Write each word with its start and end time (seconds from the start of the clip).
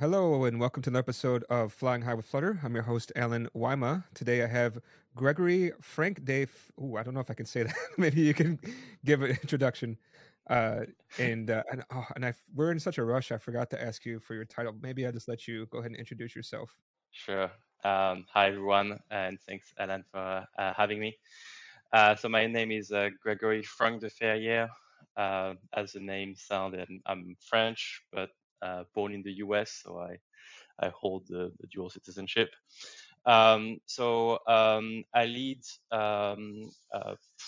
Hello 0.00 0.44
and 0.44 0.58
welcome 0.58 0.82
to 0.82 0.88
another 0.88 1.00
episode 1.00 1.44
of 1.50 1.74
Flying 1.74 2.00
High 2.00 2.14
with 2.14 2.24
Flutter. 2.24 2.58
I'm 2.62 2.72
your 2.72 2.84
host, 2.84 3.12
Allen 3.16 3.50
Wyma. 3.54 4.02
Today 4.14 4.42
I 4.42 4.46
have 4.46 4.78
Gregory 5.14 5.72
Frank 5.82 6.24
Dave. 6.24 6.50
Oh, 6.80 6.96
I 6.96 7.02
don't 7.02 7.12
know 7.12 7.20
if 7.20 7.30
I 7.30 7.34
can 7.34 7.44
say 7.44 7.62
that. 7.64 7.74
Maybe 7.98 8.22
you 8.22 8.32
can 8.32 8.58
give 9.04 9.20
an 9.20 9.32
introduction. 9.32 9.98
Uh, 10.48 10.86
and 11.18 11.50
uh, 11.50 11.64
and, 11.70 11.84
oh, 11.92 12.06
and 12.16 12.24
I, 12.24 12.32
we're 12.54 12.72
in 12.72 12.80
such 12.80 12.96
a 12.96 13.04
rush. 13.04 13.30
I 13.30 13.36
forgot 13.36 13.68
to 13.72 13.82
ask 13.82 14.06
you 14.06 14.20
for 14.20 14.32
your 14.32 14.46
title. 14.46 14.74
Maybe 14.80 15.04
I'll 15.04 15.12
just 15.12 15.28
let 15.28 15.46
you 15.46 15.66
go 15.66 15.80
ahead 15.80 15.90
and 15.90 16.00
introduce 16.00 16.34
yourself. 16.34 16.74
Sure. 17.10 17.50
Um, 17.84 18.24
hi, 18.32 18.46
everyone, 18.48 18.98
and 19.10 19.38
thanks, 19.46 19.74
Alan, 19.78 20.02
for 20.10 20.46
uh, 20.58 20.72
having 20.74 20.98
me. 20.98 21.18
Uh, 21.92 22.14
so 22.14 22.26
my 22.30 22.46
name 22.46 22.70
is 22.70 22.90
uh, 22.90 23.10
Gregory 23.22 23.62
Frank 23.62 24.00
de 24.00 24.08
Ferrier. 24.08 24.70
Uh, 25.14 25.56
as 25.74 25.92
the 25.92 26.00
name 26.00 26.34
sounded, 26.34 26.88
I'm 27.04 27.36
French, 27.38 28.00
but 28.10 28.30
uh, 28.62 28.84
born 28.94 29.12
in 29.12 29.22
the 29.22 29.34
US, 29.44 29.80
so 29.84 29.98
I, 29.98 30.16
I 30.84 30.90
hold 30.98 31.26
the, 31.28 31.52
the 31.60 31.66
dual 31.72 31.90
citizenship. 31.90 32.50
Um, 33.26 33.78
so 33.86 34.38
um, 34.46 35.04
I 35.14 35.26
lead 35.26 35.60
um, 35.92 36.70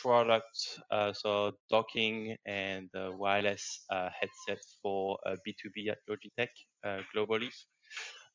product, 0.02 0.80
uh, 0.90 1.12
so 1.12 1.52
docking 1.70 2.36
and 2.46 2.90
uh, 2.94 3.10
wireless 3.16 3.84
uh, 3.90 4.10
headset 4.18 4.62
for 4.82 5.18
B2B 5.46 5.88
at 5.90 5.98
Logitech 6.10 6.48
uh, 6.84 7.00
globally. 7.14 7.50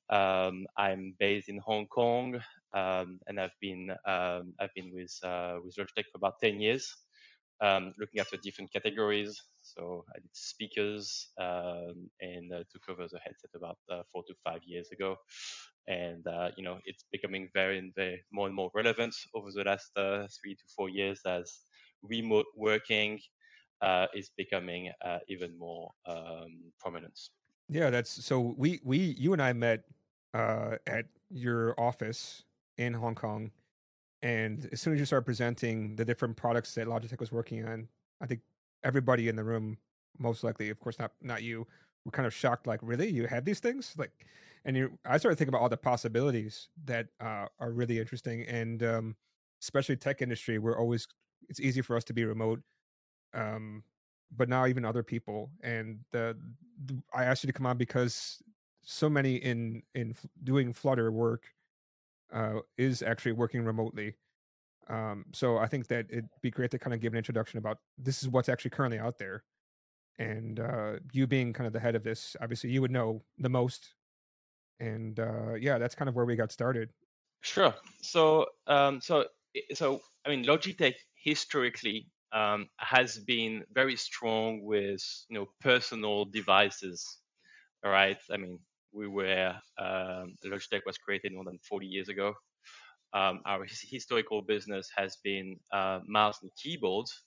Um, 0.09 0.65
I'm 0.77 1.15
based 1.19 1.49
in 1.49 1.59
Hong 1.59 1.85
Kong, 1.87 2.39
um, 2.73 3.19
and 3.27 3.39
I've 3.39 3.57
been 3.61 3.91
um, 4.05 4.53
I've 4.59 4.73
been 4.73 4.91
with 4.93 5.13
with 5.63 5.75
Logitech 5.75 6.05
for 6.11 6.17
about 6.17 6.39
10 6.41 6.59
years, 6.61 6.95
looking 7.61 8.19
after 8.19 8.37
different 8.37 8.71
categories 8.71 9.41
so 9.75 10.05
I 10.15 10.19
did 10.19 10.29
speakers 10.33 11.29
um, 11.39 12.09
and 12.21 12.53
uh, 12.53 12.63
took 12.71 12.89
over 12.89 13.07
the 13.11 13.19
headset 13.19 13.51
about 13.55 13.77
uh, 13.91 14.03
four 14.11 14.23
to 14.27 14.33
five 14.43 14.61
years 14.65 14.89
ago. 14.91 15.17
And 15.87 16.25
uh, 16.27 16.49
you 16.57 16.63
know, 16.63 16.79
it's 16.85 17.03
becoming 17.11 17.49
very, 17.53 17.77
and 17.77 17.93
very 17.95 18.23
more 18.31 18.47
and 18.47 18.55
more 18.55 18.71
relevant 18.73 19.15
over 19.35 19.51
the 19.51 19.63
last 19.63 19.91
uh, 19.97 20.27
three 20.41 20.55
to 20.55 20.63
four 20.75 20.89
years 20.89 21.21
as 21.25 21.59
remote 22.01 22.45
working 22.55 23.19
uh, 23.81 24.07
is 24.13 24.31
becoming 24.37 24.91
uh, 25.05 25.19
even 25.27 25.57
more 25.57 25.91
um, 26.07 26.71
prominent. 26.79 27.17
Yeah, 27.69 27.89
that's 27.89 28.25
so. 28.25 28.55
We 28.57 28.79
we 28.83 28.97
you 28.97 29.33
and 29.33 29.41
I 29.41 29.53
met 29.53 29.83
at 30.33 31.05
your 31.29 31.79
office 31.79 32.43
in 32.77 32.93
Hong 32.93 33.15
Kong, 33.15 33.51
and 34.21 34.67
as 34.71 34.81
soon 34.81 34.93
as 34.93 34.99
you 34.99 35.05
start 35.05 35.25
presenting 35.25 35.95
the 35.95 36.05
different 36.05 36.35
products 36.35 36.73
that 36.75 36.87
Logitech 36.87 37.19
was 37.19 37.31
working 37.31 37.65
on, 37.65 37.87
I 38.21 38.25
think 38.25 38.41
everybody 38.83 39.29
in 39.29 39.35
the 39.35 39.43
room, 39.43 39.77
most 40.17 40.43
likely, 40.43 40.69
of 40.69 40.79
course, 40.79 40.97
not 40.97 41.11
not 41.21 41.43
you, 41.43 41.67
were 42.05 42.11
kind 42.11 42.25
of 42.25 42.33
shocked. 42.33 42.65
Like, 42.65 42.79
really, 42.81 43.09
you 43.09 43.27
have 43.27 43.45
these 43.45 43.59
things? 43.59 43.93
Like, 43.97 44.11
and 44.65 44.75
you, 44.75 44.97
I 45.05 45.17
started 45.17 45.37
thinking 45.37 45.49
about 45.49 45.61
all 45.61 45.69
the 45.69 45.77
possibilities 45.77 46.69
that 46.85 47.07
uh, 47.19 47.45
are 47.59 47.71
really 47.71 47.99
interesting, 47.99 48.41
and 48.43 48.81
um, 48.81 49.15
especially 49.61 49.95
tech 49.97 50.21
industry. 50.21 50.57
We're 50.57 50.79
always 50.79 51.07
it's 51.49 51.59
easy 51.59 51.81
for 51.81 51.95
us 51.95 52.03
to 52.05 52.13
be 52.13 52.25
remote, 52.25 52.61
um, 53.35 53.83
but 54.35 54.49
now 54.49 54.65
even 54.65 54.83
other 54.83 55.03
people. 55.03 55.51
And 55.61 55.99
the, 56.11 56.35
the 56.85 56.97
I 57.13 57.25
asked 57.25 57.43
you 57.43 57.47
to 57.47 57.53
come 57.53 57.67
on 57.67 57.77
because 57.77 58.41
so 58.81 59.09
many 59.09 59.35
in 59.35 59.83
in 59.93 60.15
doing 60.43 60.73
Flutter 60.73 61.11
work 61.11 61.43
uh, 62.33 62.59
is 62.77 63.01
actually 63.01 63.31
working 63.31 63.63
remotely 63.63 64.15
um, 64.89 65.25
so 65.33 65.57
I 65.57 65.67
think 65.67 65.87
that 65.87 66.05
it'd 66.09 66.29
be 66.41 66.51
great 66.51 66.71
to 66.71 66.79
kind 66.79 66.93
of 66.93 67.01
give 67.01 67.13
an 67.13 67.17
introduction 67.17 67.57
about 67.57 67.79
this 67.97 68.23
is 68.23 68.29
what's 68.29 68.49
actually 68.49 68.71
currently 68.71 68.99
out 68.99 69.17
there, 69.17 69.43
and 70.17 70.59
uh, 70.59 70.93
you 71.11 71.27
being 71.27 71.53
kind 71.53 71.67
of 71.67 71.73
the 71.73 71.79
head 71.79 71.95
of 71.95 72.03
this, 72.03 72.35
obviously 72.41 72.69
you 72.69 72.81
would 72.81 72.91
know 72.91 73.23
the 73.37 73.49
most. 73.49 73.93
And 74.79 75.19
uh, 75.19 75.55
yeah, 75.55 75.77
that's 75.77 75.95
kind 75.95 76.07
of 76.07 76.15
where 76.15 76.25
we 76.25 76.35
got 76.35 76.51
started. 76.51 76.89
Sure. 77.41 77.73
So 78.01 78.45
um, 78.67 79.01
so 79.01 79.25
so 79.73 80.01
I 80.25 80.29
mean, 80.29 80.45
Logitech 80.45 80.95
historically 81.15 82.07
um, 82.31 82.69
has 82.77 83.17
been 83.17 83.63
very 83.73 83.95
strong 83.95 84.63
with 84.63 85.03
you 85.29 85.37
know 85.37 85.47
personal 85.59 86.25
devices. 86.25 87.19
All 87.83 87.91
right. 87.91 88.17
I 88.31 88.37
mean, 88.37 88.59
we 88.97 89.07
were 89.07 89.53
um, 89.79 90.35
Logitech 90.45 90.81
was 90.87 90.97
created 90.97 91.33
more 91.33 91.45
than 91.45 91.59
40 91.69 91.87
years 91.87 92.09
ago 92.09 92.33
um, 93.13 93.41
our 93.45 93.65
historical 93.89 94.41
business 94.41 94.89
has 94.95 95.17
been 95.23 95.57
uh, 95.73 95.99
mouse 96.07 96.39
and 96.43 96.51
keyboards, 96.61 97.23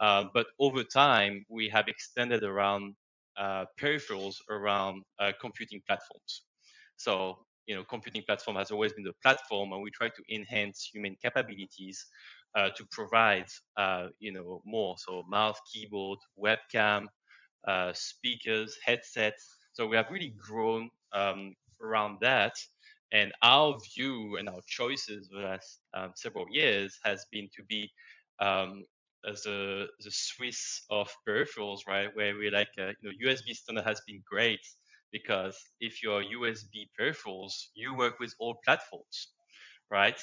uh, 0.00 0.24
but 0.34 0.46
over 0.58 0.84
time 0.84 1.44
we 1.48 1.68
have 1.68 1.88
extended 1.88 2.42
around 2.44 2.94
uh, 3.38 3.64
peripherals 3.80 4.36
around 4.50 5.02
uh, 5.20 5.32
computing 5.40 5.80
platforms. 5.86 6.42
So 6.96 7.46
you 7.66 7.76
know, 7.76 7.84
computing 7.84 8.22
platform 8.26 8.56
has 8.56 8.70
always 8.72 8.92
been 8.92 9.04
the 9.04 9.14
platform, 9.22 9.72
and 9.72 9.82
we 9.82 9.90
try 9.92 10.08
to 10.08 10.34
enhance 10.34 10.90
human 10.92 11.16
capabilities 11.22 12.04
uh, 12.56 12.70
to 12.76 12.84
provide 12.90 13.46
uh, 13.76 14.08
you 14.18 14.32
know 14.32 14.62
more. 14.66 14.96
So 14.98 15.24
mouse, 15.30 15.58
keyboard, 15.72 16.18
webcam, 16.42 17.06
speakers, 17.94 18.76
headsets. 18.84 19.56
So 19.74 19.86
we 19.86 19.96
have 19.96 20.06
really 20.10 20.34
grown 20.38 20.90
um, 21.12 21.54
around 21.82 22.18
that. 22.20 22.52
And 23.12 23.32
our 23.42 23.76
view 23.96 24.36
and 24.36 24.48
our 24.48 24.60
choices 24.68 25.28
for 25.28 25.40
the 25.40 25.46
last 25.48 25.80
um, 25.94 26.12
several 26.14 26.46
years 26.50 26.98
has 27.04 27.26
been 27.32 27.48
to 27.56 27.64
be 27.64 27.90
um, 28.40 28.84
the 29.24 29.88
the 30.00 30.10
Swiss 30.10 30.82
of 30.90 31.10
peripherals, 31.26 31.80
right? 31.88 32.08
Where 32.14 32.36
we 32.36 32.50
like, 32.50 32.68
uh, 32.78 32.92
you 33.02 33.10
know, 33.10 33.12
USB 33.30 33.54
standard 33.54 33.84
has 33.84 34.00
been 34.06 34.22
great 34.28 34.60
because 35.12 35.58
if 35.80 36.02
you're 36.02 36.22
USB 36.22 36.88
peripherals, 36.98 37.52
you 37.74 37.94
work 37.96 38.18
with 38.20 38.34
all 38.38 38.56
platforms, 38.64 39.28
right? 39.90 40.20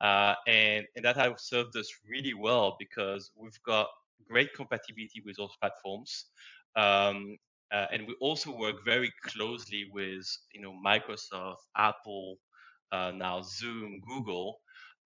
Uh, 0.00 0.34
and 0.46 0.86
and 0.96 1.04
that 1.04 1.16
has 1.16 1.32
served 1.46 1.76
us 1.76 1.88
really 2.08 2.34
well 2.34 2.76
because 2.78 3.30
we've 3.36 3.62
got 3.64 3.88
great 4.28 4.52
compatibility 4.54 5.22
with 5.24 5.36
those 5.36 5.54
platforms. 5.60 6.26
Um, 6.76 7.36
uh, 7.74 7.86
and 7.92 8.06
we 8.08 8.16
also 8.20 8.56
work 8.56 8.76
very 8.86 9.12
closely 9.24 9.86
with, 9.92 10.26
you 10.54 10.62
know, 10.62 10.74
Microsoft, 10.86 11.58
Apple, 11.76 12.38
uh, 12.92 13.12
now 13.16 13.42
Zoom, 13.42 14.00
Google, 14.08 14.60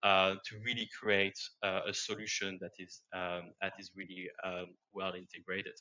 uh, 0.04 0.36
to 0.46 0.56
really 0.64 0.88
create 1.00 1.38
uh, 1.64 1.80
a 1.88 1.94
solution 1.94 2.58
that 2.62 2.72
is 2.78 3.02
um, 3.14 3.52
that 3.62 3.74
is 3.80 3.92
really 3.96 4.28
um, 4.44 4.66
well 4.94 5.14
integrated. 5.14 5.74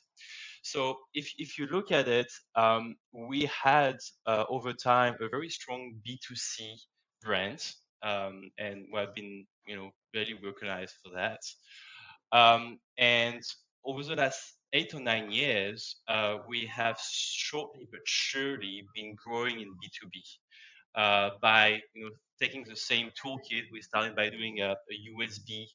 So 0.62 0.98
if 1.14 1.32
if 1.38 1.58
you 1.58 1.66
look 1.68 1.92
at 1.92 2.08
it, 2.08 2.28
um, 2.56 2.96
we 3.12 3.50
had 3.64 3.98
uh, 4.26 4.44
over 4.50 4.72
time 4.74 5.16
a 5.20 5.28
very 5.28 5.50
strong 5.50 5.94
B2C 6.06 6.74
brand, 7.22 7.60
um, 8.02 8.50
and 8.58 8.86
we 8.92 9.00
have 9.00 9.14
been 9.14 9.46
you 9.66 9.76
know 9.76 9.90
very 10.14 10.38
recognized 10.44 10.94
for 11.04 11.12
that. 11.16 11.40
Um, 12.32 12.78
and 12.98 13.42
over 13.84 14.02
the 14.04 14.16
last 14.16 14.57
eight 14.72 14.94
or 14.94 15.00
nine 15.00 15.30
years, 15.30 15.96
uh, 16.08 16.38
we 16.48 16.66
have 16.66 16.98
shortly 17.00 17.88
but 17.90 18.00
surely 18.04 18.86
been 18.94 19.14
growing 19.16 19.60
in 19.60 19.68
B2B 19.68 20.20
uh, 20.94 21.30
by 21.40 21.80
you 21.94 22.04
know, 22.04 22.10
taking 22.40 22.64
the 22.64 22.76
same 22.76 23.10
toolkit. 23.22 23.64
We 23.72 23.80
started 23.82 24.14
by 24.16 24.30
doing 24.30 24.60
a, 24.60 24.72
a 24.72 24.96
USB 25.10 25.66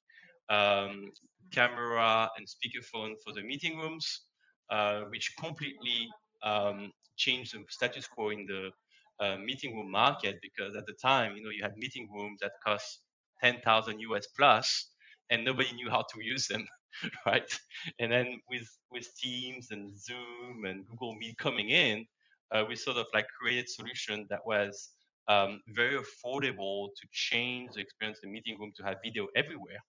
um, 0.49 1.11
camera 1.51 2.29
and 2.37 2.47
speakerphone 2.47 3.13
for 3.23 3.33
the 3.33 3.41
meeting 3.41 3.77
rooms, 3.77 4.21
uh, 4.69 5.01
which 5.09 5.33
completely 5.39 6.09
um, 6.43 6.91
changed 7.17 7.53
the 7.53 7.63
status 7.69 8.07
quo 8.07 8.29
in 8.29 8.45
the 8.45 8.71
uh, 9.19 9.37
meeting 9.37 9.75
room 9.75 9.91
market 9.91 10.39
because 10.41 10.75
at 10.75 10.85
the 10.85 10.93
time, 11.01 11.35
you 11.35 11.43
know, 11.43 11.49
you 11.49 11.63
had 11.63 11.77
meeting 11.77 12.09
rooms 12.13 12.39
that 12.41 12.51
cost 12.65 12.99
10,000 13.41 13.99
US 14.01 14.27
plus 14.27 14.87
and 15.29 15.43
nobody 15.45 15.73
knew 15.73 15.89
how 15.89 16.01
to 16.13 16.23
use 16.23 16.47
them. 16.47 16.67
right? 17.25 17.59
And 17.99 18.11
then 18.11 18.39
with 18.49 18.67
with 18.91 19.07
Teams 19.17 19.71
and 19.71 19.97
Zoom 19.97 20.65
and 20.65 20.85
Google 20.87 21.15
Meet 21.15 21.37
coming 21.37 21.69
in, 21.69 22.05
uh, 22.51 22.63
we 22.67 22.75
sort 22.75 22.97
of 22.97 23.07
like 23.13 23.27
created 23.39 23.69
solution 23.69 24.25
that 24.29 24.41
was 24.45 24.91
um, 25.27 25.61
very 25.69 25.95
affordable 25.97 26.89
to 26.99 27.07
change 27.11 27.71
the 27.73 27.81
experience 27.81 28.19
in 28.23 28.29
the 28.29 28.33
meeting 28.33 28.57
room 28.59 28.71
to 28.77 28.83
have 28.83 28.97
video 29.03 29.27
everywhere. 29.35 29.79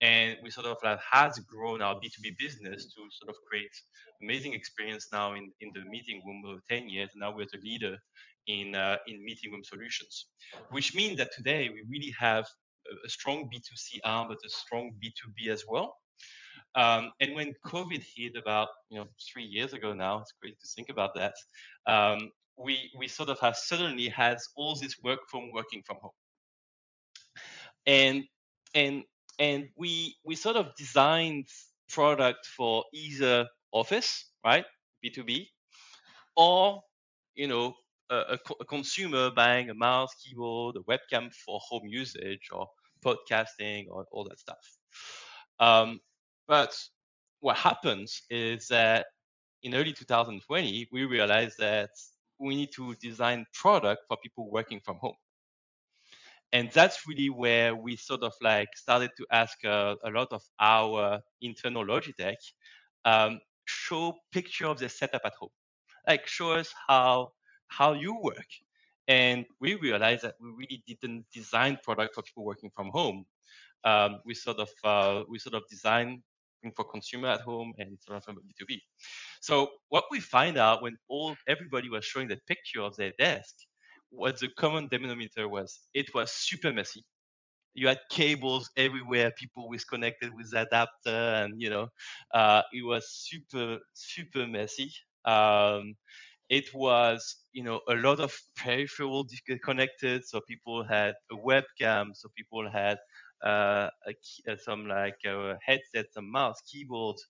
And 0.00 0.36
we 0.42 0.50
sort 0.50 0.66
of 0.66 0.76
like 0.84 1.00
has 1.10 1.38
grown 1.40 1.80
our 1.82 1.94
B2B 2.00 2.32
business 2.38 2.84
to 2.94 3.00
sort 3.10 3.30
of 3.30 3.36
create 3.48 3.72
amazing 4.22 4.52
experience 4.54 5.08
now 5.12 5.34
in, 5.34 5.52
in 5.60 5.70
the 5.74 5.84
meeting 5.88 6.22
room 6.26 6.42
over 6.46 6.60
10 6.68 6.88
years. 6.88 7.10
Now 7.16 7.34
we're 7.34 7.46
the 7.52 7.58
leader 7.62 7.96
in, 8.46 8.74
uh, 8.74 8.98
in 9.06 9.24
meeting 9.24 9.52
room 9.52 9.64
solutions, 9.64 10.26
which 10.70 10.94
means 10.94 11.18
that 11.18 11.32
today 11.34 11.68
we 11.70 11.84
really 11.88 12.14
have 12.18 12.44
a, 12.90 13.06
a 13.06 13.08
strong 13.08 13.48
B2C 13.50 14.00
arm, 14.04 14.28
but 14.28 14.38
a 14.44 14.48
strong 14.50 14.92
B2B 15.00 15.48
as 15.48 15.64
well. 15.68 15.96
Um, 16.76 17.12
and 17.20 17.34
when 17.34 17.54
COVID 17.64 18.02
hit 18.16 18.36
about 18.36 18.68
you 18.90 18.98
know 18.98 19.06
three 19.32 19.44
years 19.44 19.72
ago 19.72 19.92
now, 19.92 20.20
it's 20.20 20.32
crazy 20.40 20.56
to 20.60 20.66
think 20.66 20.88
about 20.88 21.14
that. 21.14 21.34
Um, 21.86 22.30
we 22.56 22.90
we 22.96 23.08
sort 23.08 23.28
of 23.28 23.38
have 23.40 23.56
suddenly 23.56 24.08
has 24.08 24.46
all 24.56 24.74
this 24.74 24.96
work 25.02 25.20
from 25.30 25.50
working 25.52 25.82
from 25.86 25.98
home, 26.00 26.12
and 27.86 28.24
and 28.74 29.02
and 29.38 29.68
we 29.76 30.16
we 30.24 30.34
sort 30.34 30.56
of 30.56 30.74
designed 30.76 31.46
product 31.88 32.46
for 32.46 32.84
either 32.92 33.46
office, 33.72 34.30
right, 34.44 34.64
B 35.02 35.10
two 35.10 35.24
B, 35.24 35.50
or 36.36 36.82
you 37.34 37.46
know 37.46 37.74
a, 38.10 38.16
a, 38.16 38.38
a, 38.60 38.64
consumer 38.64 39.30
buying 39.30 39.70
a 39.70 39.74
mouse, 39.74 40.14
keyboard, 40.22 40.76
a 40.76 40.80
webcam 40.80 41.32
for 41.32 41.60
home 41.62 41.86
usage 41.86 42.48
or 42.52 42.68
podcasting 43.04 43.86
or 43.90 44.06
all 44.10 44.24
that 44.24 44.38
stuff. 44.38 44.76
Um, 45.60 46.00
but 46.46 46.76
what 47.40 47.56
happens 47.56 48.22
is 48.30 48.68
that 48.68 49.06
in 49.62 49.74
early 49.74 49.92
2020, 49.92 50.88
we 50.92 51.04
realized 51.04 51.58
that 51.58 51.90
we 52.38 52.54
need 52.54 52.70
to 52.72 52.94
design 52.96 53.46
product 53.54 54.02
for 54.08 54.16
people 54.22 54.50
working 54.50 54.80
from 54.84 54.96
home. 54.98 55.16
And 56.52 56.70
that's 56.72 57.06
really 57.08 57.30
where 57.30 57.74
we 57.74 57.96
sort 57.96 58.22
of 58.22 58.32
like 58.40 58.68
started 58.76 59.10
to 59.16 59.26
ask 59.32 59.64
uh, 59.64 59.96
a 60.04 60.10
lot 60.10 60.28
of 60.32 60.42
our 60.60 61.20
internal 61.40 61.84
Logitech, 61.84 62.36
um, 63.04 63.40
show 63.64 64.14
picture 64.30 64.66
of 64.66 64.78
the 64.78 64.88
setup 64.88 65.22
at 65.24 65.34
home, 65.34 65.50
like 66.06 66.26
show 66.26 66.52
us 66.52 66.72
how 66.86 67.32
how 67.68 67.92
you 67.92 68.16
work. 68.22 68.46
And 69.08 69.44
we 69.60 69.74
realized 69.74 70.22
that 70.22 70.36
we 70.40 70.50
really 70.50 70.82
didn't 70.86 71.26
design 71.32 71.78
product 71.82 72.14
for 72.14 72.22
people 72.22 72.44
working 72.44 72.70
from 72.74 72.90
home. 72.90 73.26
Um, 73.84 74.20
we 74.24 74.34
sort 74.34 74.58
of 74.58 74.70
uh, 74.84 75.24
we 75.28 75.38
sort 75.38 75.54
of 75.54 75.62
design 75.68 76.22
for 76.72 76.84
consumer 76.84 77.28
at 77.28 77.40
home 77.42 77.72
and 77.78 77.98
from 78.06 78.20
B2B. 78.46 78.82
So 79.40 79.68
what 79.88 80.04
we 80.10 80.20
find 80.20 80.56
out 80.58 80.82
when 80.82 80.96
all 81.08 81.36
everybody 81.48 81.88
was 81.88 82.04
showing 82.04 82.28
the 82.28 82.38
picture 82.46 82.82
of 82.82 82.96
their 82.96 83.12
desk, 83.18 83.54
what 84.10 84.38
the 84.40 84.48
common 84.58 84.88
denominator 84.88 85.48
was, 85.48 85.80
it 85.94 86.14
was 86.14 86.32
super 86.32 86.72
messy. 86.72 87.04
You 87.74 87.88
had 87.88 88.00
cables 88.10 88.70
everywhere, 88.76 89.32
people 89.36 89.68
was 89.68 89.84
connected 89.84 90.32
with 90.34 90.52
adapter, 90.54 91.10
and 91.10 91.60
you 91.60 91.70
know, 91.70 91.88
uh, 92.32 92.62
it 92.72 92.84
was 92.84 93.04
super 93.10 93.78
super 93.94 94.46
messy. 94.46 94.92
Um, 95.24 95.94
it 96.50 96.66
was 96.74 97.36
you 97.52 97.62
know 97.64 97.80
a 97.88 97.94
lot 97.94 98.20
of 98.20 98.34
peripheral 98.56 99.26
connected 99.64 100.24
so 100.26 100.40
people 100.48 100.84
had 100.84 101.14
a 101.32 101.36
webcam 101.36 102.08
so 102.14 102.28
people 102.36 102.70
had 102.70 102.98
uh, 103.44 103.88
a, 104.06 104.56
some 104.56 104.86
like 104.86 105.18
uh, 105.28 105.54
headsets 105.64 106.14
some 106.14 106.30
mouse 106.30 106.60
keyboards 106.70 107.26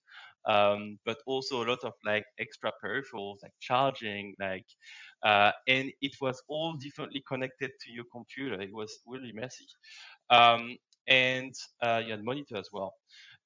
um, 0.47 0.97
but 1.05 1.17
also 1.25 1.63
a 1.63 1.67
lot 1.67 1.83
of 1.83 1.93
like 2.05 2.23
extra 2.39 2.71
peripherals 2.83 3.37
like 3.43 3.53
charging 3.59 4.35
like 4.39 4.65
uh, 5.25 5.51
and 5.67 5.91
it 6.01 6.13
was 6.21 6.41
all 6.47 6.73
differently 6.73 7.23
connected 7.27 7.71
to 7.81 7.91
your 7.91 8.05
computer. 8.11 8.61
It 8.61 8.71
was 8.71 8.99
really 9.07 9.31
messy. 9.33 9.65
Um, 10.29 10.77
and 11.07 11.53
uh, 11.81 12.01
you 12.05 12.11
had 12.11 12.23
monitor 12.23 12.57
as 12.57 12.69
well. 12.71 12.93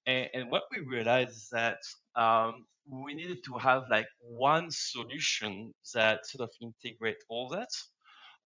And, 0.05 0.27
and, 0.33 0.51
what 0.51 0.63
we 0.71 0.85
realized 0.85 1.31
is 1.31 1.49
that 1.51 1.79
um, 2.15 2.65
we 2.89 3.13
needed 3.13 3.43
to 3.45 3.57
have 3.57 3.83
like 3.89 4.07
one 4.21 4.67
solution 4.71 5.73
that 5.93 6.25
sort 6.25 6.49
of 6.49 6.51
integrate 6.61 7.17
all 7.29 7.47
that 7.49 7.69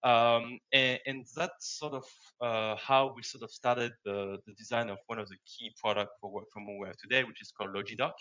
um, 0.04 0.60
and, 0.74 1.00
and, 1.06 1.26
that's 1.36 1.78
sort 1.78 1.94
of 1.94 2.04
uh, 2.42 2.76
how 2.76 3.14
we 3.16 3.22
sort 3.22 3.44
of 3.44 3.52
started 3.52 3.92
the, 4.04 4.38
the, 4.48 4.54
design 4.54 4.90
of 4.90 4.98
one 5.06 5.20
of 5.20 5.30
the 5.30 5.36
key 5.46 5.72
products 5.80 6.14
for 6.20 6.32
work 6.32 6.46
from 6.52 6.66
have 6.88 6.98
today, 6.98 7.24
which 7.24 7.42
is 7.42 7.52
called 7.52 7.76
Logidock. 7.76 8.14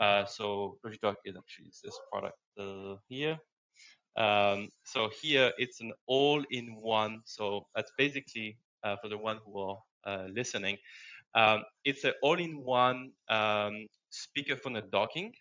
Uh, 0.00 0.24
so 0.24 0.78
Logidock 0.84 1.16
is 1.26 1.36
actually 1.36 1.70
this 1.84 1.98
product 2.10 2.38
uh, 2.58 2.96
here. 3.08 3.38
Um, 4.16 4.68
so 4.84 5.10
here 5.20 5.52
it's 5.58 5.80
an 5.80 5.92
all-in-one. 6.06 7.20
So 7.24 7.66
that's 7.74 7.92
basically 7.98 8.56
uh, 8.82 8.96
for 9.02 9.08
the 9.08 9.18
one 9.18 9.38
who 9.44 9.58
are 9.58 9.78
uh, 10.06 10.26
listening. 10.34 10.78
Um, 11.34 11.62
it's 11.84 12.04
an 12.04 12.12
all-in-one 12.22 13.10
um, 13.28 13.86
speakerphone 14.10 14.78
and 14.78 14.90
docking 14.90 15.32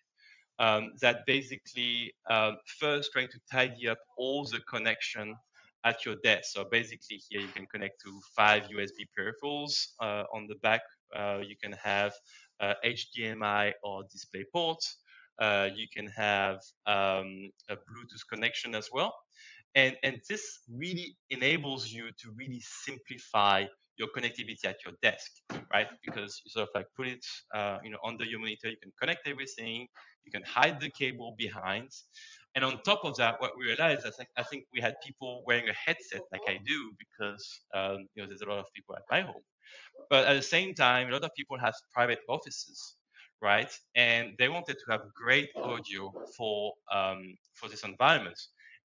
um, 0.59 0.91
that 1.01 1.25
basically 1.25 2.13
um, 2.29 2.57
first 2.79 3.11
trying 3.11 3.29
to 3.29 3.39
tidy 3.51 3.87
up 3.87 3.99
all 4.17 4.45
the 4.45 4.59
connection 4.69 5.35
at 5.83 6.05
your 6.05 6.15
desk. 6.23 6.53
So 6.53 6.65
basically 6.69 7.21
here 7.29 7.41
you 7.41 7.47
can 7.47 7.65
connect 7.65 8.01
to 8.01 8.19
five 8.35 8.63
USB 8.63 9.07
peripherals. 9.17 9.87
Uh, 9.99 10.23
on 10.33 10.47
the 10.47 10.55
back, 10.55 10.81
uh, 11.15 11.39
you 11.45 11.55
can 11.61 11.73
have 11.73 12.13
uh, 12.59 12.73
HDMI 12.85 13.73
or 13.83 14.03
display 14.11 14.45
ports. 14.51 14.97
Uh, 15.39 15.69
you 15.75 15.87
can 15.93 16.07
have 16.07 16.57
um, 16.85 17.49
a 17.69 17.75
Bluetooth 17.75 18.23
connection 18.31 18.75
as 18.75 18.89
well. 18.93 19.13
And, 19.73 19.95
and 20.03 20.19
this 20.29 20.59
really 20.69 21.15
enables 21.29 21.91
you 21.91 22.09
to 22.21 22.31
really 22.35 22.61
simplify 22.61 23.65
your 23.97 24.09
connectivity 24.09 24.65
at 24.65 24.77
your 24.85 24.93
desk, 25.01 25.31
right? 25.73 25.87
Because 26.03 26.41
you 26.43 26.49
sort 26.51 26.67
of 26.67 26.69
like 26.75 26.87
put 26.95 27.07
it, 27.07 27.25
uh, 27.53 27.77
you 27.83 27.91
know, 27.91 27.97
under 28.03 28.25
your 28.25 28.39
monitor, 28.39 28.69
you 28.69 28.77
can 28.81 28.91
connect 28.99 29.27
everything, 29.27 29.87
you 30.25 30.31
can 30.31 30.43
hide 30.43 30.79
the 30.79 30.89
cable 30.89 31.35
behind. 31.37 31.89
And 32.55 32.65
on 32.65 32.81
top 32.83 33.05
of 33.05 33.15
that, 33.17 33.39
what 33.39 33.51
we 33.57 33.65
realized, 33.65 34.05
I 34.05 34.11
think, 34.11 34.29
I 34.37 34.43
think 34.43 34.65
we 34.73 34.81
had 34.81 34.95
people 35.05 35.43
wearing 35.45 35.69
a 35.69 35.73
headset 35.73 36.21
like 36.31 36.41
I 36.47 36.59
do 36.65 36.91
because, 36.99 37.61
um, 37.73 38.07
you 38.13 38.21
know, 38.21 38.27
there's 38.27 38.41
a 38.41 38.49
lot 38.49 38.59
of 38.59 38.65
people 38.75 38.95
at 38.95 39.03
my 39.09 39.21
home. 39.21 39.43
But 40.09 40.27
at 40.27 40.35
the 40.35 40.41
same 40.41 40.73
time, 40.73 41.07
a 41.07 41.11
lot 41.11 41.23
of 41.23 41.31
people 41.37 41.57
have 41.59 41.73
private 41.93 42.19
offices, 42.27 42.97
right? 43.41 43.71
And 43.95 44.33
they 44.37 44.49
wanted 44.49 44.77
to 44.79 44.91
have 44.91 45.01
great 45.15 45.49
audio 45.55 46.11
for 46.37 46.73
um, 46.91 47.35
for 47.53 47.69
this 47.69 47.83
environment. 47.83 48.39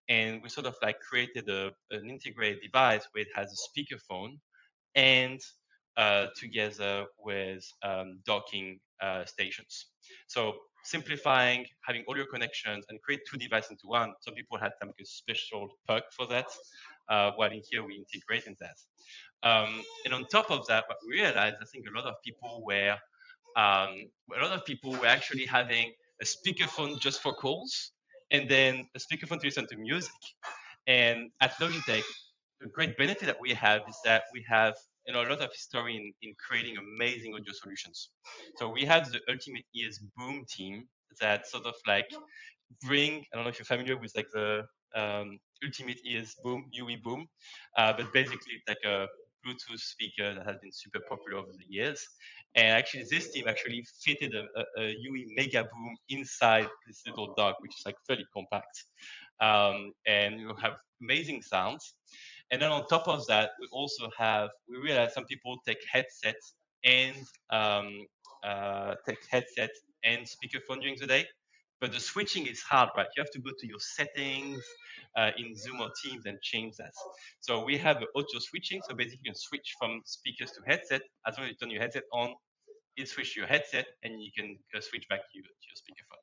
And 0.09 0.41
we 0.43 0.49
sort 0.49 0.67
of 0.67 0.77
like 0.83 1.01
created 1.01 1.49
a, 1.49 1.73
an 1.91 2.09
integrated 2.09 2.63
device 2.63 3.05
where 3.13 3.23
it 3.23 3.35
has 3.35 3.53
a 3.53 3.61
speakerphone 3.69 4.39
and 4.95 5.41
uh, 5.97 6.27
together 6.37 7.07
with 7.19 7.65
um, 7.83 8.21
docking 8.25 8.79
uh, 9.03 9.25
stations. 9.25 9.87
So 10.29 10.55
simplifying, 10.87 11.67
having 11.87 12.05
all 12.07 12.17
your 12.17 12.27
connections, 12.27 12.85
and 12.89 13.01
create 13.03 13.21
two 13.29 13.37
devices 13.37 13.73
into 13.73 13.87
one. 13.87 14.15
Some 14.21 14.35
people 14.35 14.59
had 14.59 14.73
some 14.81 14.93
special 15.05 15.69
perk 15.89 16.05
for 16.17 16.27
that, 16.29 16.47
uh, 17.09 17.33
while 17.37 17.51
in 17.51 17.63
here 17.71 17.85
we 17.85 17.95
integrate 17.97 18.47
in 18.47 18.57
that. 18.61 18.77
Um, 19.49 19.83
and 20.05 20.15
on 20.15 20.25
top 20.27 20.51
of 20.51 20.67
that, 20.69 20.85
what 20.89 20.99
we 21.07 21.21
realized, 21.21 21.57
I 21.61 21.67
think 21.73 21.87
a 21.87 21.97
lot 21.97 22.07
of 22.07 22.15
people 22.25 22.63
were, 22.65 22.97
um, 23.57 23.91
a 24.37 24.43
lot 24.43 24.53
of 24.53 24.65
people 24.65 24.93
were 24.93 25.07
actually 25.07 25.47
having 25.47 25.93
a 26.23 26.25
speakerphone 26.25 26.99
just 27.01 27.21
for 27.21 27.33
calls, 27.35 27.93
and 28.31 28.49
then 28.49 28.87
a 28.97 28.99
speakerphone 28.99 29.39
to 29.41 29.47
listen 29.47 29.67
to 29.69 29.77
music. 29.77 30.23
And 30.87 31.31
at 31.41 31.53
Logitech, 31.61 32.05
the 32.61 32.69
great 32.69 32.97
benefit 32.97 33.27
that 33.27 33.41
we 33.41 33.53
have 33.55 33.83
is 33.89 33.99
that 34.05 34.25
we 34.33 34.45
have 34.49 34.75
know, 35.13 35.23
a 35.23 35.29
lot 35.29 35.41
of 35.41 35.51
history 35.53 35.97
in, 35.97 36.13
in 36.23 36.35
creating 36.39 36.77
amazing 36.77 37.35
audio 37.35 37.53
solutions. 37.53 38.11
So 38.57 38.69
we 38.69 38.85
have 38.85 39.11
the 39.11 39.21
Ultimate 39.29 39.65
Ears 39.75 40.01
Boom 40.17 40.45
team 40.49 40.89
that 41.21 41.47
sort 41.47 41.67
of 41.67 41.75
like 41.87 42.09
bring, 42.83 43.25
I 43.33 43.37
don't 43.37 43.45
know 43.45 43.51
if 43.51 43.59
you're 43.59 43.67
familiar 43.67 43.97
with 43.97 44.13
like 44.17 44.29
the 44.33 44.65
um, 44.95 45.39
Ultimate 45.65 45.99
Ears 46.05 46.35
Boom, 46.43 46.67
UE 46.73 46.97
Boom, 47.03 47.27
uh, 47.79 47.93
but 47.97 48.13
basically 48.13 48.55
it's 48.57 48.69
like 48.69 48.85
a 48.85 49.07
Bluetooth 49.47 49.79
speaker 49.79 50.35
that 50.35 50.45
has 50.47 50.57
been 50.61 50.73
super 50.73 51.01
popular 51.09 51.39
over 51.39 51.53
the 51.53 51.65
years. 51.69 52.05
And 52.55 52.69
actually, 52.69 53.05
this 53.11 53.33
team 53.33 53.45
actually 53.49 53.85
fitted 54.03 54.35
a, 54.35 54.45
a, 54.59 54.85
a 54.85 54.97
UE 54.99 55.27
Mega 55.37 55.63
Boom 55.65 55.97
inside 56.09 56.69
this 56.87 57.03
little 57.07 57.35
dog, 57.37 57.55
which 57.61 57.73
is 57.79 57.83
like 57.85 57.97
fairly 58.07 58.27
compact. 58.35 58.85
Um, 59.41 59.93
and 60.07 60.41
you 60.41 60.55
have 60.61 60.77
amazing 61.03 61.43
sounds. 61.43 61.95
And 62.51 62.63
then 62.63 62.71
on 62.71 62.87
top 62.87 63.09
of 63.09 63.27
that, 63.27 63.51
we 63.61 63.67
also 63.73 64.09
have, 64.17 64.51
we 64.69 64.77
realize 64.77 65.15
some 65.15 65.25
people 65.25 65.57
take 65.67 65.79
headsets 65.91 66.55
and 66.85 67.17
um, 67.51 68.07
uh, 68.45 68.95
take 69.07 69.19
headsets 69.31 69.81
and 70.05 70.25
speakerphone 70.25 70.81
during 70.81 70.97
the 71.01 71.07
day. 71.07 71.27
But 71.81 71.93
the 71.93 72.01
switching 72.01 72.47
is 72.47 72.63
hard, 72.63 72.89
right? 72.97 73.07
You 73.17 73.23
have 73.23 73.33
to 73.33 73.41
go 73.41 73.51
to 73.59 73.67
your 73.67 73.81
settings 73.81 74.63
uh, 75.17 75.33
in 75.37 75.55
Zoom 75.55 75.81
or 75.81 75.91
Teams 76.03 76.25
and 76.25 76.41
change 76.41 76.77
that. 76.77 76.93
So 77.41 77.65
we 77.65 77.77
have 77.79 78.03
auto 78.15 78.39
switching. 78.39 78.81
So 78.89 78.95
basically, 78.95 79.21
you 79.25 79.33
can 79.33 79.39
switch 79.39 79.75
from 79.79 80.01
speakers 80.05 80.53
to 80.53 80.61
headset. 80.67 81.03
As 81.27 81.37
long 81.37 81.47
as 81.47 81.51
you 81.51 81.57
turn 81.57 81.71
your 81.71 81.83
headset 81.83 82.05
on, 82.13 82.35
it 82.97 83.09
switch 83.09 83.35
to 83.35 83.41
your 83.41 83.49
headset, 83.49 83.87
and 84.05 84.23
you 84.23 84.31
can 84.37 84.57
uh, 84.75 84.81
switch 84.81 85.07
back 85.11 85.21
to 85.21 85.35
your, 85.35 85.45
to 85.45 85.67
your 85.69 85.77
speakerphone. 85.77 86.23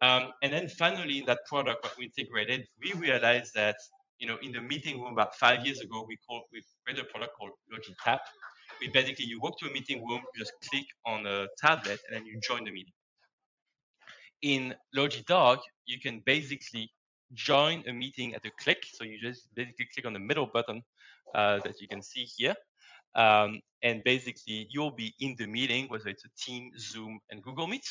Um, 0.00 0.32
and 0.42 0.52
then 0.52 0.68
finally, 0.68 1.18
in 1.18 1.26
that 1.26 1.40
product, 1.46 1.84
what 1.84 1.94
we 1.98 2.06
integrated, 2.06 2.66
we 2.82 2.92
realized 2.94 3.52
that 3.54 3.76
you 4.18 4.26
know, 4.26 4.36
in 4.42 4.52
the 4.52 4.60
meeting 4.60 5.00
room 5.00 5.12
about 5.12 5.34
five 5.36 5.64
years 5.66 5.80
ago, 5.80 6.04
we 6.06 6.16
called 6.26 6.42
we 6.52 6.62
created 6.84 7.06
a 7.06 7.08
product 7.08 7.32
called 7.36 7.52
LogiTap. 7.72 8.20
We 8.80 8.88
basically 8.88 9.26
you 9.26 9.40
walk 9.40 9.58
to 9.60 9.68
a 9.68 9.72
meeting 9.72 10.06
room, 10.06 10.22
you 10.34 10.40
just 10.44 10.52
click 10.68 10.86
on 11.06 11.26
a 11.26 11.46
tablet, 11.58 12.00
and 12.06 12.16
then 12.16 12.26
you 12.26 12.38
join 12.40 12.64
the 12.64 12.72
meeting. 12.72 12.92
In 14.42 14.74
LogiDock, 14.96 15.60
you 15.86 15.98
can 16.00 16.22
basically 16.26 16.90
join 17.32 17.82
a 17.88 17.92
meeting 17.92 18.34
at 18.34 18.44
a 18.44 18.50
click. 18.62 18.84
So 18.92 19.04
you 19.04 19.18
just 19.20 19.48
basically 19.54 19.88
click 19.92 20.06
on 20.06 20.12
the 20.12 20.18
middle 20.18 20.46
button 20.46 20.82
uh, 21.34 21.60
that 21.64 21.80
you 21.80 21.88
can 21.88 22.02
see 22.02 22.26
here. 22.36 22.54
Um, 23.14 23.60
and 23.82 24.02
basically 24.04 24.66
you'll 24.70 24.90
be 24.90 25.14
in 25.20 25.36
the 25.38 25.46
meeting, 25.46 25.86
whether 25.88 26.08
it's 26.08 26.24
a 26.24 26.28
Team, 26.38 26.70
Zoom, 26.78 27.18
and 27.30 27.42
Google 27.42 27.66
Meet. 27.66 27.86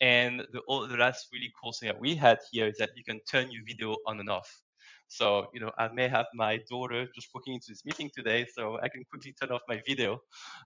And 0.00 0.40
the, 0.52 0.60
the 0.68 0.96
last 0.96 1.28
really 1.32 1.52
cool 1.60 1.72
thing 1.72 1.88
that 1.88 2.00
we 2.00 2.14
had 2.14 2.38
here 2.50 2.66
is 2.66 2.76
that 2.78 2.90
you 2.96 3.04
can 3.04 3.20
turn 3.30 3.50
your 3.50 3.62
video 3.66 3.96
on 4.06 4.20
and 4.20 4.28
off. 4.28 4.63
So, 5.08 5.48
you 5.54 5.60
know, 5.60 5.70
I 5.78 5.88
may 5.88 6.08
have 6.08 6.26
my 6.34 6.60
daughter 6.68 7.06
just 7.14 7.28
walking 7.34 7.54
into 7.54 7.66
this 7.68 7.84
meeting 7.84 8.10
today, 8.14 8.46
so 8.52 8.78
I 8.82 8.88
can 8.88 9.04
quickly 9.10 9.32
turn 9.32 9.50
off 9.50 9.62
my 9.68 9.80
video. 9.86 10.20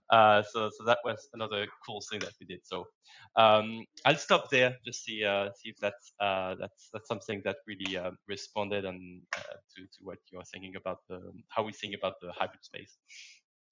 Uh, 0.09 0.41
so, 0.43 0.69
so 0.75 0.83
that 0.85 0.99
was 1.03 1.29
another 1.33 1.67
cool 1.85 2.01
thing 2.09 2.19
that 2.19 2.33
we 2.39 2.45
did. 2.45 2.61
So, 2.63 2.87
um, 3.35 3.85
I'll 4.05 4.15
stop 4.15 4.49
there 4.49 4.75
just 4.85 5.03
see 5.03 5.23
uh, 5.23 5.49
see 5.55 5.69
if 5.69 5.77
that's 5.77 6.13
uh, 6.19 6.55
that's 6.59 6.89
that's 6.93 7.07
something 7.07 7.41
that 7.45 7.57
really 7.67 7.97
uh, 7.97 8.11
responded 8.27 8.85
and 8.85 9.21
uh, 9.37 9.55
to 9.75 9.83
to 9.83 9.99
what 10.01 10.17
you're 10.31 10.43
thinking 10.43 10.75
about 10.75 10.99
the 11.09 11.19
how 11.49 11.63
we 11.63 11.73
think 11.73 11.95
about 11.95 12.15
the 12.21 12.31
hybrid 12.31 12.63
space. 12.63 12.97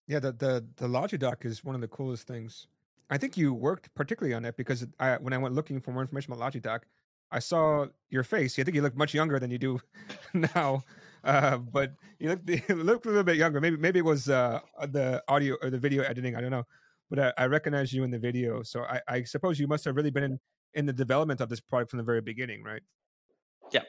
Yeah, 0.08 0.20
the 0.20 0.32
the 0.32 0.68
the 0.78 0.88
Logidock 0.88 1.46
is 1.46 1.64
one 1.64 1.76
of 1.76 1.82
the 1.82 1.88
coolest 1.88 2.28
things. 2.28 2.68
I 3.10 3.18
think 3.18 3.38
you 3.38 3.54
worked 3.54 3.94
particularly 3.96 4.34
on 4.34 4.44
it 4.46 4.58
because 4.58 4.86
I, 5.00 5.16
when 5.18 5.34
I 5.34 5.38
went 5.38 5.56
looking 5.56 5.80
for 5.80 5.92
more 5.92 6.02
information 6.02 6.34
about 6.34 6.52
Logidock, 6.52 6.82
I 7.31 7.39
saw 7.39 7.88
your 8.10 8.24
face. 8.24 8.57
I 8.57 8.63
think 8.63 8.75
you 8.75 8.81
look 8.81 8.96
much 8.96 9.13
younger 9.13 9.39
than 9.39 9.51
you 9.51 9.57
do 9.57 9.79
now, 10.34 10.84
uh, 11.24 11.57
but 11.57 11.93
you 12.19 12.29
look 12.29 12.41
you 12.48 12.75
look 12.75 13.05
a 13.05 13.10
little 13.10 13.24
bit 13.24 13.38
younger. 13.38 13.60
Maybe 13.62 13.77
maybe 13.77 14.00
it 14.00 14.05
was 14.05 14.29
uh, 14.29 14.60
the 14.88 15.24
audio 15.27 15.55
or 15.62 15.69
the 15.69 15.79
video 15.79 16.03
editing. 16.03 16.36
I 16.36 16.41
don't 16.41 16.51
know, 16.51 16.65
but 17.10 17.19
I, 17.19 17.34
I 17.38 17.46
recognize 17.48 17.93
you 17.93 18.03
in 18.03 18.12
the 18.12 18.19
video. 18.19 18.63
So 18.63 18.84
I, 18.84 19.01
I 19.07 19.24
suppose 19.24 19.60
you 19.60 19.67
must 19.67 19.86
have 19.86 19.96
really 19.96 20.12
been 20.12 20.24
in, 20.24 20.39
in 20.74 20.86
the 20.86 20.93
development 20.93 21.41
of 21.41 21.50
this 21.50 21.60
product 21.60 21.91
from 21.91 21.98
the 21.98 22.03
very 22.03 22.22
beginning, 22.22 22.63
right? 22.63 22.81
Yeah, 23.72 23.84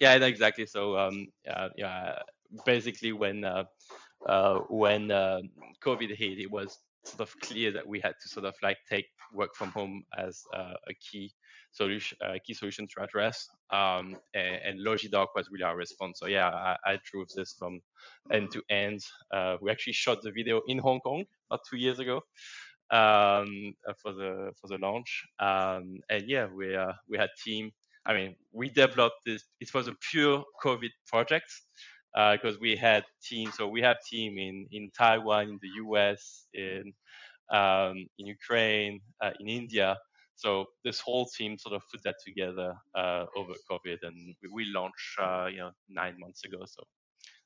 yeah, 0.00 0.14
exactly. 0.16 0.66
So 0.66 0.98
um, 0.98 1.28
yeah, 1.44 1.68
yeah, 1.76 2.18
basically 2.64 3.12
when 3.12 3.44
uh, 3.44 3.64
uh, 4.26 4.58
when 4.68 5.10
uh, 5.10 5.40
COVID 5.84 6.14
hit, 6.16 6.38
it 6.38 6.50
was 6.50 6.78
sort 7.04 7.20
of 7.20 7.38
clear 7.40 7.70
that 7.70 7.86
we 7.86 8.00
had 8.00 8.14
to 8.20 8.28
sort 8.28 8.46
of 8.46 8.54
like 8.62 8.78
take 8.88 9.06
work 9.32 9.54
from 9.54 9.70
home 9.70 10.04
as 10.18 10.42
uh, 10.54 10.74
a 10.88 10.94
key 10.94 11.32
solution, 11.76 12.16
uh, 12.24 12.34
key 12.44 12.54
solution 12.54 12.86
to 12.94 13.02
address. 13.02 13.48
Um, 13.70 14.16
and, 14.34 14.56
and 14.66 14.86
Logidock 14.86 15.28
was 15.34 15.48
really 15.50 15.64
our 15.64 15.76
response. 15.76 16.18
So 16.20 16.26
yeah, 16.26 16.48
I, 16.48 16.76
I 16.84 16.98
drove 17.10 17.28
this 17.36 17.54
from 17.58 17.80
end 18.32 18.50
to 18.52 18.62
end. 18.70 19.00
Uh, 19.32 19.56
we 19.60 19.70
actually 19.70 19.92
shot 19.92 20.22
the 20.22 20.30
video 20.30 20.62
in 20.66 20.78
Hong 20.78 21.00
Kong 21.00 21.24
about 21.50 21.60
two 21.68 21.76
years 21.76 21.98
ago 21.98 22.16
um, 22.90 23.74
uh, 23.88 23.94
for 24.02 24.12
the 24.12 24.52
for 24.60 24.68
the 24.68 24.78
launch. 24.78 25.24
Um, 25.38 25.98
and 26.08 26.24
yeah, 26.26 26.46
we 26.46 26.74
uh, 26.74 26.92
we 27.08 27.18
had 27.18 27.30
team. 27.44 27.70
I 28.06 28.14
mean, 28.14 28.36
we 28.52 28.68
developed 28.70 29.16
this. 29.26 29.42
It 29.60 29.74
was 29.74 29.88
a 29.88 29.94
pure 30.10 30.44
COVID 30.64 30.90
project 31.08 31.50
because 32.14 32.56
uh, 32.56 32.60
we 32.60 32.76
had 32.76 33.04
team. 33.22 33.50
So 33.52 33.68
we 33.68 33.82
have 33.82 33.96
team 34.08 34.38
in 34.38 34.66
in 34.70 34.90
Taiwan, 34.96 35.48
in 35.48 35.58
the 35.60 35.70
US, 35.84 36.46
in 36.54 36.92
um, 37.50 38.06
in 38.18 38.26
Ukraine, 38.26 39.00
uh, 39.22 39.32
in 39.40 39.48
India. 39.48 39.96
So 40.36 40.66
this 40.84 41.00
whole 41.00 41.26
team 41.26 41.58
sort 41.58 41.74
of 41.74 41.82
put 41.90 42.02
that 42.04 42.16
together 42.24 42.74
uh, 42.94 43.24
over 43.36 43.54
COVID, 43.70 43.98
and 44.02 44.34
we, 44.42 44.48
we 44.52 44.64
launched, 44.66 45.18
uh, 45.20 45.46
you 45.50 45.58
know, 45.58 45.70
nine 45.88 46.16
months 46.18 46.44
ago. 46.44 46.58
So 46.66 46.82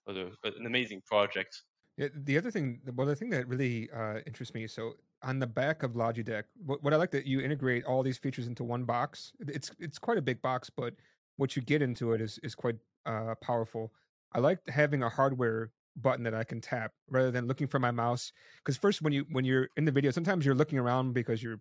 it 0.08 0.32
was 0.44 0.54
an 0.58 0.66
amazing 0.66 1.02
project. 1.06 1.62
Yeah, 1.96 2.08
the 2.14 2.36
other 2.36 2.50
thing, 2.50 2.80
well, 2.94 3.06
the 3.06 3.14
thing 3.14 3.30
that 3.30 3.46
really 3.46 3.88
uh, 3.94 4.18
interests 4.26 4.54
me, 4.54 4.66
so 4.66 4.94
on 5.22 5.38
the 5.38 5.46
back 5.46 5.82
of 5.82 5.92
Logidock, 5.92 6.44
what, 6.64 6.82
what 6.82 6.92
I 6.92 6.96
like 6.96 7.10
that 7.12 7.26
you 7.26 7.40
integrate 7.40 7.84
all 7.84 8.02
these 8.02 8.18
features 8.18 8.46
into 8.46 8.64
one 8.64 8.84
box. 8.84 9.32
It's 9.40 9.70
it's 9.78 9.98
quite 9.98 10.18
a 10.18 10.22
big 10.22 10.40
box, 10.42 10.70
but 10.70 10.94
what 11.36 11.56
you 11.56 11.62
get 11.62 11.82
into 11.82 12.12
it 12.12 12.20
is 12.20 12.38
is 12.42 12.54
quite 12.54 12.76
uh, 13.06 13.34
powerful. 13.40 13.92
I 14.32 14.40
like 14.40 14.58
having 14.68 15.02
a 15.02 15.08
hardware 15.08 15.70
button 15.96 16.24
that 16.24 16.34
I 16.34 16.44
can 16.44 16.60
tap 16.60 16.92
rather 17.08 17.30
than 17.30 17.46
looking 17.46 17.66
for 17.66 17.78
my 17.78 17.90
mouse. 17.90 18.32
Because 18.58 18.76
first, 18.76 19.02
when 19.02 19.12
you 19.12 19.26
when 19.30 19.44
you're 19.44 19.68
in 19.76 19.84
the 19.84 19.92
video, 19.92 20.10
sometimes 20.10 20.44
you're 20.46 20.54
looking 20.54 20.78
around 20.78 21.12
because 21.12 21.42
you're 21.42 21.60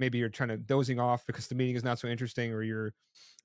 maybe 0.00 0.18
you're 0.18 0.28
trying 0.28 0.48
to 0.48 0.56
dozing 0.56 0.98
off 0.98 1.24
because 1.26 1.46
the 1.46 1.54
meeting 1.54 1.76
is 1.76 1.84
not 1.84 2.00
so 2.00 2.08
interesting, 2.08 2.52
or 2.52 2.62
you're 2.62 2.92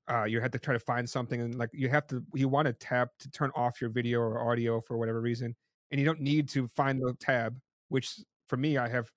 uh, 0.09 0.23
you 0.23 0.39
had 0.39 0.51
to 0.53 0.59
try 0.59 0.73
to 0.73 0.79
find 0.79 1.07
something 1.07 1.41
and 1.41 1.55
like 1.55 1.69
you 1.73 1.89
have 1.89 2.07
to 2.07 2.23
you 2.33 2.47
want 2.47 2.65
to 2.65 2.73
tap 2.73 3.09
to 3.19 3.29
turn 3.29 3.51
off 3.55 3.81
your 3.81 3.89
video 3.89 4.19
or 4.21 4.49
audio 4.49 4.81
for 4.81 4.97
whatever 4.97 5.21
reason, 5.21 5.55
and 5.91 5.99
you 5.99 6.05
don't 6.05 6.21
need 6.21 6.49
to 6.49 6.67
find 6.69 6.99
the 6.99 7.13
tab. 7.19 7.55
Which 7.89 8.19
for 8.47 8.57
me, 8.57 8.77
I 8.77 8.87
have, 8.89 9.11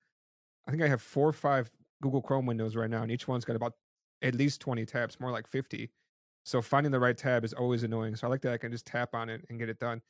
I 0.66 0.71
think 0.71 0.83
I 0.83 0.88
have 0.88 1.00
four 1.00 1.26
or 1.26 1.33
five 1.33 1.71
Google 2.02 2.21
Chrome 2.21 2.45
windows 2.45 2.76
right 2.76 2.90
now, 2.90 3.02
and 3.02 3.11
each 3.11 3.26
one's 3.26 3.47
got 3.47 3.57
about 3.57 3.73
at 4.21 4.35
least 4.35 4.61
twenty 4.61 4.85
tabs, 4.85 5.18
more 5.21 5.30
like 5.30 5.47
fifty. 5.47 5.90
So 6.45 6.61
finding 6.61 6.92
the 6.92 7.00
right 7.00 7.16
tab 7.16 7.45
is 7.45 7.52
always 7.54 7.83
annoying. 7.83 8.16
So 8.16 8.26
I 8.26 8.30
like 8.30 8.42
that 8.42 8.52
I 8.52 8.59
can 8.59 8.73
just 8.73 8.87
tap 8.87 9.14
on 9.14 9.28
it 9.28 9.45
and 9.49 9.59
get 9.59 9.68
it 9.68 9.78
done. 9.78 10.02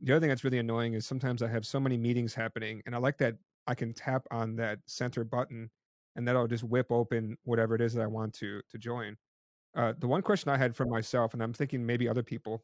The 0.00 0.12
other 0.12 0.20
thing 0.20 0.28
that's 0.28 0.44
really 0.44 0.58
annoying 0.58 0.94
is 0.94 1.06
sometimes 1.06 1.42
I 1.42 1.48
have 1.48 1.64
so 1.66 1.80
many 1.80 1.96
meetings 1.96 2.34
happening, 2.34 2.82
and 2.86 2.94
I 2.94 2.98
like 2.98 3.18
that 3.18 3.34
I 3.66 3.74
can 3.74 3.94
tap 3.94 4.26
on 4.30 4.56
that 4.56 4.78
center 4.86 5.24
button, 5.24 5.70
and 6.16 6.26
that'll 6.26 6.46
just 6.46 6.64
whip 6.64 6.86
open 6.90 7.36
whatever 7.44 7.74
it 7.74 7.80
is 7.80 7.94
that 7.94 8.02
I 8.02 8.06
want 8.06 8.34
to 8.34 8.60
to 8.70 8.78
join. 8.78 9.16
Uh, 9.76 9.92
the 9.98 10.06
one 10.06 10.22
question 10.22 10.50
I 10.50 10.56
had 10.56 10.76
for 10.76 10.86
myself, 10.86 11.34
and 11.34 11.42
I'm 11.42 11.52
thinking 11.52 11.84
maybe 11.84 12.08
other 12.08 12.22
people, 12.22 12.62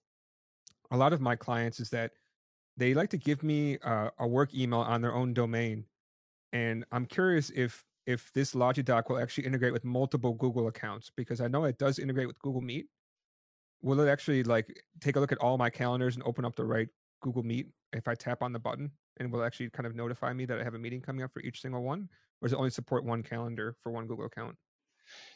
a 0.92 0.97
lot 0.97 1.12
of 1.12 1.21
my 1.21 1.35
clients 1.35 1.80
is 1.80 1.90
that 1.90 2.12
they 2.76 2.95
like 2.95 3.11
to 3.11 3.19
give 3.19 3.42
me 3.42 3.78
uh, 3.85 4.11
a 4.19 4.26
work 4.26 4.54
email 4.54 4.80
on 4.80 5.00
their 5.02 5.14
own 5.14 5.35
domain, 5.35 5.85
and 6.52 6.85
I'm 6.92 7.07
curious 7.07 7.50
if 7.50 7.85
if 8.07 8.33
this 8.33 8.54
Logidock 8.54 9.09
will 9.09 9.19
actually 9.19 9.47
integrate 9.47 9.73
with 9.73 9.85
multiple 9.85 10.35
Google 10.35 10.69
accounts 10.69 11.11
because 11.16 11.40
I 11.40 11.49
know 11.49 11.64
it 11.64 11.78
does 11.78 11.99
integrate 11.99 12.26
with 12.26 12.38
Google 12.40 12.61
Meet. 12.61 12.87
Will 13.83 14.00
it 14.00 14.09
actually 14.09 14.42
like 14.42 14.83
take 15.00 15.16
a 15.16 15.21
look 15.21 15.33
at 15.33 15.38
all 15.38 15.59
my 15.59 15.71
calendars 15.71 16.16
and 16.16 16.25
open 16.25 16.45
up 16.45 16.57
the 16.57 16.64
right 16.64 16.88
Google 17.23 17.42
Meet 17.42 17.69
if 17.92 18.09
I 18.09 18.14
tap 18.14 18.42
on 18.42 18.52
the 18.52 18.59
button 18.59 18.90
and 19.19 19.30
will 19.30 19.45
actually 19.45 19.71
kind 19.71 19.87
of 19.87 19.95
notify 19.95 20.33
me 20.33 20.45
that 20.47 20.59
I 20.59 20.64
have 20.64 20.75
a 20.75 20.78
meeting 20.78 21.00
coming 21.00 21.23
up 21.23 21.33
for 21.33 21.40
each 21.40 21.61
single 21.61 21.83
one, 21.83 22.09
or 22.40 22.49
does 22.49 22.52
it 22.52 22.59
only 22.59 22.70
support 22.70 23.04
one 23.04 23.23
calendar 23.23 23.76
for 23.82 23.92
one 23.92 24.06
Google 24.06 24.26
account? 24.26 24.56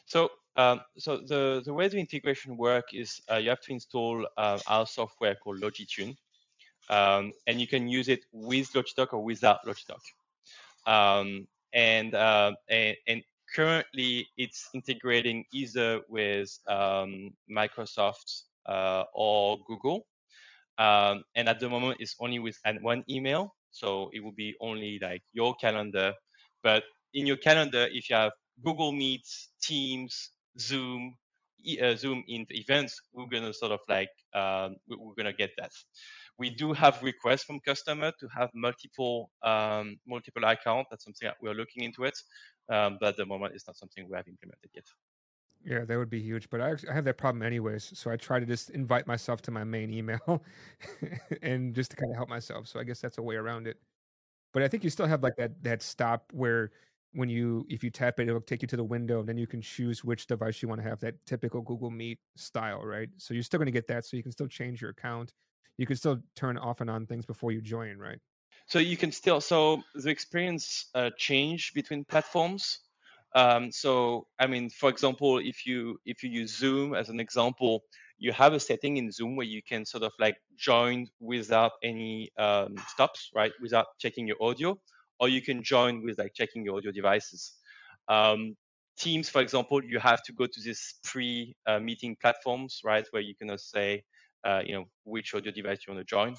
So, 0.05 0.29
um, 0.55 0.81
so 0.97 1.17
the 1.17 1.61
the 1.65 1.73
way 1.73 1.87
the 1.87 1.99
integration 1.99 2.57
work 2.57 2.93
is 2.93 3.21
uh, 3.31 3.35
you 3.37 3.49
have 3.49 3.61
to 3.61 3.73
install 3.73 4.25
uh, 4.37 4.59
our 4.67 4.85
software 4.85 5.35
called 5.35 5.61
Logitune, 5.61 6.15
um, 6.89 7.31
and 7.47 7.59
you 7.59 7.67
can 7.67 7.87
use 7.87 8.07
it 8.07 8.25
with 8.31 8.71
Logidock 8.73 9.13
or 9.13 9.23
without 9.23 9.65
Logidock. 9.65 10.01
Um, 10.85 11.47
and, 11.73 12.13
uh, 12.13 12.53
and, 12.69 12.95
and 13.07 13.23
currently 13.53 14.27
it's 14.37 14.69
integrating 14.73 15.45
either 15.51 16.01
with 16.07 16.57
um, 16.67 17.33
Microsoft 17.51 18.43
uh, 18.65 19.03
or 19.13 19.57
Google. 19.67 20.07
Um, 20.77 21.23
and 21.35 21.47
at 21.47 21.59
the 21.59 21.69
moment, 21.69 21.97
it's 21.99 22.15
only 22.19 22.39
with 22.39 22.57
one 22.81 23.03
email. 23.09 23.55
So 23.71 24.09
it 24.13 24.23
will 24.23 24.31
be 24.31 24.55
only 24.61 24.99
like 25.01 25.21
your 25.33 25.53
calendar. 25.55 26.13
But 26.63 26.83
in 27.15 27.25
your 27.25 27.37
calendar, 27.37 27.87
if 27.91 28.09
you 28.09 28.15
have 28.15 28.33
Google 28.63 28.91
Meets, 28.91 29.49
Teams, 29.61 30.31
Zoom, 30.59 31.15
uh, 31.81 31.95
Zoom 31.95 32.23
in 32.27 32.45
events, 32.51 33.01
we're 33.13 33.25
gonna 33.25 33.53
sort 33.53 33.71
of 33.71 33.79
like 33.89 34.11
um, 34.35 34.75
we're 34.87 35.15
gonna 35.17 35.33
get 35.33 35.51
that. 35.57 35.71
We 36.37 36.49
do 36.49 36.73
have 36.73 37.01
requests 37.01 37.43
from 37.43 37.61
customer 37.61 38.11
to 38.19 38.27
have 38.27 38.49
multiple 38.53 39.31
um, 39.41 39.97
multiple 40.05 40.43
account. 40.43 40.87
That's 40.91 41.05
something 41.05 41.25
that 41.25 41.37
we're 41.41 41.55
looking 41.55 41.83
into 41.83 42.03
it, 42.03 42.17
um, 42.69 42.97
but 42.99 43.09
at 43.09 43.17
the 43.17 43.25
moment, 43.25 43.55
it's 43.55 43.65
not 43.65 43.77
something 43.77 44.07
we 44.07 44.15
have 44.15 44.27
implemented 44.27 44.69
yet. 44.73 44.85
Yeah, 45.63 45.83
that 45.85 45.97
would 45.97 46.11
be 46.11 46.21
huge. 46.21 46.49
But 46.49 46.61
I, 46.61 46.75
I 46.89 46.93
have 46.93 47.05
that 47.05 47.17
problem 47.17 47.41
anyways. 47.41 47.97
So 47.97 48.11
I 48.11 48.17
try 48.17 48.39
to 48.39 48.45
just 48.45 48.69
invite 48.69 49.07
myself 49.07 49.41
to 49.43 49.51
my 49.51 49.63
main 49.63 49.91
email 49.91 50.43
and 51.41 51.73
just 51.73 51.91
to 51.91 51.97
kind 51.97 52.11
of 52.11 52.17
help 52.17 52.29
myself. 52.29 52.67
So 52.67 52.79
I 52.79 52.83
guess 52.83 53.01
that's 53.01 53.17
a 53.17 53.23
way 53.23 53.35
around 53.35 53.65
it. 53.65 53.77
But 54.53 54.61
I 54.61 54.67
think 54.67 54.83
you 54.83 54.91
still 54.91 55.07
have 55.07 55.23
like 55.23 55.35
that 55.37 55.63
that 55.63 55.81
stop 55.81 56.31
where 56.33 56.71
when 57.15 57.29
you 57.29 57.65
if 57.69 57.83
you 57.83 57.89
tap 57.89 58.19
it, 58.19 58.27
it'll 58.27 58.41
take 58.41 58.61
you 58.61 58.67
to 58.67 58.77
the 58.77 58.83
window, 58.83 59.19
and 59.19 59.27
then 59.27 59.37
you 59.37 59.47
can 59.47 59.61
choose 59.61 60.03
which 60.03 60.27
device 60.27 60.61
you 60.61 60.67
want 60.67 60.81
to 60.81 60.87
have. 60.87 60.99
That 60.99 61.15
typical 61.25 61.61
Google 61.61 61.89
Meet 61.89 62.19
style, 62.35 62.81
right? 62.83 63.09
So 63.17 63.33
you're 63.33 63.43
still 63.43 63.57
going 63.57 63.67
to 63.67 63.71
get 63.71 63.87
that. 63.87 64.05
So 64.05 64.17
you 64.17 64.23
can 64.23 64.31
still 64.31 64.47
change 64.47 64.81
your 64.81 64.91
account. 64.91 65.33
You 65.77 65.85
can 65.85 65.95
still 65.95 66.19
turn 66.35 66.57
off 66.57 66.81
and 66.81 66.89
on 66.89 67.05
things 67.05 67.25
before 67.25 67.51
you 67.51 67.61
join, 67.61 67.97
right? 67.97 68.19
So 68.67 68.79
you 68.79 68.97
can 68.97 69.11
still 69.11 69.41
so 69.41 69.81
the 69.93 70.09
experience 70.09 70.89
uh, 70.95 71.11
change 71.17 71.73
between 71.73 72.05
platforms. 72.05 72.79
Um, 73.35 73.71
so, 73.71 74.27
I 74.39 74.47
mean, 74.47 74.69
for 74.69 74.89
example, 74.89 75.39
if 75.39 75.65
you 75.65 75.99
if 76.05 76.23
you 76.23 76.29
use 76.29 76.57
Zoom 76.57 76.95
as 76.95 77.09
an 77.09 77.19
example, 77.19 77.83
you 78.17 78.31
have 78.31 78.53
a 78.53 78.59
setting 78.59 78.97
in 78.97 79.11
Zoom 79.11 79.35
where 79.35 79.45
you 79.45 79.61
can 79.61 79.85
sort 79.85 80.03
of 80.03 80.13
like 80.19 80.37
join 80.57 81.07
without 81.19 81.73
any 81.83 82.31
um, 82.37 82.75
stops, 82.87 83.29
right? 83.35 83.51
Without 83.61 83.87
checking 83.99 84.25
your 84.25 84.41
audio, 84.41 84.77
or 85.19 85.29
you 85.29 85.41
can 85.41 85.63
join 85.63 86.03
with 86.03 86.17
like 86.19 86.33
checking 86.33 86.65
your 86.65 86.77
audio 86.77 86.91
devices. 86.91 87.53
Um, 88.07 88.55
Teams, 88.97 89.27
for 89.27 89.41
example, 89.41 89.83
you 89.83 89.99
have 89.99 90.23
to 90.23 90.31
go 90.31 90.45
to 90.45 90.61
these 90.61 90.95
pre-meeting 91.03 92.11
uh, 92.11 92.21
platforms, 92.21 92.79
right, 92.85 93.05
where 93.11 93.21
you 93.21 93.35
can 93.35 93.57
say, 93.57 94.03
uh, 94.45 94.61
you 94.65 94.73
know, 94.73 94.85
which 95.03 95.33
audio 95.35 95.51
device 95.51 95.79
you 95.85 95.93
want 95.93 96.07
to 96.07 96.09
join, 96.09 96.33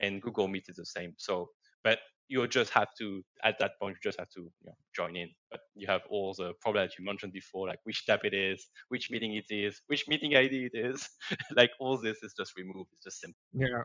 and 0.00 0.20
Google 0.20 0.48
Meet 0.48 0.64
is 0.68 0.76
the 0.76 0.86
same. 0.86 1.14
So, 1.18 1.50
but 1.84 2.00
you 2.26 2.46
just 2.48 2.70
have 2.70 2.88
to 2.98 3.22
at 3.44 3.58
that 3.58 3.72
point 3.80 3.96
you 3.96 4.10
just 4.10 4.18
have 4.18 4.28
to 4.30 4.40
you 4.40 4.66
know, 4.66 4.76
join 4.94 5.14
in. 5.14 5.28
But 5.50 5.60
you 5.76 5.86
have 5.86 6.02
all 6.10 6.34
the 6.34 6.52
problems 6.60 6.90
that 6.90 6.98
you 6.98 7.04
mentioned 7.04 7.32
before 7.32 7.66
like 7.66 7.80
which 7.82 8.06
tab 8.06 8.20
it 8.24 8.32
is 8.32 8.68
which 8.88 9.10
meeting 9.10 9.34
it 9.34 9.46
is 9.50 9.80
which 9.88 10.06
meeting 10.08 10.34
id 10.34 10.70
it 10.72 10.78
is. 10.78 11.08
Like 11.56 11.70
all 11.80 11.98
this 11.98 12.22
is 12.22 12.32
just 12.38 12.56
removed. 12.56 12.90
It's 12.92 13.04
just 13.04 13.20
simple. 13.20 13.40
Yeah 13.52 13.82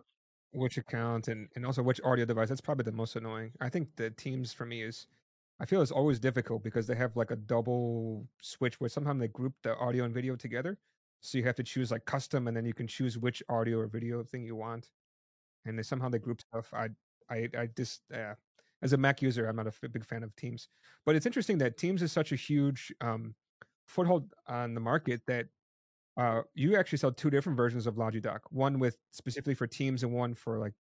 which 0.55 0.77
account 0.77 1.27
and, 1.27 1.47
and 1.55 1.65
also 1.65 1.83
which 1.83 2.01
audio 2.03 2.25
device 2.25 2.49
that's 2.49 2.61
probably 2.61 2.83
the 2.83 2.91
most 2.91 3.15
annoying 3.15 3.51
i 3.61 3.69
think 3.69 3.89
the 3.97 4.09
teams 4.11 4.53
for 4.53 4.65
me 4.65 4.81
is 4.83 5.07
i 5.59 5.65
feel 5.65 5.81
it's 5.81 5.91
always 5.91 6.19
difficult 6.19 6.63
because 6.63 6.87
they 6.87 6.95
have 6.95 7.15
like 7.15 7.31
a 7.31 7.35
double 7.35 8.27
switch 8.41 8.79
where 8.79 8.89
sometimes 8.89 9.19
they 9.19 9.27
group 9.27 9.53
the 9.63 9.75
audio 9.77 10.03
and 10.05 10.13
video 10.13 10.35
together 10.35 10.77
So 11.21 11.37
you 11.37 11.43
have 11.45 11.55
to 11.55 11.63
choose 11.63 11.91
like 11.91 12.05
custom, 12.05 12.47
and 12.47 12.55
then 12.55 12.65
you 12.65 12.73
can 12.73 12.87
choose 12.87 13.17
which 13.17 13.41
audio 13.49 13.79
or 13.79 13.87
video 13.87 14.23
thing 14.23 14.43
you 14.45 14.55
want. 14.55 14.91
And 15.65 15.77
they, 15.77 15.83
somehow 15.83 16.09
they 16.09 16.19
group 16.19 16.41
stuff. 16.41 16.73
I 16.73 16.89
I 17.29 17.49
I 17.57 17.67
just 17.75 18.01
uh, 18.13 18.35
as 18.81 18.93
a 18.93 18.97
Mac 18.97 19.21
user, 19.21 19.47
I'm 19.47 19.55
not 19.55 19.67
a 19.67 19.89
big 19.89 20.05
fan 20.05 20.23
of 20.23 20.35
Teams, 20.35 20.69
but 21.05 21.15
it's 21.15 21.25
interesting 21.25 21.57
that 21.59 21.77
Teams 21.77 22.01
is 22.01 22.11
such 22.11 22.31
a 22.31 22.35
huge 22.35 22.93
um, 23.01 23.35
foothold 23.87 24.33
on 24.47 24.73
the 24.75 24.81
market 24.81 25.21
that 25.27 25.47
uh, 26.17 26.41
you 26.53 26.77
actually 26.77 26.97
sell 26.97 27.11
two 27.11 27.29
different 27.29 27.57
versions 27.57 27.87
of 27.87 27.95
Logidock. 27.95 28.39
One 28.49 28.79
with 28.79 28.97
specifically 29.11 29.55
for 29.55 29.67
Teams, 29.67 30.03
and 30.03 30.13
one 30.13 30.33
for 30.33 30.59
like 30.59 30.73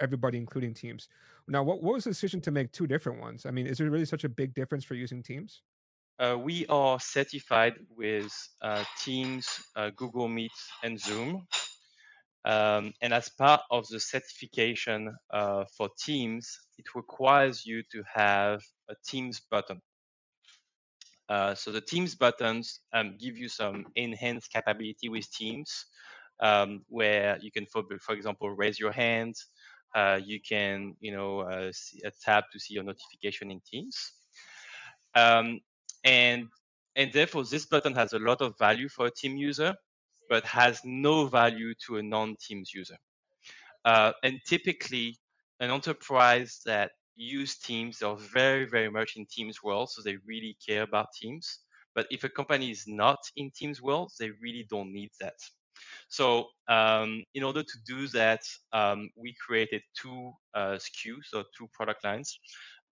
everybody, 0.00 0.38
including 0.38 0.74
Teams. 0.74 1.08
Now, 1.46 1.62
what, 1.62 1.82
what 1.82 1.94
was 1.94 2.04
the 2.04 2.10
decision 2.10 2.40
to 2.42 2.50
make 2.50 2.72
two 2.72 2.86
different 2.86 3.20
ones? 3.20 3.46
I 3.46 3.50
mean, 3.50 3.66
is 3.66 3.78
there 3.78 3.90
really 3.90 4.04
such 4.04 4.24
a 4.24 4.28
big 4.28 4.54
difference 4.54 4.84
for 4.84 4.94
using 4.94 5.22
Teams? 5.22 5.62
Uh, 6.18 6.36
we 6.36 6.66
are 6.66 7.00
certified 7.00 7.74
with 7.96 8.30
uh, 8.60 8.84
Teams, 9.00 9.48
uh, 9.76 9.90
Google 9.96 10.28
Meet, 10.28 10.52
and 10.82 11.00
Zoom. 11.00 11.46
Um, 12.44 12.92
and 13.00 13.12
as 13.12 13.28
part 13.28 13.62
of 13.70 13.86
the 13.88 14.00
certification 14.00 15.14
uh, 15.32 15.64
for 15.76 15.88
Teams, 15.98 16.58
it 16.78 16.86
requires 16.94 17.64
you 17.64 17.82
to 17.92 18.02
have 18.12 18.60
a 18.88 18.94
Teams 19.06 19.40
button. 19.50 19.80
Uh, 21.30 21.54
so 21.54 21.70
the 21.70 21.80
Teams 21.80 22.16
buttons 22.16 22.80
um, 22.92 23.16
give 23.18 23.38
you 23.38 23.48
some 23.48 23.86
enhanced 23.94 24.52
capability 24.52 25.08
with 25.08 25.30
Teams, 25.30 25.86
um, 26.40 26.82
where 26.88 27.38
you 27.40 27.52
can, 27.52 27.66
for, 27.66 27.84
for 28.00 28.16
example, 28.16 28.50
raise 28.50 28.80
your 28.80 28.90
hand, 28.90 29.36
uh, 29.94 30.18
you 30.22 30.40
can, 30.40 30.96
you 31.00 31.12
know, 31.12 31.40
uh, 31.40 31.70
see, 31.72 32.00
tap 32.24 32.44
to 32.52 32.58
see 32.58 32.74
your 32.74 32.82
notification 32.82 33.50
in 33.52 33.60
Teams. 33.64 34.12
Um, 35.14 35.60
and 36.04 36.48
and 36.96 37.12
therefore, 37.12 37.44
this 37.44 37.66
button 37.66 37.94
has 37.94 38.12
a 38.12 38.18
lot 38.18 38.40
of 38.40 38.58
value 38.58 38.88
for 38.88 39.06
a 39.06 39.10
team 39.10 39.36
user, 39.36 39.74
but 40.28 40.44
has 40.44 40.80
no 40.84 41.26
value 41.26 41.74
to 41.86 41.98
a 41.98 42.02
non-Teams 42.02 42.74
user. 42.74 42.96
Uh, 43.84 44.12
and 44.24 44.40
typically, 44.46 45.16
an 45.60 45.70
enterprise 45.70 46.60
that 46.66 46.90
use 47.16 47.58
Teams 47.58 47.98
they 47.98 48.06
are 48.06 48.16
very, 48.16 48.66
very 48.66 48.90
much 48.90 49.16
in 49.16 49.26
Teams 49.26 49.62
world, 49.62 49.90
so 49.90 50.02
they 50.02 50.16
really 50.26 50.56
care 50.66 50.82
about 50.82 51.08
Teams. 51.20 51.60
But 51.94 52.06
if 52.10 52.24
a 52.24 52.28
company 52.28 52.70
is 52.70 52.84
not 52.86 53.18
in 53.36 53.50
Teams 53.54 53.82
world, 53.82 54.12
they 54.18 54.30
really 54.42 54.66
don't 54.68 54.92
need 54.92 55.10
that. 55.20 55.36
So 56.08 56.48
um, 56.68 57.24
in 57.34 57.42
order 57.42 57.62
to 57.62 57.78
do 57.86 58.08
that, 58.08 58.42
um, 58.72 59.10
we 59.16 59.34
created 59.46 59.82
two 60.00 60.32
uh, 60.54 60.76
SKUs, 60.78 61.24
so 61.26 61.44
two 61.56 61.68
product 61.72 62.04
lines, 62.04 62.38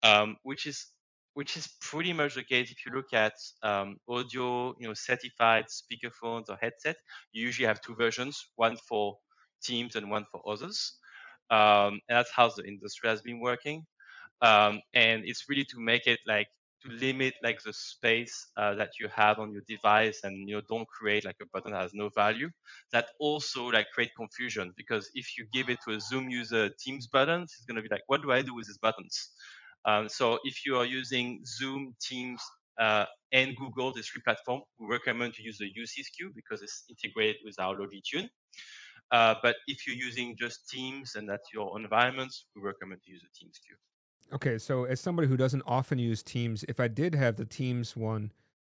um, 0.02 0.36
which 0.42 0.66
is 0.66 0.86
which 1.34 1.56
is 1.56 1.68
pretty 1.80 2.12
much 2.12 2.34
the 2.34 2.42
case 2.42 2.70
if 2.72 2.84
you 2.84 2.92
look 2.92 3.12
at 3.12 3.34
um, 3.62 3.96
audio, 4.08 4.74
you 4.80 4.88
know, 4.88 4.94
certified 4.94 5.66
speakerphones 5.66 6.48
or 6.48 6.56
headset. 6.60 6.96
You 7.32 7.44
usually 7.46 7.68
have 7.68 7.80
two 7.80 7.94
versions, 7.94 8.36
one 8.56 8.76
for 8.88 9.18
Teams 9.62 9.94
and 9.94 10.10
one 10.10 10.24
for 10.32 10.42
others. 10.50 10.98
Um, 11.50 12.00
and 12.08 12.16
that's 12.18 12.32
how 12.32 12.48
the 12.50 12.64
industry 12.64 13.08
has 13.08 13.22
been 13.22 13.40
working. 13.40 13.86
Um, 14.40 14.80
and 14.94 15.24
it's 15.24 15.48
really 15.48 15.64
to 15.64 15.80
make 15.80 16.06
it 16.06 16.20
like 16.26 16.48
to 16.82 16.90
limit 16.90 17.34
like 17.42 17.60
the 17.62 17.72
space 17.72 18.48
uh, 18.56 18.74
that 18.74 18.90
you 19.00 19.08
have 19.14 19.38
on 19.38 19.52
your 19.52 19.62
device 19.68 20.20
and 20.22 20.48
you 20.48 20.56
know 20.56 20.62
don't 20.68 20.86
create 20.88 21.24
like 21.24 21.36
a 21.42 21.46
button 21.52 21.72
that 21.72 21.82
has 21.82 21.94
no 21.94 22.08
value 22.10 22.48
that 22.92 23.08
also 23.18 23.66
like 23.66 23.86
create 23.92 24.10
confusion 24.16 24.72
because 24.76 25.10
if 25.14 25.36
you 25.36 25.46
give 25.52 25.68
it 25.68 25.78
to 25.84 25.94
a 25.94 26.00
zoom 26.00 26.28
user 26.28 26.70
teams 26.78 27.06
buttons 27.08 27.54
it's 27.56 27.66
going 27.66 27.76
to 27.76 27.82
be 27.82 27.88
like 27.90 28.02
what 28.06 28.22
do 28.22 28.30
i 28.30 28.42
do 28.42 28.54
with 28.54 28.66
these 28.66 28.78
buttons? 28.78 29.30
Um, 29.84 30.08
so 30.08 30.38
if 30.44 30.66
you 30.66 30.76
are 30.76 30.84
using 30.84 31.40
zoom 31.46 31.94
teams 32.00 32.42
uh, 32.80 33.06
and 33.32 33.56
google 33.56 33.92
the 33.92 34.02
three 34.02 34.22
platform 34.22 34.60
we 34.78 34.86
recommend 34.86 35.34
to 35.34 35.42
use 35.42 35.58
the 35.58 35.66
uc 35.66 36.34
because 36.34 36.62
it's 36.62 36.84
integrated 36.88 37.36
with 37.44 37.56
our 37.58 37.74
logitune 37.74 38.28
uh, 39.10 39.34
but 39.42 39.56
if 39.66 39.86
you're 39.86 39.96
using 39.96 40.36
just 40.38 40.68
teams 40.68 41.16
and 41.16 41.28
that's 41.28 41.48
your 41.52 41.78
environment 41.80 42.32
we 42.54 42.62
recommend 42.62 43.00
to 43.02 43.10
use 43.10 43.22
the 43.22 43.28
teams 43.38 43.58
sku 43.58 43.74
Okay, 44.32 44.58
so 44.58 44.84
as 44.84 45.00
somebody 45.00 45.26
who 45.26 45.36
doesn't 45.36 45.62
often 45.66 45.98
use 45.98 46.22
Teams, 46.22 46.64
if 46.68 46.80
I 46.80 46.88
did 46.88 47.14
have 47.14 47.36
the 47.36 47.44
Teams 47.46 47.96
one, 47.96 48.32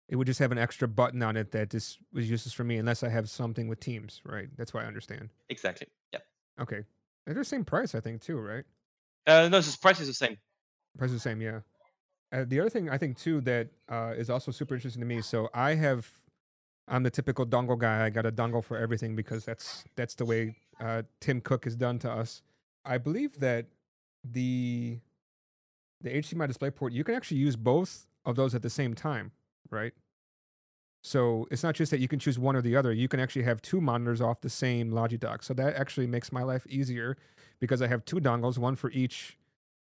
it 0.08 0.16
would 0.16 0.28
just 0.28 0.40
have 0.40 0.52
an 0.52 0.58
extra 0.58 0.88
button 0.88 1.22
on 1.24 1.36
it 1.36 1.52
that 1.52 1.70
just 1.72 2.00
was 2.14 2.30
useless 2.30 2.54
for 2.54 2.64
me 2.64 2.78
unless 2.78 3.04
I 3.04 3.10
have 3.10 3.30
something 3.30 3.68
with 3.68 3.80
Teams, 3.80 4.22
right? 4.26 4.48
That's 4.58 4.74
why 4.74 4.84
I 4.84 4.86
understand. 4.86 5.30
Exactly. 5.50 5.88
Yeah. 6.14 6.20
Okay. 6.60 6.84
They're 7.26 7.36
the 7.36 7.46
same 7.46 7.66
price, 7.66 7.96
I 7.96 8.00
think, 8.00 8.22
too, 8.22 8.38
right? 8.40 8.64
Uh, 9.28 9.48
no, 9.50 9.62
the 9.62 9.78
price 9.82 10.00
is 10.00 10.08
the 10.08 10.14
same. 10.14 10.38
Price 10.98 11.10
is 11.10 11.18
the 11.18 11.30
same, 11.30 11.42
yeah. 11.42 11.60
Uh, 12.32 12.46
the 12.48 12.60
other 12.60 12.70
thing 12.70 12.90
I 12.90 12.98
think 12.98 13.18
too 13.18 13.42
that 13.42 13.68
uh, 13.90 14.14
is 14.16 14.30
also 14.30 14.52
super 14.52 14.74
interesting 14.74 15.02
to 15.02 15.06
me. 15.06 15.22
So 15.22 15.50
I 15.54 15.76
have, 15.76 16.10
I'm 16.88 17.04
the 17.04 17.10
typical 17.10 17.46
dongle 17.46 17.78
guy. 17.78 18.06
I 18.06 18.10
got 18.10 18.26
a 18.26 18.32
dongle 18.32 18.64
for 18.64 18.78
everything 18.78 19.16
because 19.16 19.44
that's 19.44 19.84
that's 19.96 20.16
the 20.16 20.26
way 20.26 20.56
uh, 20.80 21.04
Tim 21.20 21.42
Cook 21.42 21.66
has 21.66 21.76
done 21.76 22.00
to 22.00 22.12
us. 22.12 22.42
I 22.86 22.98
believe 22.98 23.40
that 23.40 23.66
the 24.24 25.00
the 26.02 26.10
HDMI 26.10 26.52
DisplayPort, 26.52 26.92
you 26.92 27.04
can 27.04 27.16
actually 27.16 27.38
use 27.38 27.56
both 27.56 28.08
of 28.26 28.36
those 28.36 28.56
at 28.56 28.62
the 28.62 28.70
same 28.70 28.94
time, 28.94 29.32
right? 29.70 29.94
So 31.04 31.48
it's 31.50 31.64
not 31.64 31.76
just 31.76 31.90
that 31.92 32.00
you 32.00 32.08
can 32.08 32.20
choose 32.20 32.38
one 32.38 32.56
or 32.56 32.62
the 32.62 32.76
other. 32.76 32.94
You 32.94 33.08
can 33.08 33.20
actually 33.20 33.44
have 33.44 33.62
two 33.62 33.82
monitors 33.82 34.22
off 34.22 34.42
the 34.42 34.50
same 34.50 34.92
Logidock. 34.92 35.44
So 35.44 35.54
that 35.56 35.76
actually 35.76 36.08
makes 36.08 36.32
my 36.32 36.44
life 36.44 36.66
easier 36.68 37.18
because 37.60 37.82
I 37.82 37.88
have 37.88 38.06
two 38.06 38.18
dongles, 38.18 38.58
one 38.58 38.76
for 38.76 38.92
each 38.92 39.38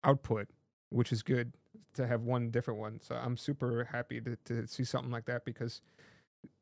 output, 0.03 0.47
which 0.89 1.11
is 1.11 1.21
good 1.21 1.53
to 1.95 2.07
have 2.07 2.21
one 2.21 2.51
different 2.51 2.79
one. 2.79 2.99
So 3.01 3.15
I'm 3.15 3.35
super 3.35 3.89
happy 3.91 4.21
to, 4.21 4.37
to 4.45 4.67
see 4.67 4.85
something 4.85 5.11
like 5.11 5.25
that 5.25 5.43
because 5.43 5.81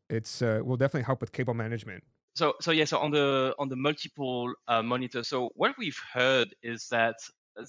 it's 0.10 0.42
uh, 0.42 0.62
will 0.64 0.78
definitely 0.78 1.06
help 1.06 1.22
with 1.22 1.32
cable 1.32 1.54
management. 1.54 2.04
So 2.36 2.56
so 2.62 2.72
yeah, 2.72 2.86
so 2.86 2.98
on 2.98 3.12
the 3.12 3.54
on 3.60 3.70
the 3.70 3.76
multiple 3.76 4.54
uh, 4.68 4.82
monitors. 4.82 5.28
So 5.28 5.52
what 5.56 5.78
we've 5.78 6.00
heard 6.14 6.56
is 6.64 6.88
that 6.90 7.16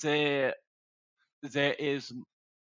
there 0.02 0.54
there 1.42 1.74
is 1.74 2.12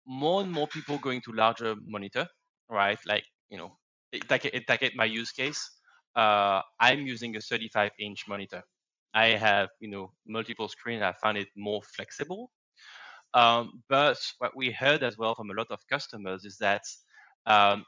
more 0.06 0.42
and 0.42 0.50
more 0.50 0.66
people 0.66 0.98
going 0.98 1.20
to 1.22 1.32
larger 1.32 1.74
monitor, 1.86 2.26
right? 2.68 2.98
Like, 3.06 3.24
you 3.50 3.58
know, 3.58 3.76
take 4.28 4.46
it, 4.46 4.64
it 4.68 4.96
my 4.96 5.04
use 5.04 5.32
case. 5.32 5.70
Uh, 6.16 6.62
I'm 6.80 7.06
using 7.06 7.36
a 7.36 7.40
35 7.40 7.92
inch 7.98 8.24
monitor. 8.28 8.62
I 9.14 9.28
have, 9.28 9.68
you 9.80 9.90
know, 9.90 10.12
multiple 10.26 10.68
screen. 10.68 11.02
I 11.02 11.12
find 11.12 11.38
it 11.38 11.48
more 11.56 11.82
flexible. 11.96 12.50
Um, 13.34 13.82
but 13.88 14.18
what 14.38 14.56
we 14.56 14.70
heard 14.72 15.02
as 15.02 15.16
well 15.18 15.34
from 15.34 15.50
a 15.50 15.54
lot 15.54 15.68
of 15.70 15.80
customers 15.88 16.44
is 16.44 16.58
that 16.58 16.82
um, 17.46 17.84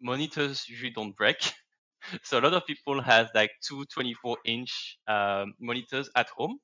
monitors 0.00 0.68
usually 0.68 0.90
don't 0.90 1.16
break. 1.16 1.38
so 2.22 2.38
a 2.38 2.42
lot 2.42 2.54
of 2.54 2.66
people 2.66 3.00
have 3.02 3.30
like 3.34 3.50
two 3.66 3.84
24 3.86 4.38
inch 4.46 4.98
um, 5.08 5.54
monitors 5.60 6.10
at 6.16 6.28
home 6.30 6.58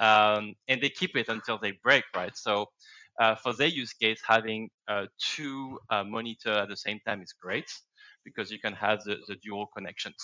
um, 0.00 0.54
and 0.68 0.80
they 0.80 0.90
keep 0.90 1.16
it 1.16 1.28
until 1.28 1.58
they 1.58 1.72
break, 1.82 2.04
right? 2.14 2.36
So 2.36 2.66
uh, 3.20 3.34
for 3.36 3.54
their 3.54 3.68
use 3.68 3.92
case, 3.92 4.20
having 4.26 4.68
uh, 4.88 5.06
two 5.18 5.78
uh, 5.90 6.04
monitor 6.04 6.52
at 6.52 6.68
the 6.68 6.76
same 6.76 7.00
time 7.06 7.22
is 7.22 7.32
great 7.32 7.70
because 8.24 8.50
you 8.50 8.58
can 8.58 8.74
have 8.74 9.02
the, 9.04 9.16
the 9.28 9.36
dual 9.36 9.66
connections. 9.74 10.16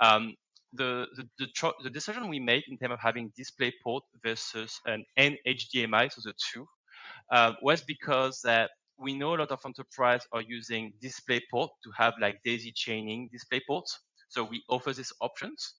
Um, 0.00 0.34
the, 0.74 1.06
the, 1.16 1.24
the, 1.38 1.72
the, 1.82 1.90
decision 1.90 2.28
we 2.28 2.40
made 2.40 2.64
in 2.68 2.76
terms 2.76 2.92
of 2.92 3.00
having 3.00 3.32
DisplayPort 3.38 4.02
versus 4.22 4.78
an 4.86 5.04
HDMI, 5.18 6.12
so 6.12 6.20
the 6.22 6.34
two, 6.52 6.66
uh, 7.30 7.52
was 7.62 7.80
because 7.80 8.40
that 8.42 8.70
we 8.98 9.14
know 9.14 9.34
a 9.34 9.38
lot 9.38 9.50
of 9.50 9.60
enterprise 9.64 10.26
are 10.32 10.42
using 10.42 10.92
DisplayPort 11.02 11.68
to 11.84 11.90
have 11.96 12.14
like 12.20 12.42
daisy 12.44 12.72
chaining 12.74 13.30
DisplayPorts. 13.30 13.92
So 14.28 14.44
we 14.44 14.62
offer 14.68 14.92
these 14.92 15.12
options. 15.20 15.74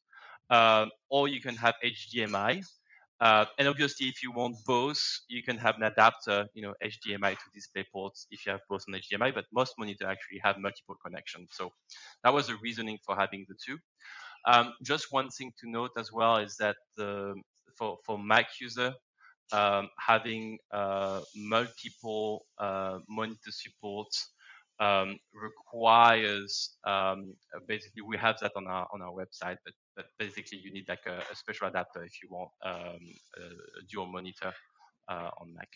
Um, 0.49 0.89
or 1.11 1.27
you 1.27 1.41
can 1.41 1.55
have 1.57 1.75
HDMI, 1.85 2.65
uh, 3.21 3.45
and 3.57 3.67
obviously, 3.67 4.07
if 4.07 4.23
you 4.23 4.31
want 4.31 4.55
both, 4.65 5.01
you 5.27 5.43
can 5.43 5.57
have 5.57 5.75
an 5.75 5.83
adapter, 5.83 6.47
you 6.53 6.61
know, 6.61 6.73
HDMI 6.83 7.33
to 7.33 7.43
display 7.53 7.85
ports 7.91 8.27
if 8.31 8.45
you 8.45 8.51
have 8.53 8.61
both 8.69 8.83
on 8.87 8.99
HDMI, 8.99 9.33
but 9.33 9.45
most 9.53 9.73
monitors 9.77 10.07
actually 10.07 10.39
have 10.43 10.57
multiple 10.57 10.95
connections. 11.05 11.49
So 11.51 11.71
that 12.23 12.33
was 12.33 12.47
the 12.47 12.55
reasoning 12.61 12.97
for 13.05 13.15
having 13.17 13.45
the 13.49 13.55
two. 13.63 13.77
Um, 14.45 14.73
just 14.83 15.07
one 15.11 15.29
thing 15.29 15.51
to 15.59 15.69
note 15.69 15.91
as 15.97 16.13
well 16.13 16.37
is 16.37 16.55
that 16.57 16.77
the, 16.95 17.35
for, 17.77 17.97
for 18.05 18.17
Mac 18.17 18.47
user, 18.61 18.93
um, 19.51 19.89
having 19.99 20.57
uh, 20.71 21.21
multiple 21.35 22.45
uh, 22.57 22.99
monitor 23.09 23.51
support 23.51 24.07
um, 24.79 25.17
requires 25.33 26.77
um, 26.85 27.33
basically 27.67 28.01
we 28.01 28.15
have 28.17 28.37
that 28.39 28.51
on 28.55 28.67
our 28.67 28.87
on 28.93 29.01
our 29.01 29.11
website, 29.11 29.57
but 29.65 29.73
but 29.99 30.07
basically 30.17 30.59
you 30.63 30.71
need 30.71 30.87
like 30.87 31.05
a, 31.07 31.17
a 31.29 31.35
special 31.35 31.67
adapter 31.67 32.03
if 32.03 32.23
you 32.23 32.29
want 32.31 32.49
um, 32.63 33.03
a, 33.37 33.43
a, 33.79 33.83
dual 33.89 34.05
monitor 34.05 34.53
uh, 35.09 35.29
on 35.41 35.53
Mac. 35.53 35.67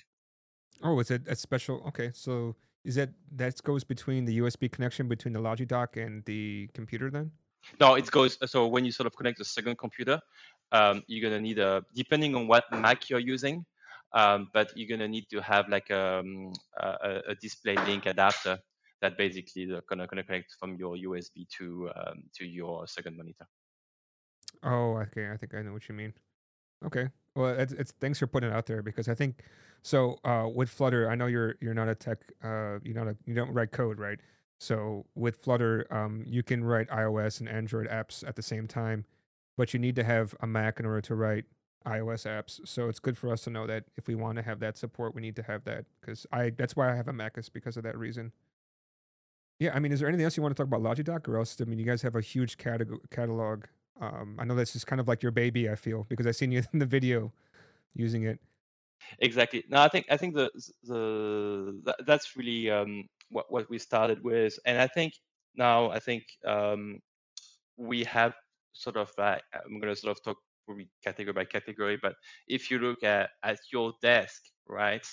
Oh, 0.81 0.97
is 1.01 1.11
it 1.11 1.23
a 1.27 1.35
special? 1.35 1.83
Okay, 1.89 2.11
so 2.13 2.55
is 2.85 2.95
that 2.95 3.09
that 3.35 3.61
goes 3.63 3.83
between 3.83 4.23
the 4.23 4.39
USB 4.39 4.71
connection 4.71 5.09
between 5.09 5.33
the 5.33 5.41
Logi 5.41 5.65
dock 5.65 5.97
and 5.97 6.23
the 6.23 6.69
computer 6.73 7.11
then? 7.11 7.31
No, 7.81 7.95
it 7.95 8.09
goes. 8.11 8.37
So 8.45 8.67
when 8.67 8.85
you 8.85 8.93
sort 8.93 9.07
of 9.07 9.15
connect 9.17 9.39
the 9.39 9.45
second 9.45 9.77
computer, 9.77 10.21
um, 10.71 11.03
you're 11.07 11.29
gonna 11.29 11.41
need 11.41 11.59
a 11.59 11.83
depending 11.93 12.33
on 12.33 12.47
what 12.47 12.63
Mac 12.71 13.09
you're 13.09 13.27
using, 13.35 13.65
um, 14.13 14.47
but 14.53 14.71
you're 14.77 14.89
gonna 14.89 15.09
need 15.09 15.25
to 15.31 15.41
have 15.41 15.67
like 15.67 15.91
um, 15.91 16.53
a, 16.79 17.19
a 17.31 17.35
display 17.35 17.75
link 17.85 18.05
adapter 18.05 18.57
that 19.01 19.17
basically 19.17 19.65
they're 19.65 19.83
gonna, 19.89 20.07
gonna 20.07 20.23
connect 20.23 20.55
from 20.57 20.77
your 20.77 20.95
USB 20.95 21.45
to 21.57 21.89
um, 21.97 22.23
to 22.37 22.45
your 22.45 22.87
second 22.87 23.17
monitor. 23.17 23.47
Oh, 24.61 24.97
okay. 24.97 25.29
I 25.31 25.37
think 25.37 25.53
I 25.55 25.61
know 25.61 25.73
what 25.73 25.87
you 25.89 25.95
mean. 25.95 26.13
Okay. 26.85 27.09
Well, 27.35 27.49
it's, 27.57 27.73
it's 27.73 27.91
thanks 27.99 28.19
for 28.19 28.27
putting 28.27 28.49
it 28.49 28.53
out 28.53 28.67
there 28.67 28.81
because 28.81 29.07
I 29.07 29.15
think 29.15 29.41
so. 29.81 30.19
Uh, 30.23 30.47
with 30.53 30.69
Flutter, 30.69 31.09
I 31.09 31.15
know 31.15 31.25
you're 31.25 31.55
you're 31.61 31.73
not 31.73 31.89
a 31.89 31.95
tech. 31.95 32.19
Uh, 32.43 32.79
you're 32.83 32.95
not 32.95 33.07
a 33.07 33.17
you 33.25 33.33
don't 33.33 33.51
write 33.51 33.71
code, 33.71 33.99
right? 33.99 34.19
So 34.59 35.05
with 35.15 35.37
Flutter, 35.37 35.87
um, 35.91 36.23
you 36.27 36.43
can 36.43 36.63
write 36.63 36.89
iOS 36.89 37.39
and 37.39 37.49
Android 37.49 37.87
apps 37.89 38.25
at 38.27 38.35
the 38.35 38.41
same 38.41 38.67
time, 38.67 39.05
but 39.57 39.73
you 39.73 39.79
need 39.79 39.95
to 39.95 40.03
have 40.03 40.35
a 40.41 40.47
Mac 40.47 40.79
in 40.79 40.85
order 40.85 41.01
to 41.01 41.15
write 41.15 41.45
iOS 41.85 42.25
apps. 42.25 42.65
So 42.65 42.87
it's 42.87 42.99
good 42.99 43.17
for 43.17 43.31
us 43.31 43.43
to 43.43 43.49
know 43.49 43.67
that 43.67 43.85
if 43.97 44.07
we 44.07 44.15
want 44.15 44.37
to 44.37 44.41
have 44.43 44.59
that 44.59 44.77
support, 44.77 45.15
we 45.15 45.21
need 45.21 45.35
to 45.37 45.43
have 45.43 45.63
that 45.65 45.85
because 45.99 46.25
I 46.31 46.51
that's 46.51 46.75
why 46.75 46.91
I 46.91 46.95
have 46.95 47.07
a 47.07 47.13
Mac 47.13 47.37
is 47.37 47.49
because 47.49 47.75
of 47.75 47.83
that 47.83 47.97
reason. 47.97 48.31
Yeah, 49.59 49.71
I 49.73 49.79
mean, 49.79 49.91
is 49.91 49.99
there 49.99 50.09
anything 50.09 50.25
else 50.25 50.35
you 50.35 50.43
want 50.43 50.55
to 50.55 50.61
talk 50.61 50.67
about 50.67 50.81
Logidock, 50.81 51.27
or 51.27 51.37
else? 51.37 51.57
I 51.61 51.65
mean, 51.65 51.79
you 51.79 51.85
guys 51.85 52.01
have 52.01 52.15
a 52.15 52.21
huge 52.21 52.57
catalog. 52.57 53.65
Um, 53.99 54.37
I 54.39 54.45
know 54.45 54.55
this 54.55 54.75
is 54.75 54.83
kind 54.83 54.99
of 54.99 55.07
like 55.07 55.21
your 55.21 55.31
baby. 55.31 55.69
I 55.69 55.75
feel 55.75 56.05
because 56.09 56.25
I've 56.27 56.35
seen 56.35 56.51
you 56.51 56.63
in 56.73 56.79
the 56.79 56.85
video 56.85 57.33
using 57.95 58.23
it. 58.23 58.39
Exactly. 59.19 59.63
No, 59.69 59.81
I 59.81 59.87
think 59.89 60.05
I 60.09 60.17
think 60.17 60.33
the 60.35 60.49
the 60.83 61.95
that's 62.05 62.35
really 62.35 62.69
um, 62.69 63.09
what 63.29 63.51
what 63.51 63.69
we 63.69 63.77
started 63.79 64.23
with, 64.23 64.57
and 64.65 64.79
I 64.79 64.87
think 64.87 65.13
now 65.55 65.89
I 65.91 65.99
think 65.99 66.23
um, 66.45 66.99
we 67.77 68.03
have 68.05 68.35
sort 68.73 68.97
of 68.97 69.11
uh, 69.17 69.39
I'm 69.53 69.79
going 69.79 69.93
to 69.93 69.97
sort 69.99 70.17
of 70.17 70.23
talk 70.23 70.37
probably 70.65 70.89
category 71.03 71.33
by 71.33 71.45
category, 71.45 71.97
but 72.01 72.15
if 72.47 72.71
you 72.71 72.79
look 72.79 73.03
at 73.03 73.31
at 73.43 73.59
your 73.71 73.93
desk, 74.01 74.43
right, 74.67 75.07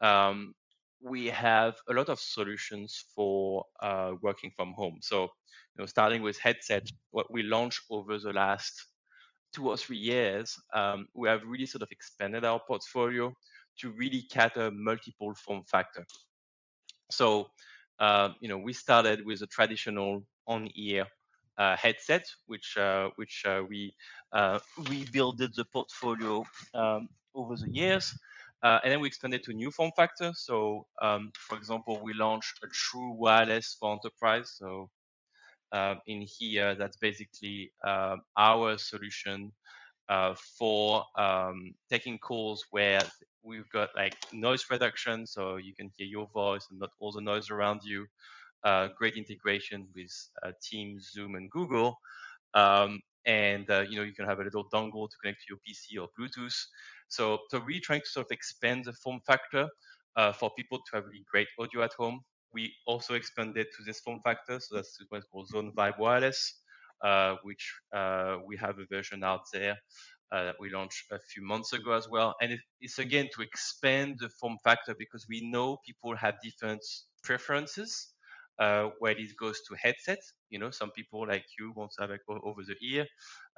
um, 0.00 0.54
we 1.00 1.26
have 1.26 1.76
a 1.88 1.94
lot 1.94 2.08
of 2.08 2.20
solutions 2.20 3.04
for 3.14 3.64
uh, 3.80 4.14
working 4.22 4.50
from 4.50 4.72
home. 4.74 4.98
So, 5.02 5.30
you 5.76 5.82
know, 5.82 5.86
starting 5.86 6.22
with 6.22 6.38
headset, 6.38 6.86
what 7.10 7.32
we 7.32 7.42
launched 7.42 7.80
over 7.90 8.18
the 8.18 8.32
last 8.32 8.86
two 9.54 9.68
or 9.68 9.76
three 9.76 9.96
years, 9.96 10.56
um, 10.74 11.06
we 11.14 11.28
have 11.28 11.42
really 11.44 11.66
sort 11.66 11.82
of 11.82 11.88
expanded 11.90 12.44
our 12.44 12.60
portfolio 12.66 13.32
to 13.80 13.90
really 13.90 14.22
cater 14.30 14.70
multiple 14.70 15.34
form 15.34 15.62
factor. 15.70 16.04
So, 17.10 17.48
uh, 17.98 18.30
you 18.40 18.48
know, 18.48 18.58
we 18.58 18.72
started 18.72 19.24
with 19.24 19.42
a 19.42 19.46
traditional 19.46 20.24
on-ear 20.46 21.06
uh, 21.58 21.76
headset, 21.76 22.24
which 22.46 22.76
uh, 22.76 23.10
which 23.16 23.44
uh, 23.46 23.62
we 23.68 23.94
uh, 24.32 24.58
rebuilt 24.88 25.38
the 25.38 25.64
portfolio 25.72 26.44
um, 26.74 27.08
over 27.34 27.56
the 27.56 27.70
years. 27.70 28.16
Uh, 28.62 28.80
and 28.82 28.92
then 28.92 29.00
we 29.00 29.06
expanded 29.06 29.42
to 29.42 29.52
new 29.52 29.70
form 29.70 29.90
factor. 29.94 30.32
So, 30.34 30.86
um, 31.02 31.30
for 31.36 31.58
example, 31.58 32.00
we 32.02 32.14
launched 32.14 32.60
a 32.64 32.68
true 32.72 33.12
wireless 33.12 33.76
for 33.78 33.92
enterprise. 33.92 34.54
So, 34.56 34.88
uh, 35.74 35.96
in 36.06 36.22
here, 36.22 36.76
that's 36.76 36.96
basically 36.96 37.72
uh, 37.84 38.16
our 38.36 38.78
solution 38.78 39.50
uh, 40.08 40.34
for 40.56 41.04
um, 41.18 41.74
taking 41.90 42.16
calls 42.18 42.64
where 42.70 43.02
we've 43.42 43.68
got 43.70 43.88
like 43.96 44.14
noise 44.32 44.64
reduction, 44.70 45.26
so 45.26 45.56
you 45.56 45.74
can 45.74 45.90
hear 45.96 46.06
your 46.06 46.28
voice 46.32 46.68
and 46.70 46.78
not 46.78 46.90
all 47.00 47.10
the 47.10 47.20
noise 47.20 47.50
around 47.50 47.80
you. 47.82 48.06
Uh, 48.62 48.88
great 48.96 49.16
integration 49.16 49.86
with 49.96 50.12
uh, 50.44 50.52
Teams, 50.62 51.10
Zoom, 51.12 51.34
and 51.34 51.50
Google. 51.50 51.98
Um, 52.54 53.00
and 53.26 53.66
you 53.90 53.96
know 53.96 54.02
you 54.02 54.12
can 54.12 54.26
have 54.26 54.38
a 54.38 54.44
little 54.44 54.68
dongle 54.72 55.08
to 55.10 55.16
connect 55.20 55.40
to 55.40 55.46
your 55.48 55.58
PC 55.66 56.00
or 56.00 56.08
Bluetooth. 56.16 56.54
So, 57.08 57.38
so 57.48 57.58
really 57.60 57.80
trying 57.80 58.00
to 58.02 58.06
sort 58.06 58.26
of 58.26 58.32
expand 58.32 58.84
the 58.84 58.92
form 58.92 59.20
factor 59.26 59.68
uh, 60.16 60.32
for 60.32 60.50
people 60.56 60.78
to 60.78 60.84
have 60.92 61.04
really 61.06 61.24
great 61.30 61.48
audio 61.58 61.82
at 61.82 61.92
home. 61.94 62.20
We 62.54 62.74
also 62.86 63.14
expanded 63.14 63.66
to 63.76 63.84
this 63.84 64.00
form 64.00 64.20
factor, 64.24 64.60
so 64.60 64.76
that's 64.76 64.98
what's 65.08 65.26
called 65.26 65.48
Zone 65.48 65.72
Vibe 65.76 65.98
Wireless, 65.98 66.60
uh, 67.04 67.36
which 67.42 67.74
uh, 67.94 68.38
we 68.46 68.56
have 68.56 68.78
a 68.78 68.86
version 68.86 69.24
out 69.24 69.42
there 69.52 69.76
uh, 70.32 70.44
that 70.44 70.56
we 70.60 70.70
launched 70.70 71.04
a 71.12 71.18
few 71.18 71.42
months 71.44 71.72
ago 71.72 71.92
as 71.92 72.08
well. 72.08 72.34
And 72.40 72.52
it, 72.52 72.60
it's 72.80 72.98
again 72.98 73.28
to 73.34 73.42
expand 73.42 74.16
the 74.20 74.28
form 74.40 74.56
factor 74.64 74.94
because 74.98 75.26
we 75.28 75.50
know 75.50 75.78
people 75.86 76.16
have 76.16 76.34
different 76.42 76.84
preferences 77.22 78.14
uh, 78.58 78.90
where 79.00 79.14
this 79.14 79.32
goes 79.32 79.60
to 79.68 79.76
headset. 79.76 80.18
You 80.50 80.58
know, 80.58 80.70
some 80.70 80.90
people 80.92 81.26
like 81.26 81.44
you 81.58 81.72
want 81.74 81.92
to 81.96 82.02
have 82.02 82.10
it 82.10 82.20
over 82.28 82.62
the 82.66 82.76
ear. 82.82 83.06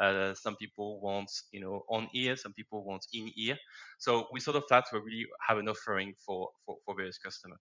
Uh, 0.01 0.35
some 0.35 0.57
people 0.57 1.01
want, 1.01 1.31
you 1.53 1.61
know, 1.61 1.83
on 1.91 2.09
ear. 2.15 2.37
Some 2.37 2.53
people 2.55 2.85
want 2.85 3.07
in 3.13 3.31
ear. 3.37 3.57
So 3.99 4.27
we 4.33 4.41
sort 4.41 4.57
of 4.57 4.65
thought 4.69 4.85
we 4.93 4.99
really 5.01 5.27
have 5.47 5.59
an 5.59 5.69
offering 5.69 6.15
for 6.25 6.49
for, 6.65 6.77
for 6.85 6.95
various 6.97 7.19
customers. 7.19 7.61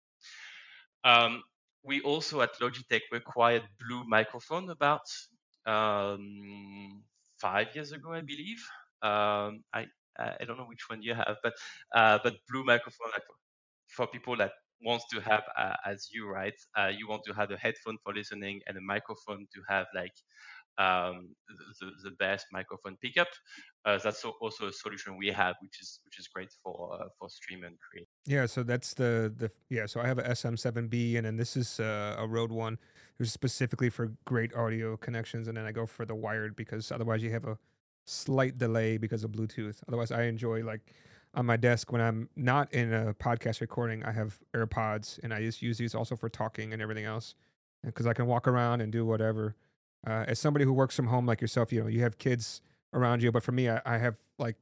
Um, 1.05 1.43
we 1.83 2.01
also 2.01 2.41
at 2.41 2.59
Logitech 2.61 3.01
acquired 3.13 3.63
Blue 3.79 4.03
Microphone 4.07 4.69
about 4.71 5.07
um, 5.65 7.03
five 7.39 7.67
years 7.75 7.93
ago, 7.93 8.13
I 8.13 8.21
believe. 8.21 8.61
Um, 9.03 9.63
I 9.73 9.87
I 10.17 10.45
don't 10.45 10.57
know 10.57 10.65
which 10.65 10.89
one 10.89 11.01
you 11.03 11.13
have, 11.15 11.37
but 11.43 11.53
uh, 11.95 12.19
but 12.23 12.35
Blue 12.49 12.65
Microphone 12.65 13.11
like, 13.13 13.23
for 13.89 14.07
people 14.07 14.37
that 14.37 14.51
wants 14.81 15.05
to 15.13 15.21
have 15.21 15.43
uh, 15.57 15.75
as 15.85 16.09
you 16.13 16.27
right 16.29 16.55
uh, 16.77 16.87
you 16.97 17.07
want 17.07 17.23
to 17.25 17.33
have 17.33 17.51
a 17.51 17.57
headphone 17.57 17.97
for 18.03 18.13
listening 18.13 18.61
and 18.67 18.77
a 18.77 18.81
microphone 18.81 19.47
to 19.53 19.61
have 19.69 19.87
like 19.95 20.13
um, 20.77 21.29
the, 21.79 21.91
the 22.03 22.11
best 22.19 22.45
microphone 22.51 22.97
pickup 23.01 23.27
uh, 23.85 23.97
that's 24.03 24.23
also 24.41 24.67
a 24.67 24.71
solution 24.71 25.17
we 25.17 25.27
have 25.27 25.55
which 25.61 25.81
is 25.81 25.99
which 26.03 26.19
is 26.19 26.27
great 26.27 26.49
for 26.63 26.97
uh, 26.99 27.05
for 27.17 27.29
stream 27.29 27.63
and 27.63 27.75
create 27.79 28.07
yeah 28.25 28.45
so 28.45 28.63
that's 28.63 28.93
the 28.93 29.33
the 29.37 29.49
yeah 29.69 29.85
so 29.85 29.99
i 29.99 30.07
have 30.07 30.17
a 30.17 30.23
sm7b 30.23 31.17
and 31.17 31.25
then 31.25 31.37
this 31.37 31.55
is 31.55 31.79
uh, 31.79 32.15
a 32.17 32.27
Rode 32.27 32.51
one 32.51 32.77
who's 33.17 33.31
specifically 33.31 33.89
for 33.89 34.11
great 34.25 34.53
audio 34.55 34.97
connections 34.97 35.47
and 35.47 35.55
then 35.57 35.65
i 35.65 35.71
go 35.71 35.85
for 35.85 36.05
the 36.05 36.15
wired 36.15 36.55
because 36.55 36.91
otherwise 36.91 37.23
you 37.23 37.31
have 37.31 37.45
a 37.45 37.57
slight 38.05 38.57
delay 38.57 38.97
because 38.97 39.23
of 39.23 39.31
bluetooth 39.31 39.77
otherwise 39.87 40.11
i 40.11 40.23
enjoy 40.23 40.63
like 40.63 40.93
on 41.35 41.45
my 41.45 41.57
desk 41.57 41.91
when 41.91 42.01
I'm 42.01 42.29
not 42.35 42.73
in 42.73 42.93
a 42.93 43.13
podcast 43.13 43.61
recording. 43.61 44.03
I 44.03 44.11
have 44.11 44.39
AirPods, 44.55 45.19
and 45.21 45.33
I 45.33 45.41
just 45.41 45.61
use 45.61 45.77
these 45.77 45.93
also 45.93 46.15
for 46.15 46.29
talking 46.29 46.73
and 46.73 46.81
everything 46.81 47.05
else, 47.05 47.35
because 47.83 48.07
I 48.07 48.13
can 48.13 48.25
walk 48.25 48.47
around 48.47 48.81
and 48.81 48.91
do 48.91 49.05
whatever. 49.05 49.55
Uh, 50.05 50.25
as 50.27 50.39
somebody 50.39 50.65
who 50.65 50.73
works 50.73 50.95
from 50.95 51.07
home 51.07 51.25
like 51.25 51.41
yourself, 51.41 51.71
you 51.71 51.81
know, 51.81 51.87
you 51.87 52.01
have 52.01 52.17
kids 52.17 52.61
around 52.93 53.23
you, 53.23 53.31
but 53.31 53.43
for 53.43 53.51
me, 53.51 53.69
I, 53.69 53.81
I 53.85 53.97
have 53.97 54.15
like, 54.37 54.55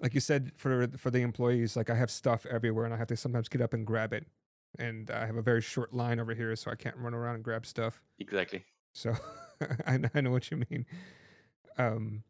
like 0.00 0.14
you 0.14 0.20
said, 0.20 0.52
for 0.56 0.88
for 0.96 1.10
the 1.10 1.20
employees, 1.20 1.76
like 1.76 1.90
I 1.90 1.94
have 1.94 2.10
stuff 2.10 2.46
everywhere, 2.46 2.84
and 2.84 2.94
I 2.94 2.96
have 2.96 3.08
to 3.08 3.16
sometimes 3.16 3.48
get 3.48 3.60
up 3.60 3.72
and 3.74 3.86
grab 3.86 4.12
it. 4.12 4.26
And 4.78 5.10
I 5.10 5.26
have 5.26 5.36
a 5.36 5.42
very 5.42 5.60
short 5.60 5.92
line 5.92 6.18
over 6.18 6.34
here, 6.34 6.56
so 6.56 6.70
I 6.70 6.74
can't 6.74 6.96
run 6.96 7.12
around 7.12 7.36
and 7.36 7.44
grab 7.44 7.66
stuff. 7.66 8.00
Exactly. 8.18 8.64
So 8.94 9.14
I, 9.86 9.98
I 10.14 10.20
know 10.20 10.30
what 10.30 10.50
you 10.50 10.62
mean. 10.70 10.86
Um, 11.78 12.22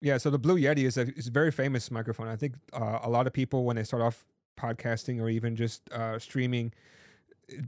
yeah, 0.00 0.18
so 0.18 0.30
the 0.30 0.38
Blue 0.38 0.58
Yeti 0.58 0.84
is 0.84 0.96
a, 0.96 1.02
is 1.16 1.28
a 1.28 1.30
very 1.30 1.52
famous 1.52 1.90
microphone. 1.90 2.26
I 2.26 2.34
think 2.34 2.54
uh, 2.72 2.98
a 3.02 3.08
lot 3.08 3.28
of 3.28 3.32
people 3.32 3.64
when 3.64 3.76
they 3.76 3.84
start 3.84 4.02
off 4.02 4.24
podcasting 4.58 5.20
or 5.20 5.28
even 5.28 5.54
just 5.54 5.88
uh, 5.92 6.18
streaming, 6.18 6.72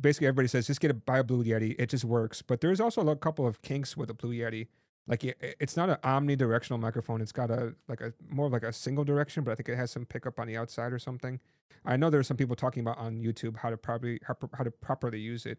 basically 0.00 0.26
everybody 0.26 0.48
says 0.48 0.66
just 0.66 0.80
get 0.80 0.90
a 0.90 0.94
buy 0.94 1.18
a 1.18 1.24
Blue 1.24 1.44
Yeti. 1.44 1.74
It 1.78 1.90
just 1.90 2.04
works. 2.04 2.42
But 2.42 2.60
there's 2.60 2.80
also 2.80 3.06
a 3.08 3.16
couple 3.16 3.46
of 3.46 3.62
kinks 3.62 3.96
with 3.96 4.10
a 4.10 4.14
Blue 4.14 4.32
Yeti. 4.32 4.68
Like 5.06 5.24
it, 5.24 5.56
it's 5.60 5.76
not 5.76 5.90
an 5.90 5.96
omnidirectional 6.02 6.80
microphone. 6.80 7.20
It's 7.20 7.32
got 7.32 7.50
a 7.50 7.74
like 7.88 8.00
a 8.00 8.12
more 8.28 8.48
like 8.48 8.62
a 8.62 8.72
single 8.72 9.04
direction, 9.04 9.44
but 9.44 9.52
I 9.52 9.54
think 9.54 9.68
it 9.68 9.76
has 9.76 9.90
some 9.90 10.06
pickup 10.06 10.38
on 10.40 10.46
the 10.46 10.56
outside 10.56 10.92
or 10.92 10.98
something. 10.98 11.40
I 11.84 11.96
know 11.96 12.08
there's 12.10 12.26
some 12.26 12.36
people 12.36 12.56
talking 12.56 12.80
about 12.80 12.98
on 12.98 13.22
YouTube 13.22 13.58
how 13.58 13.70
to 13.70 13.76
probably 13.76 14.18
how, 14.26 14.36
how 14.54 14.64
to 14.64 14.70
properly 14.70 15.20
use 15.20 15.46
it. 15.46 15.58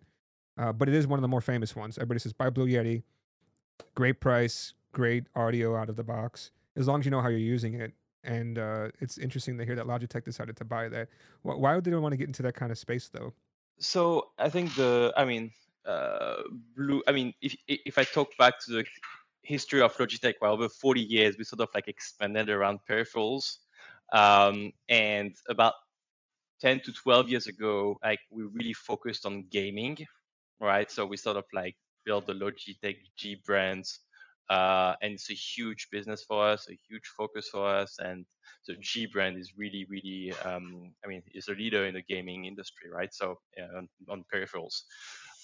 Uh, 0.58 0.72
but 0.72 0.88
it 0.88 0.96
is 0.96 1.06
one 1.06 1.20
of 1.20 1.22
the 1.22 1.28
more 1.28 1.42
famous 1.42 1.76
ones. 1.76 1.98
Everybody 1.98 2.20
says 2.20 2.34
buy 2.34 2.50
Blue 2.50 2.68
Yeti. 2.68 3.04
Great 3.94 4.22
price, 4.22 4.74
great 4.94 5.26
audio 5.36 5.76
out 5.76 5.90
of 5.90 5.98
the 5.98 6.04
box 6.04 6.52
as 6.76 6.88
long 6.88 7.00
as 7.00 7.06
you 7.06 7.12
know 7.12 7.22
how 7.22 7.30
you're 7.30 7.40
using 7.40 7.74
it. 7.74 7.94
And 8.24 8.58
uh, 8.58 8.90
it's 9.00 9.18
interesting 9.18 9.58
to 9.60 9.66
hear 9.66 9.76
that 9.76 9.86
Logitech 9.86 10.24
decided 10.24 10.58
to 10.58 10.66
buy 10.66 10.90
that. 10.90 11.10
Why 11.44 11.76
would 11.76 11.84
they 11.84 11.94
want 11.94 12.14
to 12.14 12.18
get 12.18 12.28
into 12.28 12.42
that 12.44 12.56
kind 12.56 12.72
of 12.72 12.78
space, 12.78 13.08
though? 13.08 13.34
So 13.80 14.32
I 14.38 14.50
think 14.50 14.76
the, 14.76 15.14
I 15.18 15.26
mean, 15.26 15.52
uh, 15.86 16.42
blue. 16.76 17.04
I 17.08 17.12
mean, 17.12 17.34
if 17.42 17.56
if 17.68 17.98
I 17.98 18.04
talk 18.04 18.36
back 18.38 18.54
to 18.66 18.72
the 18.72 18.86
history 19.44 19.82
of 19.82 19.96
Logitech, 19.98 20.36
well, 20.42 20.54
over 20.54 20.70
40 20.70 21.02
years, 21.02 21.38
we 21.38 21.44
sort 21.44 21.62
of 21.62 21.70
like 21.76 21.88
expanded 21.88 22.50
around 22.50 22.80
peripherals, 22.90 23.58
um, 24.14 24.72
and 24.90 25.36
about 25.50 25.74
10 26.62 26.80
to 26.82 26.94
12 26.94 27.30
years 27.30 27.48
ago, 27.48 28.00
like 28.04 28.20
we 28.32 28.44
really 28.44 28.74
focused 28.74 29.26
on 29.26 29.46
gaming, 29.52 29.98
right? 30.60 30.90
So 30.90 31.06
we 31.06 31.18
sort 31.18 31.38
of 31.38 31.46
like 31.54 31.76
built 32.06 32.26
the 32.28 32.34
Logitech 32.34 32.98
G 33.18 33.36
brands 33.46 34.00
uh, 34.50 34.94
and 35.02 35.14
it's 35.14 35.30
a 35.30 35.34
huge 35.34 35.88
business 35.92 36.24
for 36.24 36.48
us, 36.48 36.68
a 36.70 36.78
huge 36.88 37.08
focus 37.18 37.50
for 37.52 37.68
us. 37.68 37.98
And 38.00 38.26
the 38.68 38.76
G 38.76 39.08
brand 39.08 39.38
is 39.38 39.54
really, 39.58 39.86
really, 39.90 40.34
um, 40.44 40.92
I 41.04 41.08
mean, 41.08 41.24
is 41.34 41.48
a 41.48 41.54
leader 41.54 41.86
in 41.86 41.94
the 41.94 42.02
gaming 42.02 42.46
industry, 42.46 42.90
right? 42.92 43.14
So 43.14 43.40
uh, 43.60 43.78
on, 43.78 43.90
on, 44.10 44.24
peripherals. 44.34 44.84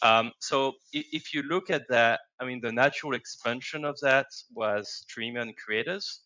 Um, 0.04 0.32
so 0.40 0.74
if 0.94 1.34
you 1.34 1.44
look 1.44 1.70
at 1.70 1.84
that, 1.90 2.22
I 2.40 2.46
mean, 2.46 2.62
the 2.62 2.72
natural 2.72 3.14
expansion 3.14 3.86
of 3.86 4.00
that 4.02 4.28
was 4.54 4.90
streamer 5.08 5.42
and 5.42 5.56
creators. 5.56 6.22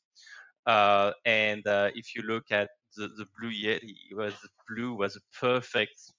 Uh, 0.65 1.11
and 1.25 1.65
uh, 1.67 1.91
if 1.93 2.15
you 2.15 2.21
look 2.23 2.51
at 2.51 2.69
the, 2.95 3.07
the 3.17 3.25
Blue 3.39 3.51
Yeti, 3.51 3.95
was 4.13 4.33
Blue 4.69 4.95
was 4.95 5.17
a 5.17 5.39
perfect 5.39 6.13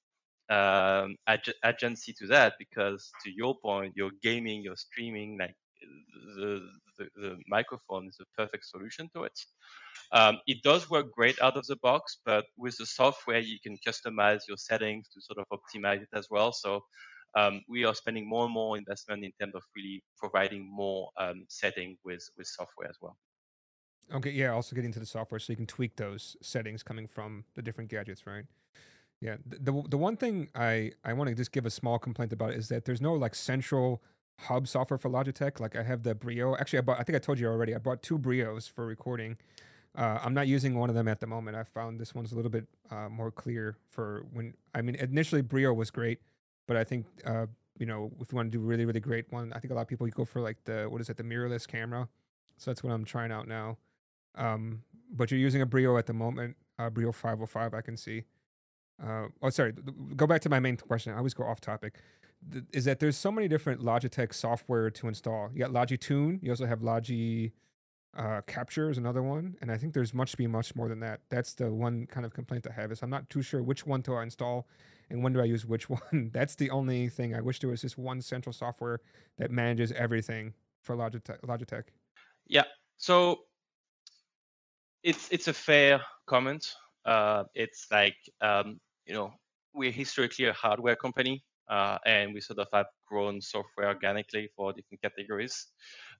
um, 0.50 1.16
agency 1.64 2.12
to 2.12 2.26
that 2.28 2.54
because 2.58 3.10
to 3.24 3.30
your 3.30 3.56
point, 3.58 3.94
you're 3.96 4.12
gaming, 4.22 4.62
you're 4.62 4.76
streaming, 4.76 5.38
like 5.38 5.56
the, 6.36 6.68
the, 6.98 7.08
the 7.16 7.36
microphone 7.48 8.08
is 8.08 8.18
a 8.20 8.24
perfect 8.36 8.64
solution 8.66 9.08
to 9.14 9.24
it. 9.24 9.38
Um, 10.12 10.38
it 10.46 10.62
does 10.62 10.88
work 10.88 11.12
great 11.12 11.40
out 11.42 11.56
of 11.56 11.66
the 11.66 11.76
box, 11.76 12.18
but 12.24 12.44
with 12.56 12.76
the 12.78 12.86
software, 12.86 13.40
you 13.40 13.58
can 13.62 13.76
customize 13.86 14.40
your 14.48 14.56
settings 14.56 15.08
to 15.08 15.20
sort 15.20 15.38
of 15.38 15.46
optimize 15.58 16.02
it 16.02 16.08
as 16.12 16.28
well. 16.30 16.52
So 16.52 16.84
um, 17.36 17.62
we 17.68 17.84
are 17.84 17.94
spending 17.94 18.28
more 18.28 18.44
and 18.44 18.54
more 18.54 18.78
investment 18.78 19.24
in 19.24 19.32
terms 19.40 19.54
of 19.54 19.62
really 19.74 20.02
providing 20.16 20.68
more 20.70 21.10
um, 21.18 21.44
setting 21.48 21.96
with 22.04 22.22
with 22.36 22.46
software 22.46 22.88
as 22.88 22.96
well. 23.00 23.16
Okay, 24.14 24.30
yeah. 24.30 24.52
Also 24.52 24.76
getting 24.76 24.92
to 24.92 25.00
the 25.00 25.06
software, 25.06 25.38
so 25.38 25.52
you 25.52 25.56
can 25.56 25.66
tweak 25.66 25.96
those 25.96 26.36
settings 26.40 26.82
coming 26.82 27.06
from 27.06 27.44
the 27.54 27.62
different 27.62 27.90
gadgets, 27.90 28.26
right? 28.26 28.44
Yeah. 29.20 29.36
The 29.44 29.58
the, 29.58 29.82
the 29.90 29.96
one 29.98 30.16
thing 30.16 30.48
I 30.54 30.92
I 31.04 31.12
want 31.12 31.28
to 31.28 31.34
just 31.34 31.52
give 31.52 31.66
a 31.66 31.70
small 31.70 31.98
complaint 31.98 32.32
about 32.32 32.52
is 32.52 32.68
that 32.68 32.84
there's 32.84 33.00
no 33.00 33.14
like 33.14 33.34
central 33.34 34.02
hub 34.40 34.68
software 34.68 34.98
for 34.98 35.08
Logitech. 35.08 35.60
Like 35.60 35.76
I 35.76 35.82
have 35.82 36.02
the 36.02 36.14
Brio. 36.14 36.56
Actually, 36.56 36.80
I 36.80 36.82
bought. 36.82 37.00
I 37.00 37.02
think 37.02 37.16
I 37.16 37.18
told 37.18 37.38
you 37.38 37.46
already. 37.46 37.74
I 37.74 37.78
bought 37.78 38.02
two 38.02 38.18
Brios 38.18 38.70
for 38.70 38.86
recording. 38.86 39.36
Uh, 39.96 40.18
I'm 40.22 40.34
not 40.34 40.46
using 40.46 40.74
one 40.78 40.90
of 40.90 40.94
them 40.94 41.08
at 41.08 41.20
the 41.20 41.26
moment. 41.26 41.56
I 41.56 41.64
found 41.64 41.98
this 41.98 42.14
one's 42.14 42.32
a 42.32 42.36
little 42.36 42.50
bit 42.50 42.66
uh, 42.90 43.08
more 43.08 43.30
clear 43.30 43.76
for 43.90 44.26
when. 44.32 44.54
I 44.74 44.82
mean, 44.82 44.94
initially 44.96 45.42
Brio 45.42 45.72
was 45.72 45.90
great, 45.90 46.20
but 46.66 46.76
I 46.76 46.84
think 46.84 47.06
uh, 47.24 47.46
you 47.78 47.86
know 47.86 48.12
if 48.20 48.32
you 48.32 48.36
want 48.36 48.52
to 48.52 48.58
do 48.58 48.62
really 48.62 48.84
really 48.84 49.00
great 49.00 49.30
one, 49.30 49.52
I 49.52 49.58
think 49.58 49.72
a 49.72 49.74
lot 49.74 49.82
of 49.82 49.88
people 49.88 50.06
go 50.08 50.24
for 50.24 50.40
like 50.40 50.58
the 50.64 50.86
what 50.88 51.00
is 51.00 51.08
it 51.08 51.16
the 51.16 51.24
mirrorless 51.24 51.66
camera. 51.66 52.08
So 52.58 52.70
that's 52.70 52.82
what 52.82 52.92
I'm 52.92 53.04
trying 53.04 53.32
out 53.32 53.48
now. 53.48 53.78
Um, 54.34 54.82
but 55.10 55.30
you're 55.30 55.40
using 55.40 55.62
a 55.62 55.66
Brio 55.66 55.96
at 55.96 56.06
the 56.06 56.12
moment, 56.12 56.56
uh, 56.78 56.90
Brio 56.90 57.12
505. 57.12 57.74
I 57.74 57.80
can 57.80 57.96
see. 57.96 58.24
Uh, 59.02 59.26
oh, 59.42 59.50
sorry. 59.50 59.72
Go 60.16 60.26
back 60.26 60.40
to 60.42 60.48
my 60.48 60.60
main 60.60 60.76
question. 60.76 61.12
I 61.12 61.18
always 61.18 61.34
go 61.34 61.44
off 61.44 61.60
topic. 61.60 62.00
Is 62.72 62.84
that 62.84 63.00
there's 63.00 63.16
so 63.16 63.30
many 63.30 63.48
different 63.48 63.80
Logitech 63.82 64.32
software 64.32 64.90
to 64.90 65.08
install. 65.08 65.50
You 65.52 65.60
got 65.60 65.70
Logitune. 65.72 66.42
You 66.42 66.50
also 66.50 66.66
have 66.66 66.82
Logi 66.82 67.52
uh, 68.16 68.40
Capture 68.46 68.90
is 68.90 68.98
another 68.98 69.22
one, 69.22 69.56
and 69.60 69.70
I 69.70 69.76
think 69.76 69.92
there's 69.92 70.14
much 70.14 70.36
be 70.36 70.46
much 70.46 70.74
more 70.74 70.88
than 70.88 71.00
that. 71.00 71.20
That's 71.28 71.54
the 71.54 71.72
one 71.72 72.06
kind 72.06 72.24
of 72.24 72.32
complaint 72.32 72.66
I 72.68 72.72
have 72.72 72.90
is 72.92 73.02
I'm 73.02 73.10
not 73.10 73.28
too 73.28 73.42
sure 73.42 73.62
which 73.62 73.86
one 73.86 74.02
to 74.02 74.16
install 74.18 74.66
and 75.10 75.22
when 75.22 75.32
do 75.32 75.40
I 75.40 75.44
use 75.44 75.66
which 75.66 75.88
one. 75.90 76.30
That's 76.32 76.54
the 76.54 76.70
only 76.70 77.08
thing 77.08 77.34
I 77.34 77.40
wish 77.40 77.60
there 77.60 77.70
was 77.70 77.82
just 77.82 77.98
one 77.98 78.20
central 78.20 78.52
software 78.52 79.00
that 79.38 79.50
manages 79.50 79.92
everything 79.92 80.54
for 80.82 80.96
Logitech. 80.96 81.40
Logitech. 81.42 81.84
Yeah. 82.46 82.64
So 82.96 83.40
it's 85.02 85.28
it's 85.30 85.48
a 85.48 85.52
fair 85.52 86.00
comment. 86.26 86.72
Uh, 87.04 87.44
it's 87.54 87.86
like 87.90 88.16
um, 88.40 88.80
you 89.06 89.14
know 89.14 89.32
we're 89.74 89.92
historically 89.92 90.46
a 90.46 90.52
hardware 90.52 90.96
company, 90.96 91.44
uh, 91.68 91.98
and 92.06 92.34
we 92.34 92.40
sort 92.40 92.58
of 92.58 92.68
have 92.72 92.86
grown 93.08 93.40
software 93.40 93.88
organically 93.88 94.48
for 94.56 94.72
different 94.72 95.02
categories. 95.02 95.66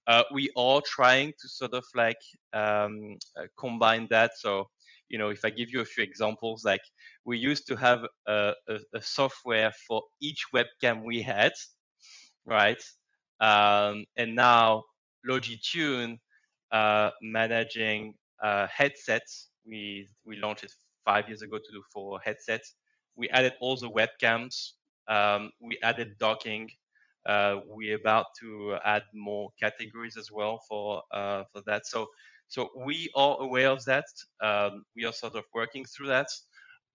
Uh, 0.06 0.22
we 0.32 0.50
are 0.56 0.80
trying 0.86 1.32
to 1.40 1.48
sort 1.48 1.74
of 1.74 1.84
like 1.94 2.20
um, 2.52 3.16
uh, 3.38 3.44
combine 3.58 4.06
that. 4.10 4.32
So, 4.38 4.68
you 5.08 5.18
know, 5.18 5.30
if 5.30 5.44
I 5.44 5.50
give 5.50 5.70
you 5.70 5.80
a 5.80 5.84
few 5.84 6.04
examples, 6.04 6.64
like 6.64 6.82
we 7.24 7.38
used 7.38 7.66
to 7.68 7.76
have 7.76 8.00
a, 8.26 8.52
a, 8.68 8.78
a 8.94 9.02
software 9.02 9.72
for 9.88 10.02
each 10.20 10.46
webcam 10.54 11.04
we 11.04 11.22
had, 11.22 11.52
right? 12.44 12.82
Um, 13.40 14.04
and 14.16 14.34
now 14.34 14.84
Logitune 15.28 16.18
uh, 16.72 17.10
managing 17.22 18.14
uh, 18.42 18.66
headsets. 18.68 19.50
We 19.66 20.08
we 20.24 20.36
launched 20.36 20.64
it 20.64 20.72
five 21.04 21.28
years 21.28 21.42
ago 21.42 21.58
to 21.58 21.72
do 21.72 21.82
for 21.92 22.20
headsets. 22.24 22.74
We 23.16 23.28
added 23.30 23.54
all 23.60 23.76
the 23.76 23.90
webcams. 23.90 24.72
Um, 25.08 25.50
we 25.60 25.78
added 25.82 26.18
docking. 26.18 26.70
Uh, 27.26 27.60
we're 27.66 27.96
about 27.96 28.26
to 28.40 28.76
add 28.84 29.02
more 29.12 29.50
categories 29.60 30.16
as 30.16 30.30
well 30.30 30.60
for 30.68 31.02
uh, 31.12 31.42
for 31.52 31.62
that. 31.66 31.86
So 31.86 32.06
so 32.48 32.70
we 32.76 33.10
are 33.16 33.36
aware 33.40 33.70
of 33.70 33.84
that. 33.86 34.04
Um, 34.42 34.84
we 34.94 35.04
are 35.04 35.12
sort 35.12 35.34
of 35.34 35.44
working 35.52 35.84
through 35.84 36.08
that. 36.08 36.28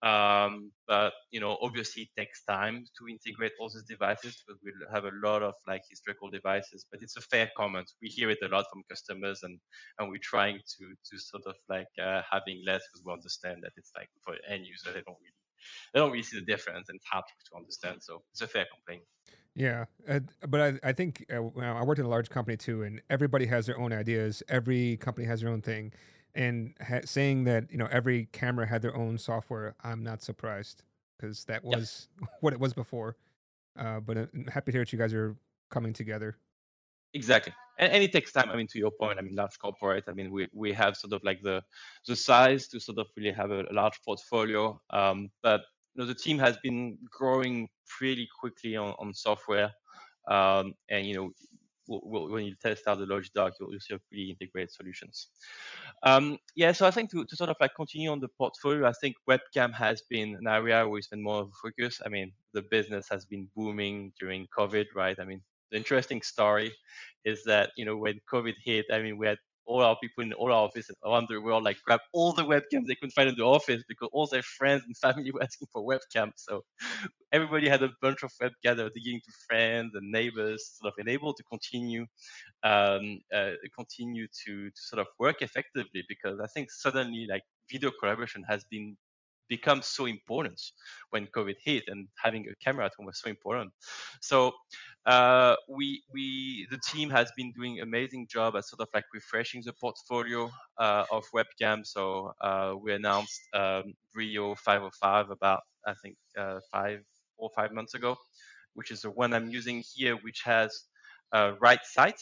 Um, 0.02 0.72
but 0.88 1.12
you 1.30 1.38
know, 1.38 1.56
obviously, 1.62 2.02
it 2.02 2.20
takes 2.20 2.44
time 2.44 2.84
to 2.98 3.08
integrate 3.08 3.52
all 3.60 3.68
these 3.68 3.84
devices 3.84 4.42
because 4.44 4.60
we 4.64 4.72
have 4.92 5.04
a 5.04 5.12
lot 5.22 5.42
of 5.42 5.54
like 5.68 5.82
historical 5.88 6.28
devices. 6.28 6.84
But 6.90 7.02
it's 7.02 7.16
a 7.16 7.20
fair 7.20 7.50
comment. 7.56 7.92
We 8.02 8.08
hear 8.08 8.28
it 8.30 8.38
a 8.42 8.48
lot 8.48 8.64
from 8.72 8.82
customers, 8.90 9.40
and 9.44 9.60
and 9.98 10.08
we're 10.08 10.18
trying 10.20 10.58
to 10.58 10.84
to 11.10 11.18
sort 11.18 11.44
of 11.46 11.54
like 11.68 11.86
uh, 12.02 12.22
having 12.28 12.62
less 12.66 12.82
because 12.88 13.04
we 13.04 13.12
understand 13.12 13.58
that 13.62 13.72
it's 13.76 13.92
like 13.96 14.08
for 14.24 14.34
end 14.48 14.66
user 14.66 14.88
they 14.92 15.02
don't 15.06 15.20
really 15.20 15.41
they 15.92 16.00
don't 16.00 16.10
really 16.10 16.22
see 16.22 16.38
the 16.38 16.44
difference, 16.44 16.88
and 16.88 16.96
it's 16.96 17.06
hard 17.06 17.24
to 17.50 17.56
understand. 17.56 18.02
So 18.02 18.22
it's 18.32 18.40
a 18.40 18.46
fair 18.46 18.66
complaint. 18.72 19.02
Yeah, 19.54 19.84
uh, 20.08 20.20
but 20.48 20.60
I, 20.60 20.88
I 20.88 20.92
think 20.92 21.26
uh, 21.30 21.42
I 21.60 21.82
worked 21.82 21.98
in 21.98 22.06
a 22.06 22.08
large 22.08 22.30
company 22.30 22.56
too, 22.56 22.82
and 22.82 23.02
everybody 23.10 23.46
has 23.46 23.66
their 23.66 23.78
own 23.78 23.92
ideas. 23.92 24.42
Every 24.48 24.96
company 24.96 25.26
has 25.26 25.42
their 25.42 25.50
own 25.50 25.60
thing, 25.60 25.92
and 26.34 26.74
ha- 26.80 27.00
saying 27.04 27.44
that 27.44 27.70
you 27.70 27.76
know 27.76 27.88
every 27.90 28.26
camera 28.32 28.66
had 28.66 28.80
their 28.80 28.96
own 28.96 29.18
software, 29.18 29.74
I'm 29.84 30.02
not 30.02 30.22
surprised 30.22 30.84
because 31.18 31.44
that 31.44 31.64
was 31.64 32.08
what 32.40 32.52
it 32.52 32.60
was 32.60 32.72
before. 32.72 33.16
Uh, 33.78 34.00
but 34.00 34.16
uh, 34.16 34.26
I'm 34.34 34.46
happy 34.46 34.72
to 34.72 34.76
hear 34.76 34.82
that 34.82 34.92
you 34.92 34.98
guys 34.98 35.14
are 35.14 35.36
coming 35.70 35.92
together. 35.92 36.36
Exactly, 37.14 37.52
and, 37.78 37.92
and, 37.92 38.02
it 38.02 38.12
takes 38.12 38.32
time. 38.32 38.48
I 38.50 38.56
mean, 38.56 38.66
to 38.68 38.78
your 38.78 38.90
point, 38.90 39.18
I 39.18 39.22
mean, 39.22 39.34
large 39.34 39.58
corporate. 39.58 40.04
I 40.08 40.12
mean, 40.12 40.30
we 40.30 40.48
we 40.52 40.72
have 40.72 40.96
sort 40.96 41.12
of 41.12 41.22
like 41.24 41.42
the 41.42 41.62
the 42.06 42.16
size 42.16 42.68
to 42.68 42.80
sort 42.80 42.98
of 42.98 43.06
really 43.16 43.32
have 43.32 43.50
a, 43.50 43.62
a 43.70 43.72
large 43.72 44.00
portfolio, 44.04 44.80
um, 44.90 45.30
but 45.42 45.62
you 45.94 46.02
know, 46.02 46.06
the 46.06 46.14
team 46.14 46.38
has 46.38 46.56
been 46.58 46.98
growing 47.10 47.68
pretty 47.86 48.28
quickly 48.40 48.76
on, 48.76 48.94
on 48.98 49.12
software. 49.12 49.72
Um, 50.28 50.74
and 50.88 51.06
you 51.06 51.14
know, 51.14 51.30
when 51.86 52.44
you 52.44 52.54
test 52.62 52.86
out 52.86 52.98
the 52.98 53.06
Logidock, 53.06 53.52
you'll, 53.58 53.70
you'll 53.70 53.80
see 53.80 53.96
pretty 54.08 54.30
integrated 54.30 54.70
solutions. 54.70 55.28
Um, 56.04 56.38
yeah, 56.54 56.72
so 56.72 56.86
I 56.86 56.90
think 56.90 57.10
to, 57.10 57.24
to 57.24 57.36
sort 57.36 57.50
of 57.50 57.56
like 57.60 57.74
continue 57.74 58.10
on 58.10 58.20
the 58.20 58.28
portfolio, 58.28 58.86
I 58.86 58.92
think 58.92 59.16
webcam 59.28 59.74
has 59.74 60.02
been 60.08 60.36
an 60.36 60.46
area 60.46 60.76
where 60.76 60.88
we 60.88 61.02
spend 61.02 61.22
more 61.22 61.48
focus. 61.62 62.00
I 62.04 62.08
mean, 62.08 62.32
the 62.52 62.62
business 62.62 63.08
has 63.10 63.24
been 63.24 63.48
booming 63.56 64.12
during 64.18 64.46
COVID, 64.56 64.86
right? 64.94 65.18
I 65.18 65.24
mean, 65.24 65.42
the 65.72 65.78
interesting 65.78 66.22
story 66.22 66.72
is 67.24 67.42
that 67.44 67.70
you 67.76 67.84
know 67.84 67.96
when 67.96 68.20
COVID 68.32 68.54
hit, 68.64 68.86
I 68.92 69.00
mean, 69.02 69.18
we 69.18 69.26
had 69.26 69.38
all 69.64 69.80
our 69.80 69.96
people 70.02 70.24
in 70.24 70.32
all 70.32 70.52
our 70.52 70.64
offices 70.64 70.96
around 71.04 71.26
the 71.28 71.40
world 71.40 71.62
like 71.62 71.76
grab 71.86 72.00
all 72.12 72.32
the 72.32 72.42
webcams 72.42 72.86
they 72.86 72.96
couldn't 72.96 73.12
find 73.12 73.28
in 73.28 73.36
the 73.36 73.44
office 73.44 73.82
because 73.88 74.08
all 74.12 74.26
their 74.26 74.42
friends 74.42 74.82
and 74.86 74.96
family 75.04 75.30
were 75.30 75.42
asking 75.42 75.68
for 75.72 75.82
webcams. 75.82 76.32
So 76.36 76.62
everybody 77.32 77.68
had 77.68 77.82
a 77.82 77.90
bunch 78.00 78.22
of 78.22 78.32
webcams 78.42 78.76
that 78.76 78.84
were 78.84 78.90
digging 78.94 79.20
to 79.24 79.32
friends 79.48 79.92
and 79.94 80.10
neighbors, 80.10 80.78
sort 80.80 80.92
of 80.92 80.98
enabled 80.98 81.36
to 81.36 81.44
continue 81.44 82.06
um, 82.64 83.20
uh, 83.34 83.52
continue 83.74 84.26
to, 84.44 84.70
to 84.70 84.76
sort 84.76 85.00
of 85.00 85.06
work 85.18 85.42
effectively 85.42 86.04
because 86.08 86.40
I 86.40 86.46
think 86.48 86.70
suddenly 86.70 87.26
like 87.28 87.42
video 87.70 87.90
collaboration 87.98 88.44
has 88.48 88.64
been 88.70 88.96
become 89.56 89.80
so 89.82 90.06
important 90.06 90.60
when 91.10 91.26
COVID 91.36 91.56
hit, 91.68 91.84
and 91.88 92.08
having 92.24 92.44
a 92.48 92.54
camera 92.64 92.86
at 92.86 92.92
home 92.96 93.06
was 93.06 93.20
so 93.22 93.28
important. 93.36 93.70
So 94.20 94.38
uh, 95.14 95.54
we 95.68 95.86
we 96.14 96.66
the 96.70 96.80
team 96.92 97.10
has 97.10 97.28
been 97.36 97.52
doing 97.52 97.80
amazing 97.80 98.24
job 98.36 98.56
at 98.56 98.64
sort 98.64 98.80
of 98.80 98.88
like 98.94 99.04
refreshing 99.12 99.62
the 99.64 99.74
portfolio 99.84 100.50
uh, 100.78 101.04
of 101.16 101.22
webcams. 101.38 101.86
So 101.96 102.32
uh, 102.40 102.74
we 102.82 102.94
announced 102.94 103.40
um, 103.52 103.84
Brio 104.14 104.54
505 104.54 105.30
about 105.30 105.60
I 105.86 105.94
think 106.02 106.16
uh, 106.42 106.60
five 106.70 107.00
or 107.36 107.50
five 107.54 107.72
months 107.72 107.94
ago, 107.94 108.16
which 108.74 108.90
is 108.90 109.02
the 109.02 109.10
one 109.10 109.34
I'm 109.34 109.50
using 109.50 109.82
here, 109.94 110.16
which 110.26 110.40
has 110.44 110.70
uh, 111.32 111.52
RightSight 111.66 112.20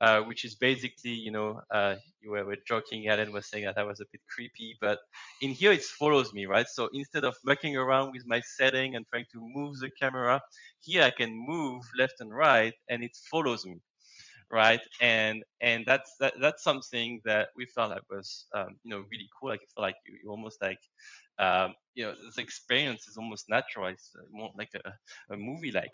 uh, 0.00 0.20
which 0.22 0.44
is 0.44 0.54
basically, 0.56 1.12
you 1.12 1.30
know, 1.30 1.60
uh, 1.70 1.96
you 2.20 2.30
were, 2.30 2.44
were 2.44 2.56
joking, 2.66 3.08
Allen 3.08 3.32
was 3.32 3.48
saying 3.48 3.64
that 3.64 3.78
I 3.78 3.84
was 3.84 4.00
a 4.00 4.04
bit 4.12 4.20
creepy, 4.34 4.76
but 4.80 4.98
in 5.40 5.50
here 5.50 5.72
it 5.72 5.82
follows 5.82 6.32
me, 6.32 6.46
right? 6.46 6.66
So 6.68 6.88
instead 6.92 7.24
of 7.24 7.34
mucking 7.44 7.76
around 7.76 8.12
with 8.12 8.24
my 8.26 8.40
setting 8.56 8.94
and 8.96 9.06
trying 9.08 9.26
to 9.32 9.40
move 9.40 9.78
the 9.78 9.90
camera, 10.00 10.40
here 10.80 11.02
I 11.02 11.10
can 11.10 11.30
move 11.34 11.82
left 11.98 12.14
and 12.20 12.34
right 12.34 12.74
and 12.88 13.02
it 13.04 13.16
follows 13.30 13.64
me, 13.66 13.76
right? 14.50 14.80
And 15.00 15.42
and 15.60 15.84
that's 15.86 16.14
that, 16.20 16.34
that's 16.40 16.62
something 16.62 17.20
that 17.24 17.48
we 17.56 17.66
felt 17.66 17.90
like 17.90 18.02
was, 18.10 18.46
um, 18.54 18.76
you 18.84 18.90
know, 18.90 19.04
really 19.10 19.28
cool. 19.40 19.50
Like 19.50 19.60
I 19.62 19.68
feel 19.74 19.82
like 19.82 19.96
you, 20.06 20.18
you 20.22 20.30
almost 20.30 20.60
like 20.62 20.78
um, 21.38 21.74
you 21.94 22.04
know, 22.04 22.14
the 22.34 22.42
experience 22.42 23.06
is 23.06 23.16
almost 23.16 23.48
natural. 23.48 23.86
It's 23.86 24.10
uh, 24.18 24.22
more 24.32 24.50
like 24.56 24.70
a, 24.74 25.32
a 25.32 25.36
movie 25.36 25.70
like. 25.70 25.92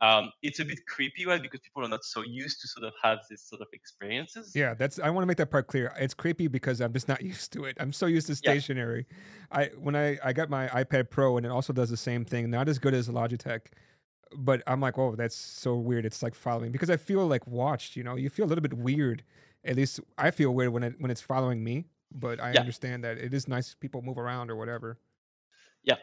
Um, 0.00 0.30
it's 0.42 0.60
a 0.60 0.64
bit 0.64 0.78
creepy, 0.86 1.26
right? 1.26 1.40
Because 1.40 1.60
people 1.60 1.84
are 1.84 1.88
not 1.88 2.04
so 2.04 2.22
used 2.22 2.60
to 2.60 2.68
sort 2.68 2.86
of 2.86 2.92
have 3.02 3.20
this 3.30 3.48
sort 3.48 3.62
of 3.62 3.68
experiences. 3.72 4.52
Yeah, 4.54 4.74
that's. 4.74 4.98
I 4.98 5.10
want 5.10 5.22
to 5.22 5.26
make 5.26 5.38
that 5.38 5.50
part 5.50 5.66
clear. 5.66 5.92
It's 5.98 6.14
creepy 6.14 6.48
because 6.48 6.80
I'm 6.80 6.92
just 6.92 7.08
not 7.08 7.22
used 7.34 7.52
to 7.54 7.64
it. 7.64 7.76
I'm 7.80 7.92
so 7.92 8.06
used 8.06 8.26
to 8.26 8.36
stationary. 8.36 9.06
Yeah. 9.10 9.58
I 9.58 9.70
when 9.78 9.96
I 9.96 10.18
I 10.22 10.32
got 10.32 10.50
my 10.50 10.68
iPad 10.68 11.10
Pro 11.10 11.36
and 11.38 11.46
it 11.46 11.50
also 11.50 11.72
does 11.72 11.90
the 11.90 11.96
same 11.96 12.24
thing. 12.24 12.50
Not 12.50 12.68
as 12.68 12.78
good 12.78 12.94
as 12.94 13.08
Logitech, 13.08 13.60
but 14.36 14.62
I'm 14.66 14.80
like, 14.80 14.98
oh, 14.98 15.16
that's 15.16 15.36
so 15.36 15.76
weird. 15.76 16.04
It's 16.04 16.22
like 16.22 16.34
following 16.34 16.72
because 16.72 16.90
I 16.90 16.98
feel 16.98 17.26
like 17.26 17.46
watched. 17.46 17.96
You 17.96 18.04
know, 18.04 18.16
you 18.16 18.28
feel 18.28 18.44
a 18.44 18.48
little 18.48 18.62
bit 18.62 18.74
weird. 18.74 19.22
At 19.64 19.76
least 19.76 20.00
I 20.18 20.30
feel 20.30 20.54
weird 20.54 20.72
when 20.72 20.82
it 20.82 20.94
when 20.98 21.10
it's 21.10 21.22
following 21.22 21.64
me 21.64 21.86
but 22.12 22.40
I 22.40 22.52
yeah. 22.52 22.60
understand 22.60 23.04
that 23.04 23.18
it 23.18 23.34
is 23.34 23.48
nice 23.48 23.74
people 23.74 24.02
move 24.02 24.18
around 24.18 24.50
or 24.50 24.56
whatever. 24.56 24.98
Yeah, 25.82 25.96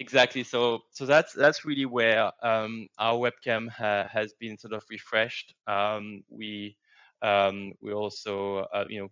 Exactly. 0.00 0.44
So 0.44 0.80
so 0.90 1.04
that's 1.04 1.34
that's 1.34 1.66
really 1.66 1.84
where 1.84 2.32
um, 2.42 2.88
our 2.98 3.18
webcam 3.18 3.68
ha- 3.68 4.08
has 4.10 4.32
been 4.32 4.56
sort 4.56 4.72
of 4.72 4.82
refreshed. 4.90 5.54
Um, 5.66 6.24
we 6.30 6.78
um, 7.20 7.74
we 7.82 7.92
also 7.92 8.60
uh, 8.72 8.86
you 8.88 9.00
know 9.02 9.08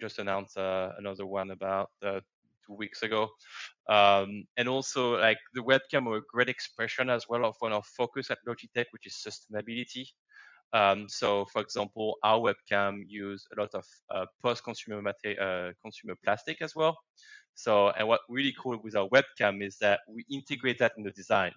just 0.00 0.18
announced 0.18 0.56
uh, 0.56 0.92
another 0.98 1.26
one 1.26 1.50
about 1.50 1.90
uh, 2.02 2.20
two 2.66 2.72
weeks 2.74 3.02
ago, 3.02 3.28
um, 3.90 4.44
and 4.56 4.66
also 4.66 5.18
like 5.18 5.36
the 5.52 5.62
webcam 5.62 6.06
are 6.06 6.16
a 6.16 6.22
great 6.32 6.48
expression 6.48 7.10
as 7.10 7.28
well 7.28 7.44
of 7.44 7.56
one 7.58 7.74
of 7.74 7.84
focus 7.84 8.30
at 8.30 8.38
Logitech, 8.48 8.86
which 8.92 9.06
is 9.06 9.14
sustainability. 9.14 10.06
Um, 10.72 11.08
so, 11.08 11.46
for 11.46 11.62
example, 11.62 12.16
our 12.22 12.38
webcam 12.38 13.02
use 13.06 13.44
a 13.56 13.60
lot 13.60 13.70
of 13.74 13.84
uh, 14.14 14.26
post-consumer 14.42 15.02
uh, 15.08 15.70
consumer 15.82 16.14
plastic 16.24 16.62
as 16.62 16.76
well. 16.76 16.96
So, 17.54 17.90
and 17.90 18.06
what 18.06 18.20
really 18.28 18.54
cool 18.60 18.78
with 18.82 18.96
our 18.96 19.08
webcam 19.08 19.64
is 19.66 19.76
that 19.78 20.00
we 20.08 20.24
integrate 20.30 20.78
that 20.78 20.92
in 20.96 21.02
the 21.02 21.10
design. 21.10 21.52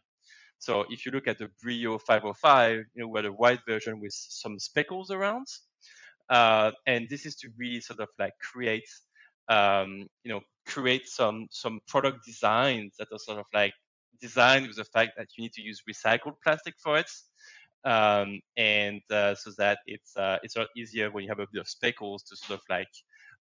So, 0.57 0.85
if 0.89 1.05
you 1.05 1.11
look 1.11 1.27
at 1.27 1.37
the 1.37 1.49
Brio 1.61 1.99
505, 1.99 2.71
you 2.71 2.85
know, 2.95 3.07
we're 3.07 3.21
the 3.21 3.31
white 3.31 3.59
version 3.67 3.99
with 3.99 4.13
some 4.13 4.57
speckles 4.57 5.11
around, 5.11 5.45
uh, 6.29 6.71
and 6.87 7.07
this 7.09 7.25
is 7.25 7.35
to 7.37 7.49
really 7.57 7.81
sort 7.81 7.99
of 7.99 8.09
like 8.17 8.33
create, 8.41 8.89
um, 9.47 10.07
you 10.23 10.31
know, 10.31 10.41
create 10.65 11.07
some 11.07 11.47
some 11.51 11.79
product 11.87 12.25
designs 12.25 12.95
that 12.97 13.09
are 13.11 13.19
sort 13.19 13.37
of 13.37 13.45
like 13.53 13.73
designed 14.19 14.65
with 14.65 14.77
the 14.77 14.85
fact 14.85 15.11
that 15.17 15.27
you 15.37 15.43
need 15.43 15.53
to 15.53 15.61
use 15.61 15.83
recycled 15.87 16.35
plastic 16.43 16.73
for 16.81 16.97
it 16.97 17.09
um, 17.85 18.39
and 18.57 19.01
uh, 19.11 19.35
so 19.35 19.51
that 19.57 19.79
it's 19.85 20.15
uh, 20.15 20.37
it's 20.43 20.55
a 20.55 20.59
lot 20.59 20.69
easier 20.77 21.11
when 21.11 21.23
you 21.23 21.29
have 21.29 21.39
a 21.39 21.47
bit 21.51 21.61
of 21.61 21.67
speckles 21.67 22.23
to 22.23 22.35
sort 22.35 22.59
of 22.59 22.65
like 22.69 22.87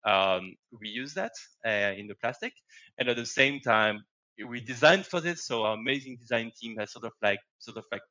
um, 0.06 0.56
reuse 0.74 1.14
that 1.14 1.32
uh, 1.66 1.94
in 1.98 2.08
the 2.08 2.16
plastic. 2.16 2.54
And 2.98 3.10
at 3.10 3.18
the 3.18 3.26
same 3.26 3.60
time, 3.60 4.04
we 4.48 4.60
designed 4.60 5.06
for 5.06 5.22
this, 5.22 5.46
so 5.46 5.64
our 5.64 5.76
amazing 5.76 6.18
design 6.20 6.52
team 6.60 6.76
has 6.78 6.92
sort 6.92 7.06
of 7.06 7.12
like 7.22 7.40
sort 7.60 7.78
of 7.78 7.86
like 7.92 8.02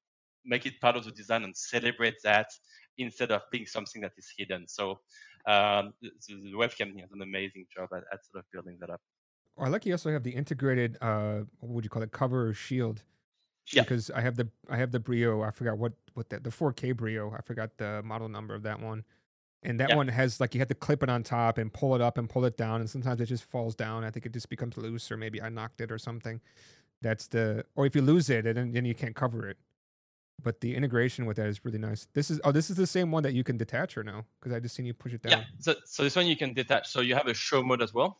make 0.45 0.66
it 0.66 0.81
part 0.81 0.97
of 0.97 1.05
the 1.05 1.11
design 1.11 1.45
and 1.45 1.57
celebrate 1.57 2.14
that 2.25 2.47
instead 2.99 3.31
of 3.31 3.43
being 3.51 3.66
something 3.66 4.03
that 4.03 4.12
is 4.16 4.33
hidden. 4.38 4.66
So 4.69 5.01
um, 5.47 5.93
the, 6.03 6.11
the 6.29 6.53
webcam 6.55 6.99
has 7.01 7.11
an 7.12 7.23
amazing 7.23 7.66
job 7.75 7.88
at, 7.93 8.05
at 8.12 8.25
sort 8.31 8.45
of 8.45 8.45
building 8.53 8.79
that 8.81 8.90
up. 8.90 9.01
I 9.59 9.69
like 9.69 9.85
you 9.85 9.93
also 9.93 10.11
have 10.11 10.23
the 10.23 10.31
integrated 10.31 10.97
uh 11.03 11.40
what 11.59 11.71
would 11.73 11.85
you 11.85 11.90
call 11.90 12.03
it 12.03 12.12
cover 12.12 12.49
or 12.49 12.55
shield 12.55 13.03
Yeah. 13.73 13.83
because 13.83 14.11
I 14.11 14.20
have 14.20 14.37
the 14.37 14.49
I 14.68 14.77
have 14.77 14.90
the 14.90 15.01
Brio. 15.01 15.42
I 15.42 15.51
forgot 15.51 15.79
what 15.79 15.92
what 16.14 16.29
the 16.31 16.40
the 16.40 16.51
4K 16.51 16.96
Brio. 16.96 17.33
I 17.37 17.40
forgot 17.42 17.77
the 17.79 18.03
model 18.05 18.29
number 18.29 18.55
of 18.55 18.62
that 18.64 18.81
one. 18.81 19.05
And 19.62 19.79
that 19.79 19.90
Yeah. 19.90 19.96
one 19.96 20.09
has 20.09 20.40
like 20.40 20.55
you 20.55 20.61
have 20.61 20.68
to 20.68 20.75
clip 20.75 21.03
it 21.03 21.11
on 21.11 21.23
top 21.23 21.59
and 21.59 21.73
pull 21.73 21.94
it 21.94 22.01
up 22.01 22.16
and 22.18 22.29
pull 22.29 22.44
it 22.46 22.57
down, 22.57 22.81
and 22.81 22.88
sometimes 22.88 23.20
it 23.20 23.27
just 23.27 23.44
falls 23.44 23.75
down. 23.75 24.05
I 24.05 24.11
think 24.11 24.25
it 24.27 24.33
just 24.33 24.49
becomes 24.49 24.77
loose, 24.77 25.11
or 25.12 25.16
maybe 25.18 25.40
I 25.42 25.51
knocked 25.51 25.81
it 25.83 25.92
or 25.92 25.99
something. 25.99 26.40
That's 27.03 27.27
the 27.29 27.64
or 27.77 27.87
if 27.87 27.94
you 27.94 28.03
lose 28.03 28.31
it, 28.31 28.44
then 28.44 28.73
then 28.73 28.85
you 28.85 28.94
can't 28.94 29.14
cover 29.14 29.49
it. 29.49 29.59
But 30.42 30.62
the 30.62 30.75
integration 30.75 31.27
with 31.27 31.37
that 31.37 31.49
is 31.49 31.62
really 31.66 31.79
nice. 31.79 32.07
This 32.14 32.31
is 32.31 32.40
oh, 32.44 32.53
this 32.53 32.70
is 32.70 32.77
the 32.77 32.87
same 32.87 33.11
one 33.11 33.23
that 33.25 33.35
you 33.35 33.44
can 33.44 33.59
detach 33.59 33.99
or 33.99 34.03
no? 34.03 34.25
Because 34.40 34.55
I 34.57 34.61
just 34.61 34.75
seen 34.75 34.87
you 34.87 34.94
push 34.94 35.12
it 35.12 35.23
down. 35.23 35.33
Yeah. 35.40 35.44
So, 35.59 35.75
so 35.85 36.03
this 36.03 36.16
one 36.16 36.27
you 36.27 36.37
can 36.37 36.55
detach. 36.55 36.88
So 36.88 37.03
you 37.03 37.14
have 37.14 37.27
a 37.27 37.35
show 37.35 37.62
mode 37.62 37.83
as 37.83 37.92
well. 37.92 38.18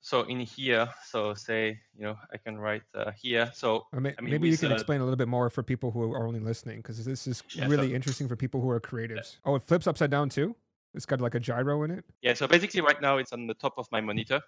So 0.00 0.22
in 0.22 0.40
here, 0.40 0.88
so 1.04 1.34
say, 1.34 1.78
you 1.96 2.04
know, 2.04 2.16
I 2.32 2.36
can 2.38 2.58
write 2.58 2.82
uh, 2.94 3.10
here. 3.12 3.50
So 3.54 3.86
Or 3.92 4.00
may, 4.00 4.14
I 4.18 4.20
mean, 4.22 4.30
maybe 4.30 4.48
you 4.48 4.56
can 4.56 4.72
explain 4.72 5.00
a 5.00 5.04
little 5.04 5.16
bit 5.16 5.28
more 5.28 5.50
for 5.50 5.62
people 5.62 5.90
who 5.90 6.12
are 6.12 6.26
only 6.26 6.40
listening, 6.40 6.78
because 6.78 7.04
this 7.04 7.26
is 7.26 7.42
Yeah, 7.54 7.64
so- 7.64 7.70
really 7.70 7.94
interesting 7.94 8.28
for 8.28 8.36
people 8.36 8.60
who 8.60 8.70
are 8.70 8.80
creatives. 8.80 9.36
Oh, 9.44 9.56
it 9.56 9.62
flips 9.62 9.86
upside 9.86 10.10
down 10.10 10.28
too. 10.28 10.54
It's 10.94 11.04
got 11.04 11.20
like 11.20 11.34
a 11.34 11.40
gyro 11.40 11.82
in 11.82 11.90
it. 11.90 12.04
Yeah, 12.22 12.34
so 12.34 12.46
basically 12.46 12.80
right 12.80 13.00
now 13.00 13.18
it's 13.18 13.32
on 13.32 13.46
the 13.46 13.54
top 13.54 13.74
of 13.76 13.86
my 13.92 14.00
monitor. 14.00 14.40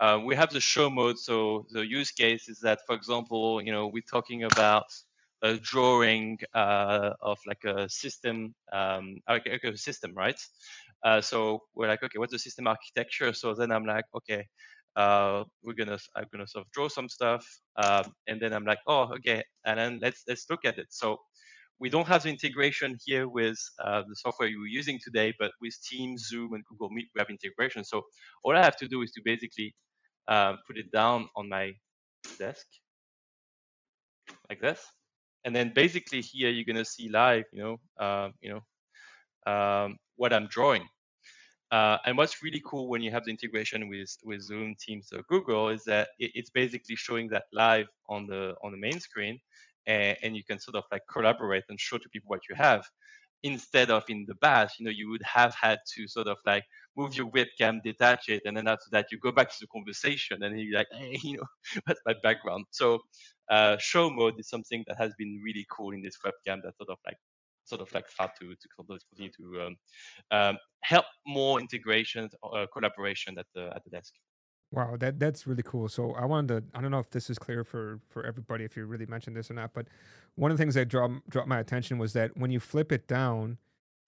Uh, 0.00 0.20
we 0.24 0.34
have 0.36 0.50
the 0.50 0.60
show 0.60 0.88
mode. 0.90 1.18
So 1.18 1.66
the 1.70 1.86
use 1.86 2.10
case 2.10 2.48
is 2.48 2.58
that, 2.60 2.80
for 2.86 2.94
example, 2.94 3.60
you 3.62 3.72
know, 3.72 3.86
we're 3.88 4.02
talking 4.10 4.44
about 4.44 4.86
a 5.42 5.54
drawing 5.54 6.38
uh, 6.54 7.12
of 7.20 7.38
like 7.46 7.64
a 7.64 7.88
system, 7.88 8.54
um, 8.72 9.20
like 9.28 9.46
like 9.46 9.64
a 9.64 9.76
system, 9.76 10.12
right? 10.14 10.40
Uh, 11.04 11.20
so 11.20 11.62
we're 11.74 11.86
like, 11.88 12.02
okay, 12.02 12.18
what's 12.18 12.32
the 12.32 12.38
system 12.38 12.66
architecture? 12.66 13.32
So 13.32 13.54
then 13.54 13.70
I'm 13.70 13.86
like, 13.86 14.04
okay, 14.16 14.48
uh, 14.98 15.44
we're 15.62 15.74
gonna, 15.74 15.98
I'm 16.16 16.26
gonna 16.32 16.48
sort 16.48 16.66
of 16.66 16.72
draw 16.72 16.88
some 16.88 17.08
stuff, 17.08 17.46
um, 17.76 18.12
and 18.26 18.42
then 18.42 18.52
I'm 18.52 18.64
like, 18.64 18.80
oh, 18.88 19.04
okay, 19.18 19.42
and 19.64 19.78
then 19.78 20.00
let's 20.02 20.24
let's 20.28 20.46
look 20.50 20.64
at 20.64 20.78
it. 20.78 20.88
So 20.90 21.18
we 21.78 21.88
don't 21.88 22.08
have 22.08 22.24
the 22.24 22.30
integration 22.30 22.98
here 23.06 23.28
with 23.28 23.58
uh, 23.84 24.02
the 24.08 24.16
software 24.16 24.48
you're 24.48 24.66
using 24.66 24.98
today, 25.02 25.32
but 25.38 25.52
with 25.62 25.74
Teams, 25.88 26.26
Zoom, 26.28 26.54
and 26.54 26.64
Google 26.68 26.90
Meet, 26.90 27.06
we 27.14 27.20
have 27.20 27.30
integration. 27.30 27.84
So 27.84 28.02
all 28.42 28.56
I 28.56 28.62
have 28.62 28.76
to 28.78 28.88
do 28.88 29.02
is 29.02 29.12
to 29.12 29.22
basically 29.24 29.74
uh, 30.26 30.54
put 30.66 30.76
it 30.76 30.90
down 30.90 31.28
on 31.36 31.48
my 31.48 31.72
desk 32.38 32.66
like 34.50 34.60
this, 34.60 34.84
and 35.44 35.54
then 35.54 35.72
basically 35.74 36.22
here 36.22 36.50
you're 36.50 36.64
gonna 36.64 36.84
see 36.84 37.08
live, 37.08 37.44
you 37.52 37.62
know, 37.62 37.76
uh, 38.04 38.30
you 38.40 38.50
know, 38.52 39.52
um, 39.52 39.96
what 40.16 40.32
I'm 40.32 40.48
drawing. 40.48 40.88
Uh, 41.70 41.98
and 42.06 42.16
what's 42.16 42.42
really 42.42 42.62
cool 42.64 42.88
when 42.88 43.02
you 43.02 43.10
have 43.10 43.24
the 43.24 43.30
integration 43.30 43.88
with 43.88 44.16
with 44.24 44.40
Zoom, 44.40 44.74
Teams, 44.80 45.12
or 45.12 45.22
Google 45.28 45.68
is 45.68 45.84
that 45.84 46.08
it, 46.18 46.30
it's 46.34 46.50
basically 46.50 46.96
showing 46.96 47.28
that 47.28 47.44
live 47.52 47.88
on 48.08 48.26
the 48.26 48.54
on 48.62 48.72
the 48.72 48.78
main 48.78 48.98
screen, 49.00 49.38
and, 49.86 50.16
and 50.22 50.36
you 50.36 50.44
can 50.44 50.58
sort 50.58 50.76
of 50.76 50.84
like 50.90 51.02
collaborate 51.10 51.64
and 51.68 51.78
show 51.78 51.98
to 51.98 52.08
people 52.08 52.28
what 52.28 52.40
you 52.48 52.54
have. 52.54 52.84
Instead 53.44 53.90
of 53.90 54.02
in 54.08 54.24
the 54.26 54.34
past 54.34 54.80
you 54.80 54.84
know 54.84 54.90
you 54.90 55.08
would 55.10 55.22
have 55.22 55.54
had 55.54 55.78
to 55.94 56.08
sort 56.08 56.26
of 56.26 56.38
like 56.44 56.64
move 56.96 57.14
your 57.14 57.30
webcam 57.30 57.80
detach 57.84 58.28
it 58.28 58.42
and 58.44 58.56
then 58.56 58.66
after 58.66 58.86
that 58.90 59.06
you 59.12 59.18
go 59.20 59.30
back 59.30 59.48
to 59.48 59.56
the 59.60 59.68
conversation 59.68 60.42
and 60.42 60.58
you're 60.58 60.76
like 60.76 60.88
hey 60.92 61.16
you 61.22 61.36
know 61.36 61.46
what's 61.84 62.00
my 62.04 62.14
background? 62.20 62.64
So 62.72 62.98
uh, 63.48 63.76
show 63.78 64.10
mode 64.10 64.34
is 64.38 64.48
something 64.48 64.84
that 64.88 64.96
has 64.98 65.12
been 65.16 65.40
really 65.44 65.64
cool 65.70 65.92
in 65.92 66.02
this 66.02 66.16
webcam 66.24 66.62
that 66.64 66.76
sort 66.76 66.90
of 66.90 66.98
like 67.06 67.16
sort 67.68 67.80
of 67.80 67.92
like 67.92 68.08
start 68.08 68.30
to 68.40 68.54
to 68.54 68.68
continue 69.10 69.32
to 69.38 69.44
um, 69.62 69.76
um, 70.30 70.56
help 70.82 71.06
more 71.26 71.60
integration 71.60 72.28
uh, 72.42 72.66
collaboration 72.72 73.38
at 73.38 73.46
the 73.54 73.64
at 73.76 73.82
the 73.84 73.90
desk 73.90 74.12
Wow, 74.70 74.96
that 75.00 75.18
that's 75.18 75.46
really 75.46 75.62
cool. 75.62 75.88
So 75.88 76.12
I 76.12 76.26
wanted 76.26 76.48
to 76.48 76.78
I 76.78 76.82
don't 76.82 76.90
know 76.90 76.98
if 76.98 77.10
this 77.10 77.30
is 77.30 77.38
clear 77.38 77.64
for 77.64 78.00
for 78.10 78.26
everybody 78.26 78.64
if 78.64 78.76
you 78.76 78.84
really 78.84 79.06
mentioned 79.06 79.34
this 79.34 79.50
or 79.50 79.54
not, 79.54 79.72
but 79.72 79.86
one 80.34 80.50
of 80.50 80.58
the 80.58 80.62
things 80.62 80.74
that 80.74 80.88
draw 80.88 81.08
dropped 81.28 81.48
my 81.48 81.58
attention 81.58 81.96
was 81.96 82.12
that 82.12 82.36
when 82.36 82.50
you 82.50 82.60
flip 82.60 82.92
it 82.92 83.08
down, 83.08 83.56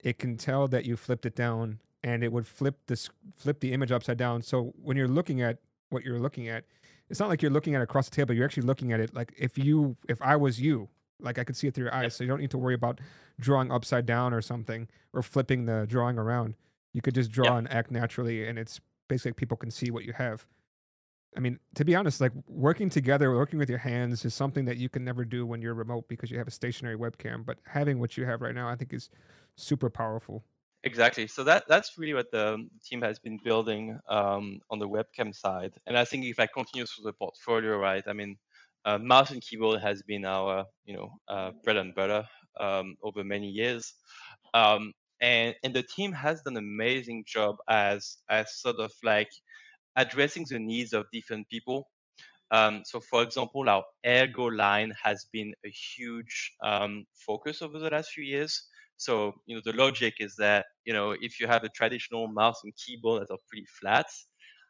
it 0.04 0.18
can 0.18 0.36
tell 0.36 0.68
that 0.68 0.84
you 0.84 0.96
flipped 0.96 1.24
it 1.24 1.34
down 1.34 1.80
and 2.04 2.22
it 2.22 2.30
would 2.30 2.46
flip 2.46 2.76
this 2.88 3.08
flip 3.34 3.60
the 3.60 3.72
image 3.72 3.90
upside 3.90 4.18
down. 4.18 4.42
So 4.42 4.74
when 4.82 4.98
you're 4.98 5.08
looking 5.08 5.40
at 5.40 5.58
what 5.88 6.04
you're 6.04 6.20
looking 6.20 6.48
at, 6.48 6.64
it's 7.08 7.20
not 7.20 7.30
like 7.30 7.40
you're 7.40 7.50
looking 7.50 7.74
at 7.74 7.80
it 7.80 7.84
across 7.84 8.10
the 8.10 8.14
table, 8.14 8.34
you're 8.34 8.44
actually 8.44 8.66
looking 8.66 8.92
at 8.92 9.00
it 9.00 9.14
like 9.14 9.32
if 9.38 9.56
you 9.56 9.96
if 10.10 10.20
I 10.20 10.36
was 10.36 10.60
you, 10.60 10.90
like 11.22 11.38
I 11.38 11.44
could 11.44 11.56
see 11.56 11.66
it 11.68 11.74
through 11.74 11.84
your 11.84 11.94
eyes. 11.94 12.04
Yep. 12.04 12.12
So 12.12 12.24
you 12.24 12.28
don't 12.28 12.40
need 12.40 12.50
to 12.50 12.58
worry 12.58 12.74
about 12.74 13.00
drawing 13.38 13.70
upside 13.70 14.06
down 14.06 14.32
or 14.34 14.40
something 14.40 14.88
or 15.12 15.22
flipping 15.22 15.66
the 15.66 15.86
drawing 15.88 16.18
around. 16.18 16.54
You 16.92 17.02
could 17.02 17.14
just 17.14 17.30
draw 17.30 17.46
Yep. 17.46 17.58
and 17.58 17.72
act 17.72 17.90
naturally 17.90 18.46
and 18.46 18.58
it's 18.58 18.80
basically 19.08 19.32
people 19.32 19.56
can 19.56 19.70
see 19.70 19.90
what 19.90 20.04
you 20.04 20.12
have. 20.12 20.46
I 21.36 21.40
mean, 21.40 21.60
to 21.76 21.84
be 21.84 21.94
honest, 21.94 22.20
like 22.20 22.32
working 22.48 22.90
together, 22.90 23.30
working 23.30 23.58
with 23.58 23.68
your 23.70 23.78
hands 23.78 24.24
is 24.24 24.34
something 24.34 24.64
that 24.64 24.78
you 24.78 24.88
can 24.88 25.04
never 25.04 25.24
do 25.24 25.46
when 25.46 25.62
you're 25.62 25.74
remote 25.74 26.08
because 26.08 26.30
you 26.30 26.38
have 26.38 26.48
a 26.48 26.50
stationary 26.50 26.96
webcam. 26.96 27.46
But 27.46 27.58
having 27.66 28.00
what 28.00 28.16
you 28.16 28.24
have 28.24 28.40
right 28.40 28.54
now, 28.54 28.68
I 28.68 28.74
think, 28.74 28.92
is 28.92 29.10
super 29.54 29.90
powerful. 29.90 30.44
Exactly. 30.82 31.26
So 31.26 31.44
that 31.44 31.68
that's 31.68 31.98
really 31.98 32.14
what 32.14 32.30
the 32.30 32.66
team 32.84 33.02
has 33.02 33.18
been 33.18 33.38
building 33.44 33.98
um, 34.08 34.60
on 34.70 34.78
the 34.78 34.88
webcam 34.88 35.34
side. 35.34 35.74
And 35.86 35.96
I 35.96 36.04
think 36.04 36.24
if 36.24 36.40
I 36.40 36.46
continue 36.46 36.86
through 36.86 37.04
the 37.04 37.12
portfolio, 37.12 37.76
right? 37.78 38.02
I 38.06 38.12
mean, 38.12 38.36
uh, 38.84 38.98
mouse 38.98 39.30
and 39.30 39.42
keyboard 39.42 39.80
has 39.80 40.02
been 40.02 40.24
our 40.24 40.64
you 40.84 40.94
know 40.96 41.10
uh, 41.28 41.52
bread 41.64 41.76
and 41.76 41.94
butter 41.94 42.24
um, 42.60 42.96
over 43.02 43.24
many 43.24 43.48
years, 43.48 43.94
um, 44.54 44.92
and 45.20 45.54
and 45.64 45.74
the 45.74 45.82
team 45.82 46.12
has 46.12 46.42
done 46.42 46.56
an 46.56 46.64
amazing 46.64 47.24
job 47.26 47.56
as 47.68 48.18
as 48.30 48.54
sort 48.60 48.76
of 48.76 48.92
like 49.02 49.30
addressing 49.96 50.44
the 50.48 50.58
needs 50.58 50.92
of 50.92 51.06
different 51.12 51.48
people. 51.48 51.88
Um, 52.50 52.82
so, 52.84 53.00
for 53.00 53.22
example, 53.22 53.68
our 53.68 53.84
Ergo 54.06 54.44
line 54.46 54.92
has 55.02 55.26
been 55.32 55.54
a 55.64 55.70
huge 55.70 56.52
um, 56.62 57.04
focus 57.26 57.62
over 57.62 57.78
the 57.78 57.90
last 57.90 58.10
few 58.10 58.24
years. 58.24 58.68
So, 58.96 59.34
you 59.46 59.56
know, 59.56 59.62
the 59.64 59.72
logic 59.76 60.14
is 60.20 60.36
that, 60.36 60.66
you 60.84 60.92
know, 60.92 61.12
if 61.20 61.40
you 61.40 61.46
have 61.46 61.64
a 61.64 61.68
traditional 61.70 62.28
mouse 62.28 62.60
and 62.64 62.72
keyboard 62.76 63.22
that 63.22 63.32
are 63.32 63.38
pretty 63.48 63.66
flat, 63.80 64.06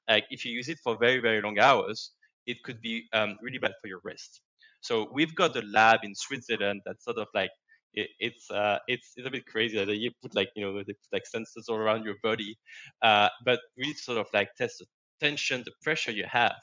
like 0.09 0.27
if 0.31 0.45
you 0.45 0.53
use 0.53 0.69
it 0.69 0.79
for 0.83 0.97
very, 0.99 1.19
very 1.21 1.41
long 1.41 1.59
hours, 1.59 2.13
it 2.47 2.63
could 2.63 2.81
be 2.81 3.07
um, 3.13 3.37
really 3.43 3.59
bad 3.59 3.73
for 3.81 3.89
your 3.89 4.01
wrist. 4.05 4.41
So 4.81 5.09
we've 5.13 5.35
got 5.35 5.57
a 5.57 5.63
lab 5.63 6.01
in 6.03 6.15
Switzerland 6.15 6.81
that's 6.85 7.05
sort 7.05 7.19
of 7.19 7.29
like 7.35 7.51
it, 7.95 8.09
it's 8.19 8.51
uh, 8.51 8.79
it's 8.87 9.13
it's 9.17 9.27
a 9.27 9.31
bit 9.31 9.47
crazy 9.47 9.83
that 9.85 9.97
you 9.97 10.11
put 10.23 10.35
like 10.35 10.51
you 10.55 10.65
know 10.65 10.79
they 10.79 10.85
put 10.93 11.13
like 11.13 11.25
sensors 11.35 11.69
all 11.69 11.77
around 11.77 12.05
your 12.05 12.17
body, 12.23 12.57
uh, 13.03 13.29
but 13.45 13.61
we 13.77 13.93
sort 13.95 14.19
of 14.19 14.27
like 14.33 14.49
test 14.57 14.79
the 14.79 14.87
tension, 15.21 15.63
the 15.65 15.73
pressure 15.83 16.13
you 16.13 16.25
have. 16.31 16.57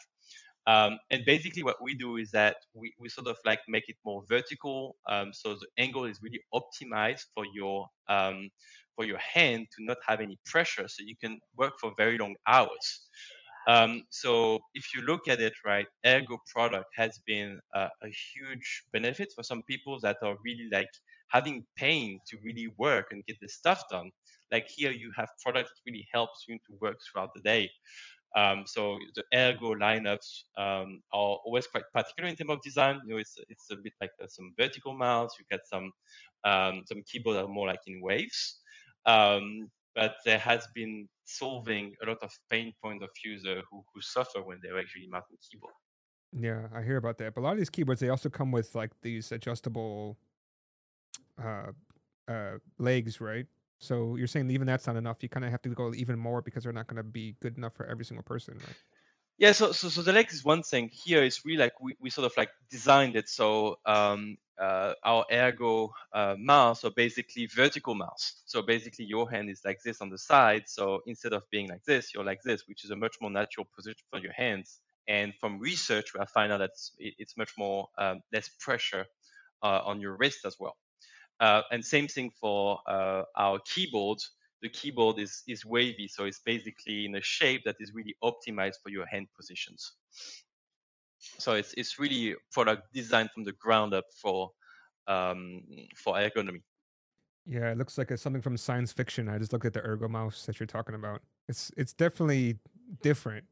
Um, 0.65 0.99
and 1.11 1.23
basically, 1.25 1.63
what 1.63 1.77
we 1.81 1.95
do 1.95 2.17
is 2.17 2.29
that 2.31 2.57
we, 2.73 2.93
we 2.99 3.07
sort 3.07 3.27
of 3.27 3.37
like 3.45 3.61
make 3.69 3.87
it 3.87 3.95
more 4.03 4.23
vertical, 4.27 4.97
um, 5.09 5.31
so 5.31 5.53
the 5.53 5.67
angle 5.77 6.03
is 6.03 6.19
really 6.21 6.41
optimized 6.53 7.23
for 7.33 7.45
your 7.53 7.87
um, 8.09 8.49
for 8.95 9.05
your 9.05 9.19
hand 9.19 9.67
to 9.77 9.85
not 9.85 9.97
have 10.05 10.19
any 10.19 10.37
pressure, 10.45 10.87
so 10.87 11.03
you 11.05 11.15
can 11.21 11.39
work 11.55 11.73
for 11.79 11.93
very 11.97 12.17
long 12.17 12.35
hours. 12.47 13.07
Um, 13.67 14.03
so 14.09 14.59
if 14.73 14.95
you 14.95 15.01
look 15.01 15.27
at 15.27 15.41
it, 15.41 15.53
right, 15.65 15.87
Ergo 16.05 16.37
product 16.53 16.87
has 16.95 17.19
been 17.25 17.59
a 17.75 17.89
huge 18.33 18.83
benefit 18.93 19.33
for 19.35 19.43
some 19.43 19.61
people 19.63 19.99
that 20.01 20.17
are 20.23 20.37
really 20.43 20.69
like 20.71 20.89
having 21.29 21.65
pain 21.75 22.19
to 22.27 22.37
really 22.43 22.69
work 22.77 23.07
and 23.11 23.25
get 23.25 23.37
this 23.41 23.55
stuff 23.55 23.83
done. 23.91 24.09
Like 24.51 24.67
here, 24.69 24.91
you 24.91 25.11
have 25.17 25.27
product 25.43 25.69
that 25.69 25.91
really 25.91 26.07
helps 26.13 26.45
you 26.47 26.55
to 26.55 26.77
work 26.79 26.97
throughout 27.03 27.31
the 27.35 27.41
day. 27.41 27.69
Um, 28.35 28.63
so 28.65 28.97
the 29.15 29.23
Ergo 29.33 29.73
lineups 29.75 30.43
um, 30.57 31.01
are 31.11 31.37
always 31.45 31.67
quite 31.67 31.85
particular 31.93 32.29
in 32.29 32.35
terms 32.35 32.51
of 32.51 32.61
design. 32.61 32.99
You 33.05 33.13
know, 33.13 33.17
it's 33.17 33.35
it's 33.49 33.69
a 33.71 33.75
bit 33.75 33.93
like 33.99 34.11
uh, 34.21 34.27
some 34.27 34.53
vertical 34.57 34.93
mouse. 34.93 35.31
You 35.39 35.45
get 35.49 35.67
some 35.67 35.91
um, 36.43 36.83
some 36.85 37.03
keyboards 37.11 37.37
that 37.37 37.45
are 37.45 37.53
more 37.53 37.67
like 37.67 37.81
in 37.87 38.01
waves. 38.01 38.59
Um, 39.05 39.69
but 39.95 40.15
there 40.25 40.37
has 40.37 40.67
been 40.75 41.07
solving 41.27 41.93
a 42.01 42.07
lot 42.07 42.17
of 42.21 42.31
pain 42.49 42.73
point 42.81 43.03
of 43.03 43.09
user 43.23 43.61
who, 43.69 43.83
who 43.93 44.01
suffer 44.01 44.41
when 44.41 44.59
they're 44.63 44.79
actually 44.79 45.07
mounting 45.07 45.37
keyboard. 45.49 45.73
Yeah, 46.33 46.67
I 46.73 46.81
hear 46.81 46.97
about 46.97 47.17
that. 47.19 47.35
But 47.35 47.41
a 47.41 47.43
lot 47.43 47.53
of 47.53 47.57
these 47.57 47.69
keyboards, 47.69 47.99
they 47.99 48.09
also 48.09 48.29
come 48.29 48.51
with 48.51 48.73
like 48.75 48.91
these 49.01 49.31
adjustable 49.31 50.17
uh, 51.41 51.71
uh, 52.27 52.57
legs, 52.77 53.21
right? 53.21 53.45
So 53.79 54.15
you're 54.15 54.27
saying 54.27 54.49
even 54.51 54.67
that's 54.67 54.87
not 54.87 54.95
enough. 54.95 55.17
You 55.21 55.29
kind 55.29 55.45
of 55.45 55.51
have 55.51 55.61
to 55.63 55.69
go 55.69 55.93
even 55.93 56.17
more 56.17 56.41
because 56.41 56.63
they're 56.63 56.73
not 56.73 56.87
going 56.87 56.97
to 56.97 57.03
be 57.03 57.35
good 57.41 57.57
enough 57.57 57.75
for 57.75 57.85
every 57.85 58.05
single 58.05 58.23
person, 58.23 58.55
right? 58.55 58.75
Yeah, 59.37 59.51
so, 59.51 59.71
so 59.71 59.89
so 59.89 60.01
the 60.01 60.13
legs 60.13 60.33
is 60.33 60.43
one 60.43 60.63
thing. 60.63 60.89
Here 60.91 61.23
is 61.23 61.45
really 61.45 61.59
like 61.59 61.79
we, 61.79 61.95
we 61.99 62.09
sort 62.09 62.25
of 62.25 62.35
like 62.35 62.49
designed 62.71 63.15
it 63.15 63.29
so 63.29 63.77
um, 63.85 64.37
uh, 64.59 64.93
our 65.03 65.25
ergo 65.31 65.93
uh, 66.13 66.35
mouse, 66.37 66.81
so 66.81 66.89
basically 66.89 67.47
vertical 67.47 67.95
mouse. 67.95 68.41
So 68.45 68.61
basically 68.61 69.05
your 69.05 69.29
hand 69.29 69.49
is 69.49 69.61
like 69.63 69.81
this 69.83 70.01
on 70.01 70.09
the 70.09 70.17
side. 70.17 70.63
So 70.67 71.01
instead 71.05 71.33
of 71.33 71.43
being 71.51 71.69
like 71.69 71.83
this, 71.85 72.13
you're 72.13 72.23
like 72.23 72.41
this, 72.43 72.67
which 72.67 72.83
is 72.83 72.91
a 72.91 72.95
much 72.95 73.17
more 73.21 73.31
natural 73.31 73.67
position 73.75 74.03
for 74.09 74.19
your 74.19 74.33
hands. 74.33 74.79
And 75.07 75.33
from 75.39 75.59
research, 75.59 76.13
we 76.13 76.19
have 76.19 76.29
found 76.29 76.51
out 76.51 76.59
that 76.59 76.71
it's 76.99 77.37
much 77.37 77.51
more 77.57 77.87
um, 77.97 78.21
less 78.33 78.49
pressure 78.59 79.05
uh, 79.63 79.81
on 79.85 80.01
your 80.01 80.17
wrist 80.17 80.45
as 80.45 80.57
well. 80.59 80.75
Uh, 81.39 81.61
and 81.71 81.85
same 81.85 82.07
thing 82.07 82.31
for 82.41 82.79
uh, 82.87 83.23
our 83.35 83.59
keyboard. 83.59 84.19
The 84.63 84.69
keyboard 84.69 85.19
is 85.19 85.43
is 85.47 85.63
wavy, 85.63 86.07
so 86.07 86.25
it's 86.25 86.39
basically 86.39 87.05
in 87.05 87.15
a 87.15 87.21
shape 87.21 87.61
that 87.65 87.75
is 87.79 87.93
really 87.93 88.15
optimized 88.23 88.81
for 88.81 88.89
your 88.89 89.05
hand 89.05 89.27
positions 89.37 89.93
so 91.19 91.53
it's 91.53 91.73
it's 91.73 91.99
really 91.99 92.35
product 92.51 92.93
designed 92.93 93.31
from 93.31 93.43
the 93.43 93.53
ground 93.53 93.93
up 93.93 94.05
for 94.21 94.51
um, 95.07 95.63
for 95.95 96.15
ergonomy. 96.15 96.61
Yeah, 97.45 97.71
it 97.71 97.77
looks 97.77 97.97
like 97.97 98.11
it's 98.11 98.21
something 98.21 98.41
from 98.41 98.57
science 98.57 98.91
fiction. 98.91 99.29
I 99.29 99.37
just 99.37 99.53
looked 99.53 99.65
at 99.65 99.73
the 99.73 99.81
ergo 99.81 100.09
mouse 100.09 100.45
that 100.45 100.59
you're 100.59 100.67
talking 100.67 100.95
about. 100.95 101.21
It's 101.47 101.71
it's 101.77 101.93
definitely 101.93 102.57
different. 103.01 103.45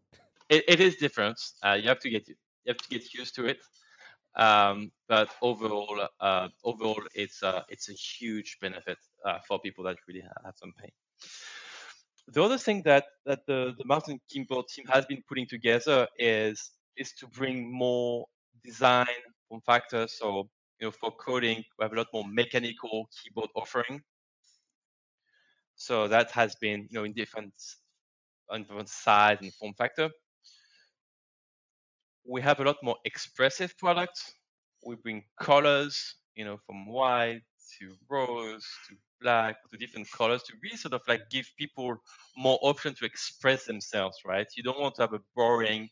It, 0.49 0.63
it 0.67 0.79
is 0.79 0.97
different. 0.97 1.39
Uh, 1.63 1.77
you 1.81 1.87
have 1.87 1.99
to 1.99 2.09
get 2.09 2.27
you 2.27 2.35
have 2.67 2.77
to 2.77 2.89
get 2.89 3.13
used 3.13 3.35
to 3.35 3.45
it. 3.45 3.59
Um, 4.35 4.91
but 5.07 5.29
overall, 5.41 6.07
uh, 6.19 6.49
overall, 6.65 7.01
it's 7.13 7.41
uh, 7.41 7.63
it's 7.69 7.89
a 7.89 7.93
huge 7.93 8.57
benefit 8.61 8.97
uh, 9.25 9.39
for 9.47 9.59
people 9.59 9.85
that 9.85 9.97
really 10.07 10.23
have 10.43 10.55
some 10.57 10.73
pain. 10.77 10.91
The 12.27 12.43
other 12.43 12.57
thing 12.57 12.81
that 12.83 13.05
that 13.25 13.45
the 13.47 13.73
the 13.77 13.85
mountain 13.85 14.19
keyboard 14.29 14.67
team 14.67 14.85
has 14.87 15.05
been 15.05 15.23
putting 15.27 15.47
together 15.47 16.07
is 16.19 16.71
is 16.97 17.13
to 17.13 17.27
bring 17.27 17.71
more 17.71 18.25
design 18.63 19.07
form 19.49 19.61
factor. 19.65 20.07
So, 20.07 20.49
you 20.79 20.87
know, 20.87 20.91
for 20.91 21.11
coding, 21.11 21.63
we 21.77 21.83
have 21.83 21.93
a 21.93 21.95
lot 21.95 22.07
more 22.13 22.25
mechanical 22.27 23.09
keyboard 23.23 23.49
offering. 23.55 24.01
So 25.75 26.07
that 26.07 26.31
has 26.31 26.55
been, 26.55 26.87
you 26.89 26.99
know, 26.99 27.03
in 27.03 27.13
different, 27.13 27.53
on 28.49 28.63
different 28.63 28.89
size 28.89 29.37
and 29.41 29.53
form 29.53 29.73
factor. 29.77 30.09
We 32.27 32.41
have 32.41 32.59
a 32.59 32.63
lot 32.63 32.77
more 32.83 32.97
expressive 33.05 33.77
products. 33.77 34.33
We 34.85 34.95
bring 34.95 35.23
colors, 35.39 36.15
you 36.35 36.45
know, 36.45 36.57
from 36.65 36.87
white 36.87 37.41
to 37.79 37.95
rose 38.09 38.65
to 38.89 38.95
black 39.21 39.55
to 39.71 39.77
different 39.77 40.09
colors 40.11 40.43
to 40.43 40.53
really 40.61 40.77
sort 40.77 40.93
of 40.93 41.01
like 41.07 41.29
give 41.29 41.47
people 41.57 41.95
more 42.37 42.59
option 42.61 42.93
to 42.95 43.05
express 43.05 43.65
themselves, 43.65 44.17
right? 44.25 44.47
You 44.57 44.63
don't 44.63 44.79
want 44.79 44.95
to 44.95 45.03
have 45.03 45.13
a 45.13 45.21
boring 45.35 45.89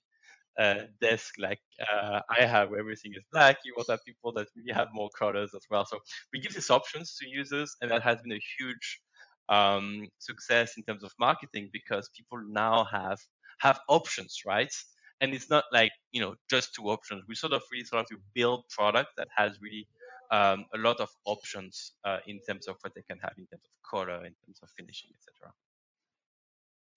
uh, 0.59 0.75
desk 1.01 1.35
like 1.39 1.59
uh, 1.91 2.19
I 2.29 2.45
have, 2.45 2.69
where 2.69 2.79
everything 2.79 3.13
is 3.15 3.23
black. 3.31 3.57
You 3.65 3.73
to 3.75 3.91
have 3.91 4.05
people 4.05 4.31
that 4.33 4.47
really 4.55 4.73
have 4.73 4.89
more 4.93 5.09
colors 5.17 5.51
as 5.55 5.63
well. 5.69 5.85
So 5.85 5.99
we 6.31 6.39
give 6.39 6.53
these 6.53 6.69
options 6.69 7.17
to 7.17 7.27
users, 7.27 7.75
and 7.81 7.89
that 7.91 8.03
has 8.03 8.21
been 8.21 8.33
a 8.33 8.41
huge 8.59 9.01
um, 9.49 10.07
success 10.19 10.73
in 10.77 10.83
terms 10.83 11.03
of 11.03 11.11
marketing 11.19 11.69
because 11.73 12.09
people 12.15 12.39
now 12.47 12.85
have 12.85 13.19
have 13.59 13.79
options, 13.89 14.41
right? 14.45 14.73
And 15.21 15.33
it's 15.33 15.49
not 15.49 15.65
like 15.71 15.91
you 16.11 16.21
know 16.21 16.35
just 16.49 16.75
two 16.75 16.89
options. 16.89 17.23
We 17.27 17.35
sort 17.35 17.53
of 17.53 17.61
really 17.71 17.85
sort 17.85 18.01
of 18.01 18.09
to 18.09 18.17
build 18.33 18.65
product 18.69 19.11
that 19.17 19.27
has 19.35 19.57
really 19.61 19.87
um, 20.31 20.65
a 20.73 20.77
lot 20.77 20.99
of 20.99 21.09
options 21.25 21.93
uh, 22.05 22.17
in 22.27 22.39
terms 22.47 22.67
of 22.67 22.75
what 22.81 22.93
they 22.95 23.03
can 23.03 23.19
have 23.19 23.33
in 23.37 23.45
terms 23.47 23.63
of 23.65 23.89
color, 23.89 24.17
in 24.17 24.33
terms 24.45 24.59
of 24.61 24.69
finishing, 24.77 25.11
etc. 25.15 25.53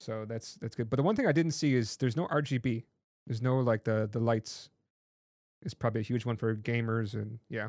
So 0.00 0.24
that's 0.26 0.54
that's 0.54 0.76
good. 0.76 0.90
But 0.90 0.96
the 0.96 1.02
one 1.02 1.16
thing 1.16 1.26
I 1.26 1.32
didn't 1.32 1.52
see 1.52 1.74
is 1.74 1.96
there's 1.96 2.16
no 2.16 2.26
RGB. 2.28 2.84
There's 3.26 3.42
no 3.42 3.58
like 3.58 3.84
the 3.84 4.08
the 4.10 4.20
lights 4.20 4.70
is 5.62 5.74
probably 5.74 6.00
a 6.00 6.04
huge 6.04 6.24
one 6.24 6.36
for 6.36 6.54
gamers 6.54 7.14
and 7.14 7.38
yeah. 7.48 7.68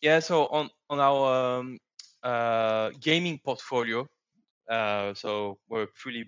Yeah, 0.00 0.18
so 0.18 0.46
on 0.46 0.70
on 0.90 0.98
our 0.98 1.58
um, 1.60 1.78
uh, 2.22 2.90
gaming 3.00 3.38
portfolio, 3.44 4.06
uh, 4.68 5.14
so 5.14 5.58
we're 5.68 5.86
fully, 5.94 6.24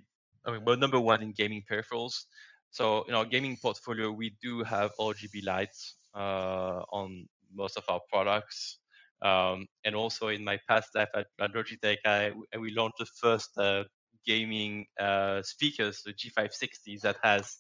I 0.47 0.53
mean, 0.53 0.65
we're 0.65 0.77
number 0.77 1.01
one 1.01 1.23
in 1.23 1.33
gaming 1.33 1.63
peripherals. 1.71 2.27
So 2.71 3.05
in 3.05 3.15
our 3.15 3.25
gaming 3.25 3.57
portfolio, 3.61 4.11
we 4.11 4.37
do 4.43 4.63
have 4.65 4.91
RGB 4.99 5.45
lights 5.45 5.97
uh, 6.15 6.83
on 6.93 7.27
most 7.53 7.77
of 7.77 7.85
our 7.89 8.01
products. 8.13 8.79
Um, 9.23 9.67
and 9.85 9.95
also 9.95 10.29
in 10.29 10.45
my 10.45 10.59
past 10.69 10.89
life 10.95 11.09
at, 11.15 11.27
at 11.41 11.53
Logitech, 11.55 11.99
I, 12.05 12.33
we 12.59 12.73
launched 12.73 12.99
the 12.99 13.07
first 13.07 13.57
uh, 13.57 13.85
gaming 14.27 14.87
uh, 15.01 15.41
speakers, 15.43 16.03
the 16.05 16.13
G560, 16.13 17.01
that 17.03 17.17
has 17.23 17.59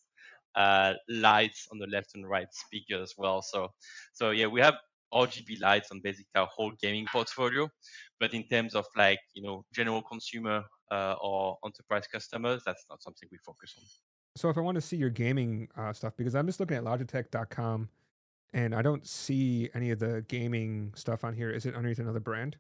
uh, 0.57 0.95
lights 1.09 1.69
on 1.73 1.79
the 1.79 1.87
left 1.87 2.15
and 2.15 2.29
right 2.29 2.53
speaker 2.53 3.03
as 3.03 3.15
well. 3.17 3.43
So, 3.43 3.69
so 4.13 4.31
yeah, 4.31 4.47
we 4.47 4.61
have 4.61 4.75
RGB 5.13 5.61
lights 5.61 5.91
on 5.91 6.01
basically 6.01 6.31
our 6.35 6.47
whole 6.47 6.73
gaming 6.83 7.07
portfolio. 7.11 7.69
But 8.21 8.35
in 8.35 8.45
terms 8.45 8.75
of 8.75 8.85
like 8.97 9.21
you 9.35 9.43
know 9.43 9.65
general 9.73 10.03
consumer 10.03 10.65
uh, 10.91 11.15
or 11.23 11.59
enterprise 11.65 12.07
customers, 12.07 12.63
that's 12.67 12.85
not 12.91 13.03
something 13.03 13.29
we 13.31 13.39
focus 13.39 13.75
on. 13.79 13.85
So 14.37 14.49
if 14.49 14.59
I 14.59 14.61
want 14.61 14.75
to 14.75 14.81
see 14.81 14.97
your 14.97 15.11
gaming 15.11 15.69
uh, 15.77 15.93
stuff, 15.93 16.15
because 16.17 16.35
I'm 16.35 16.47
just 16.47 16.59
looking 16.59 16.77
at 16.77 16.83
Logitech.com, 16.83 17.89
and 18.53 18.75
I 18.75 18.83
don't 18.83 19.07
see 19.07 19.71
any 19.75 19.91
of 19.91 20.01
the 20.01 20.25
gaming 20.29 20.93
stuff 20.97 21.23
on 21.23 21.35
here. 21.35 21.51
Is 21.51 21.67
it 21.67 21.75
underneath 21.75 22.01
another 22.01 22.21
brand? 22.21 22.57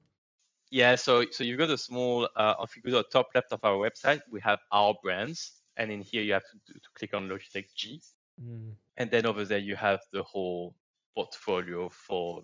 Yeah, 0.70 0.94
so 0.94 1.24
so 1.30 1.44
you've 1.44 1.58
got 1.58 1.70
a 1.70 1.78
small. 1.78 2.28
Uh, 2.36 2.54
if 2.62 2.76
you 2.76 2.82
go 2.82 2.90
to 2.90 2.96
the 2.96 3.04
top 3.04 3.28
left 3.34 3.52
of 3.52 3.60
our 3.62 3.76
website, 3.76 4.20
we 4.30 4.40
have 4.40 4.58
our 4.72 4.94
brands, 5.02 5.52
and 5.76 5.90
in 5.90 6.00
here 6.00 6.22
you 6.22 6.32
have 6.32 6.44
to, 6.44 6.74
to 6.74 6.88
click 6.94 7.14
on 7.14 7.28
Logitech 7.28 7.66
G. 7.74 8.00
Mm. 8.42 8.72
And 8.96 9.10
then 9.10 9.26
over 9.26 9.44
there 9.44 9.58
you 9.58 9.76
have 9.76 10.00
the 10.12 10.22
whole 10.22 10.74
portfolio 11.14 11.88
for 11.88 12.42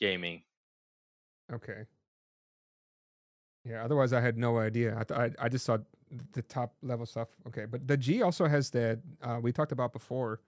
gaming. 0.00 0.42
Okay. 1.52 1.84
Yeah. 3.64 3.84
Otherwise, 3.84 4.12
I 4.12 4.20
had 4.20 4.38
no 4.38 4.58
idea. 4.58 4.96
I 4.98 5.04
th- 5.04 5.20
I, 5.20 5.44
I 5.44 5.48
just 5.48 5.64
saw 5.64 5.78
the 6.32 6.42
top 6.42 6.74
level 6.82 7.06
stuff. 7.06 7.28
Okay, 7.46 7.66
but 7.66 7.86
the 7.86 7.96
G 7.96 8.22
also 8.22 8.46
has 8.46 8.70
that 8.70 9.00
uh, 9.22 9.38
we 9.42 9.52
talked 9.52 9.72
about 9.72 9.92
before 9.92 10.40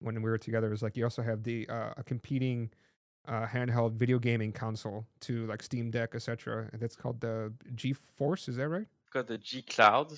when 0.00 0.20
we 0.22 0.30
were 0.30 0.38
together. 0.38 0.66
It 0.68 0.70
was 0.70 0.82
like 0.82 0.96
you 0.96 1.04
also 1.04 1.22
have 1.22 1.42
the 1.42 1.68
uh, 1.68 1.94
a 1.96 2.02
competing 2.02 2.70
uh, 3.26 3.46
handheld 3.46 3.94
video 3.94 4.18
gaming 4.18 4.52
console 4.52 5.06
to 5.20 5.46
like 5.46 5.62
Steam 5.62 5.90
Deck, 5.90 6.14
etc. 6.14 6.68
And 6.72 6.80
that's 6.80 6.96
called 6.96 7.20
the 7.20 7.52
GeForce. 7.74 8.48
Is 8.48 8.56
that 8.56 8.68
right? 8.68 8.86
Got 9.12 9.28
the 9.28 9.38
G 9.38 9.62
Cloud. 9.62 10.12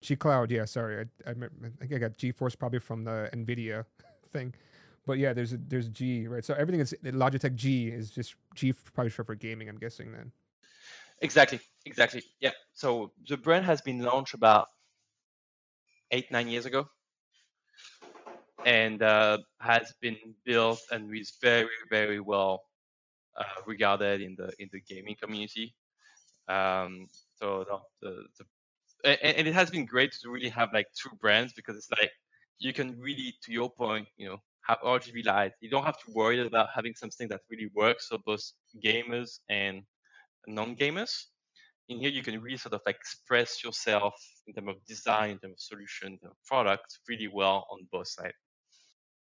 G 0.00 0.16
Cloud, 0.16 0.50
yeah. 0.50 0.64
Sorry, 0.64 1.06
I, 1.26 1.30
I, 1.30 1.32
I 1.32 1.68
think 1.80 1.92
I 1.92 1.98
got 1.98 2.12
GeForce 2.12 2.58
probably 2.58 2.78
from 2.78 3.04
the 3.04 3.28
Nvidia 3.32 3.84
thing, 4.32 4.54
but 5.06 5.18
yeah, 5.18 5.32
there's 5.32 5.52
a, 5.52 5.56
there's 5.56 5.88
G 5.88 6.26
right. 6.26 6.44
So 6.44 6.54
everything 6.54 6.80
is 6.80 6.94
Logitech 7.04 7.54
G 7.54 7.88
is 7.88 8.10
just 8.10 8.34
G 8.54 8.72
probably 8.94 9.10
for 9.10 9.34
gaming. 9.34 9.68
I'm 9.68 9.78
guessing 9.78 10.12
then. 10.12 10.32
Exactly, 11.22 11.60
exactly. 11.86 12.22
Yeah. 12.40 12.52
So 12.72 13.12
the 13.26 13.36
brand 13.36 13.64
has 13.64 13.80
been 13.80 14.00
launched 14.00 14.34
about 14.34 14.68
eight 16.10 16.30
nine 16.30 16.48
years 16.48 16.66
ago, 16.66 16.88
and 18.64 19.02
uh, 19.02 19.38
has 19.60 19.94
been 20.00 20.16
built 20.44 20.82
and 20.90 21.14
is 21.16 21.32
very 21.40 21.68
very 21.90 22.20
well 22.20 22.62
uh, 23.36 23.44
regarded 23.66 24.20
in 24.20 24.34
the 24.36 24.52
in 24.58 24.68
the 24.72 24.80
gaming 24.80 25.16
community. 25.20 25.74
Um, 26.48 27.08
so 27.34 27.64
the, 27.68 28.08
the, 28.08 28.22
the 28.38 28.44
and, 29.06 29.46
it 29.46 29.54
has 29.54 29.70
been 29.70 29.86
great 29.86 30.12
to 30.22 30.30
really 30.30 30.48
have 30.48 30.70
like 30.72 30.86
two 31.00 31.14
brands 31.20 31.52
because 31.52 31.76
it's 31.76 31.90
like 31.90 32.10
you 32.58 32.72
can 32.72 32.98
really, 32.98 33.34
to 33.44 33.52
your 33.52 33.70
point, 33.70 34.08
you 34.16 34.28
know, 34.28 34.38
have 34.66 34.78
RGB 34.84 35.24
lights. 35.24 35.56
You 35.60 35.70
don't 35.70 35.84
have 35.84 35.98
to 35.98 36.12
worry 36.12 36.44
about 36.44 36.68
having 36.74 36.94
something 36.94 37.28
that 37.28 37.40
really 37.50 37.70
works 37.74 38.08
for 38.08 38.18
both 38.26 38.42
gamers 38.84 39.38
and 39.48 39.82
non-gamers. 40.46 41.26
in 41.88 41.98
here 41.98 42.10
you 42.10 42.22
can 42.22 42.40
really 42.40 42.56
sort 42.56 42.74
of 42.74 42.80
like 42.86 42.96
express 42.96 43.62
yourself 43.62 44.14
in 44.46 44.54
terms 44.54 44.68
of 44.70 44.84
design, 44.86 45.30
in 45.30 45.38
terms 45.38 45.54
of 45.54 45.60
solution, 45.60 46.12
in 46.12 46.18
terms 46.18 46.32
of 46.32 46.44
product 46.46 46.98
really 47.08 47.28
well 47.28 47.66
on 47.70 47.86
both 47.92 48.08
sides. 48.08 48.34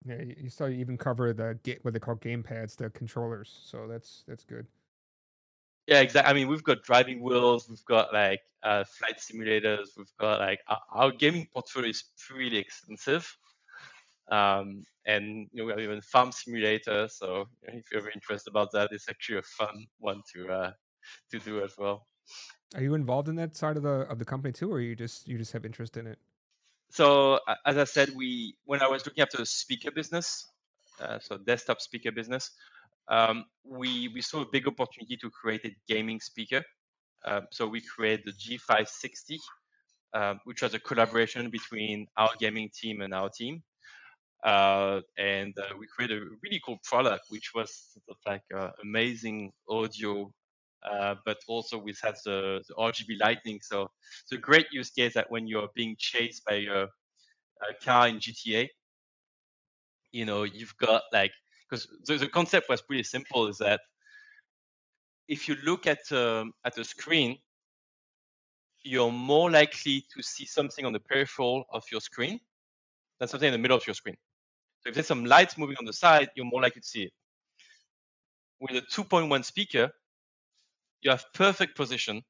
Yeah, 0.06 0.22
you 0.38 0.50
saw 0.50 0.68
even 0.68 0.98
cover 0.98 1.34
the 1.34 1.58
what 1.82 1.94
they 1.94 2.00
call 2.00 2.16
game 2.16 2.44
pads, 2.44 2.76
the 2.76 2.90
controllers. 2.90 3.58
So 3.64 3.88
that's 3.88 4.24
that's 4.28 4.44
good. 4.44 4.68
Yeah, 5.88 6.00
exactly. 6.00 6.30
I 6.30 6.34
mean, 6.34 6.48
we've 6.48 6.64
got 6.64 6.84
driving 6.84 7.22
wheels, 7.22 7.68
we've 7.70 7.84
got 7.86 8.14
like 8.14 8.42
uh, 8.64 8.84
flight 8.86 9.20
simulators, 9.20 9.90
we've 9.98 10.14
got 10.20 10.40
like 10.40 10.60
our, 10.68 10.80
our 10.92 11.12
gaming 11.12 11.48
portfolio 11.54 11.90
is 11.90 12.04
pretty 12.18 12.58
extensive. 12.58 13.30
Um, 14.32 14.84
and 15.06 15.48
you 15.52 15.60
know, 15.62 15.66
we 15.66 15.72
have 15.72 15.82
even 15.82 16.00
farm 16.02 16.32
simulator. 16.32 17.08
So 17.10 17.46
if 17.64 17.92
you're 17.92 18.00
ever 18.00 18.12
interested 18.12 18.50
about 18.50 18.72
that, 18.72 18.92
it's 18.92 19.10
actually 19.10 19.40
a 19.40 19.44
fun 19.44 19.86
one 20.00 20.22
to 20.34 20.50
uh, 20.50 20.72
to 21.32 21.40
do 21.40 21.64
as 21.64 21.74
well. 21.78 22.08
Are 22.76 22.82
you 22.82 22.94
involved 22.94 23.28
in 23.28 23.36
that 23.36 23.56
side 23.56 23.76
of 23.76 23.84
the 23.84 24.08
of 24.10 24.20
the 24.20 24.26
company 24.26 24.54
too, 24.54 24.72
or 24.72 24.80
you 24.80 24.96
just 24.96 25.28
you 25.28 25.38
just 25.38 25.52
have 25.52 25.66
interest 25.66 25.98
in 25.98 26.08
it? 26.08 26.20
So 26.92 27.40
as 27.66 27.78
I 27.78 27.84
said, 27.84 28.12
we 28.16 28.56
when 28.66 28.82
I 28.82 28.88
was 28.88 29.06
looking 29.06 29.22
after 29.22 29.38
the 29.38 29.46
speaker 29.46 29.92
business, 29.92 30.48
uh, 31.02 31.20
so 31.20 31.38
desktop 31.38 31.82
speaker 31.82 32.12
business, 32.12 32.52
um, 33.10 33.46
we 33.64 34.10
we 34.14 34.22
saw 34.22 34.42
a 34.42 34.46
big 34.52 34.68
opportunity 34.68 35.18
to 35.18 35.30
create 35.30 35.66
a 35.66 35.72
gaming 35.88 36.20
speaker. 36.20 36.64
Uh, 37.26 37.42
so 37.52 37.68
we 37.68 37.82
created 37.82 38.26
the 38.26 38.34
G560, 38.34 39.38
um, 40.14 40.40
which 40.44 40.62
was 40.62 40.74
a 40.74 40.80
collaboration 40.80 41.50
between 41.50 42.08
our 42.18 42.32
gaming 42.40 42.70
team 42.80 43.02
and 43.02 43.14
our 43.14 43.30
team. 43.30 43.64
Uh, 44.44 45.00
and 45.18 45.54
uh, 45.58 45.74
we 45.80 45.88
created 45.96 46.22
a 46.22 46.26
really 46.44 46.60
cool 46.66 46.78
product, 46.84 47.26
which 47.30 47.52
was 47.56 47.94
sort 47.94 48.04
of 48.10 48.18
like 48.26 48.44
uh, 48.54 48.72
amazing 48.84 49.54
audio 49.70 50.30
uh, 50.84 51.16
but 51.26 51.38
also 51.48 51.78
we 51.78 51.94
have 52.04 52.18
the, 52.26 52.62
the, 52.68 52.74
RGB 52.76 53.20
lighting. 53.20 53.60
So 53.62 53.90
it's 54.24 54.32
a 54.34 54.38
great 54.38 54.68
use 54.72 54.90
case 54.90 55.14
that 55.14 55.32
when 55.32 55.48
you're 55.48 55.70
being 55.76 55.96
chased 55.98 56.44
by 56.46 56.66
a, 56.70 56.84
a 56.84 57.84
car 57.84 58.08
in 58.10 58.18
GTA, 58.18 58.68
you 60.12 60.26
know, 60.26 60.44
you've 60.44 60.76
got 60.78 61.04
like, 61.14 61.32
because 61.70 61.88
the, 62.06 62.18
the, 62.18 62.28
concept 62.28 62.70
was 62.70 62.82
pretty 62.82 63.04
simple 63.04 63.48
is 63.48 63.58
that 63.58 63.82
if 65.28 65.48
you 65.48 65.56
look 65.64 65.88
at, 65.88 66.00
um, 66.12 66.52
at 66.66 66.78
a 66.78 66.84
screen, 66.84 67.38
you're 68.84 69.12
more 69.12 69.50
likely 69.50 70.04
to 70.14 70.22
see 70.22 70.46
something 70.46 70.86
on 70.86 70.94
the 70.94 71.00
peripheral 71.00 71.64
of 71.72 71.84
your 71.92 72.02
screen 72.02 72.40
than 73.20 73.28
something 73.28 73.48
in 73.48 73.54
the 73.54 73.58
middle 73.58 73.78
of 73.78 73.88
your 73.88 73.94
screen. 73.94 74.18
So 74.82 74.90
if 74.90 74.96
there's 74.96 75.08
some 75.08 75.24
lights 75.26 75.58
moving 75.58 75.78
on 75.80 75.86
the 75.86 75.94
side, 75.94 76.30
you're 76.36 76.46
more 76.46 76.62
likely 76.62 76.82
to 76.82 76.88
see 76.88 77.04
it. 77.04 77.14
With 78.60 78.76
a 78.76 78.82
2.1 78.82 79.46
speaker, 79.46 79.90
you 81.02 81.12
have 81.12 81.26
perfect 81.34 81.76
position 81.76 82.22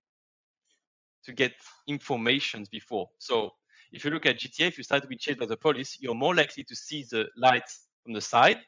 to 1.25 1.33
get 1.33 1.53
information 1.87 2.65
before. 2.71 3.09
So 3.17 3.51
if 3.91 4.05
you 4.05 4.11
look 4.11 4.25
at 4.25 4.39
GTA, 4.39 4.67
if 4.67 4.77
you 4.77 4.83
start 4.83 5.01
to 5.03 5.07
be 5.07 5.17
chased 5.17 5.39
by 5.39 5.45
the 5.45 5.57
police, 5.57 5.97
you're 5.99 6.15
more 6.15 6.35
likely 6.35 6.63
to 6.63 6.75
see 6.75 7.05
the 7.09 7.27
lights 7.37 7.87
from 8.03 8.13
the 8.13 8.21
side 8.21 8.59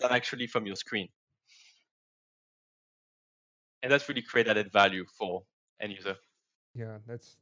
than 0.00 0.12
actually 0.12 0.46
from 0.46 0.66
your 0.66 0.76
screen. 0.76 1.08
And 3.82 3.92
that's 3.92 4.08
really 4.08 4.22
create 4.22 4.48
added 4.48 4.72
value 4.72 5.04
for 5.16 5.42
end 5.80 5.92
user. 5.92 6.16
Yeah, 6.74 6.98
that's 7.06 7.36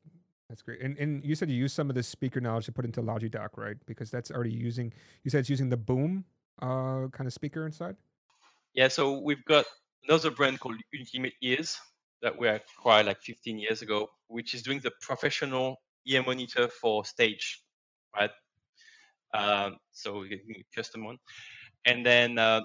that's 0.49 0.63
great. 0.63 0.81
And 0.81 0.99
and 0.99 1.25
you 1.25 1.35
said 1.35 1.51
you 1.51 1.57
use 1.57 1.73
some 1.73 1.89
of 1.89 1.97
this 1.97 2.07
speaker 2.07 2.41
knowledge 2.41 2.67
to 2.67 2.73
put 2.73 2.85
into 2.85 3.03
Logidock, 3.03 3.57
right? 3.57 3.77
Because 3.87 4.11
that's 4.11 4.31
already 4.31 4.53
using 4.53 4.93
you 5.25 5.31
said 5.31 5.41
it's 5.41 5.51
using 5.51 5.71
the 5.71 5.77
boom 5.77 6.25
uh 6.63 7.09
kind 7.13 7.27
of 7.27 7.33
speaker 7.33 7.67
inside? 7.67 7.97
Yeah, 8.75 8.89
so 8.89 9.19
we've 9.21 9.45
got 9.47 9.65
another 10.07 10.31
brand 10.31 10.61
called 10.61 10.77
Ultimate 10.99 11.33
Ears 11.43 11.79
that 12.23 12.39
we 12.39 12.49
acquired 12.49 13.07
like 13.07 13.21
15 13.23 13.59
years 13.59 13.83
ago, 13.83 14.09
which 14.29 14.55
is 14.55 14.63
doing 14.63 14.81
the 14.81 14.93
professional 15.01 15.77
ear 16.07 16.23
monitor 16.23 16.69
for 16.69 17.05
stage, 17.05 17.63
right? 18.15 18.31
Um, 19.35 19.77
so 19.93 20.21
we 20.21 20.65
custom 20.75 21.05
one, 21.05 21.19
and 21.87 22.05
then 22.05 22.39
uh, 22.39 22.61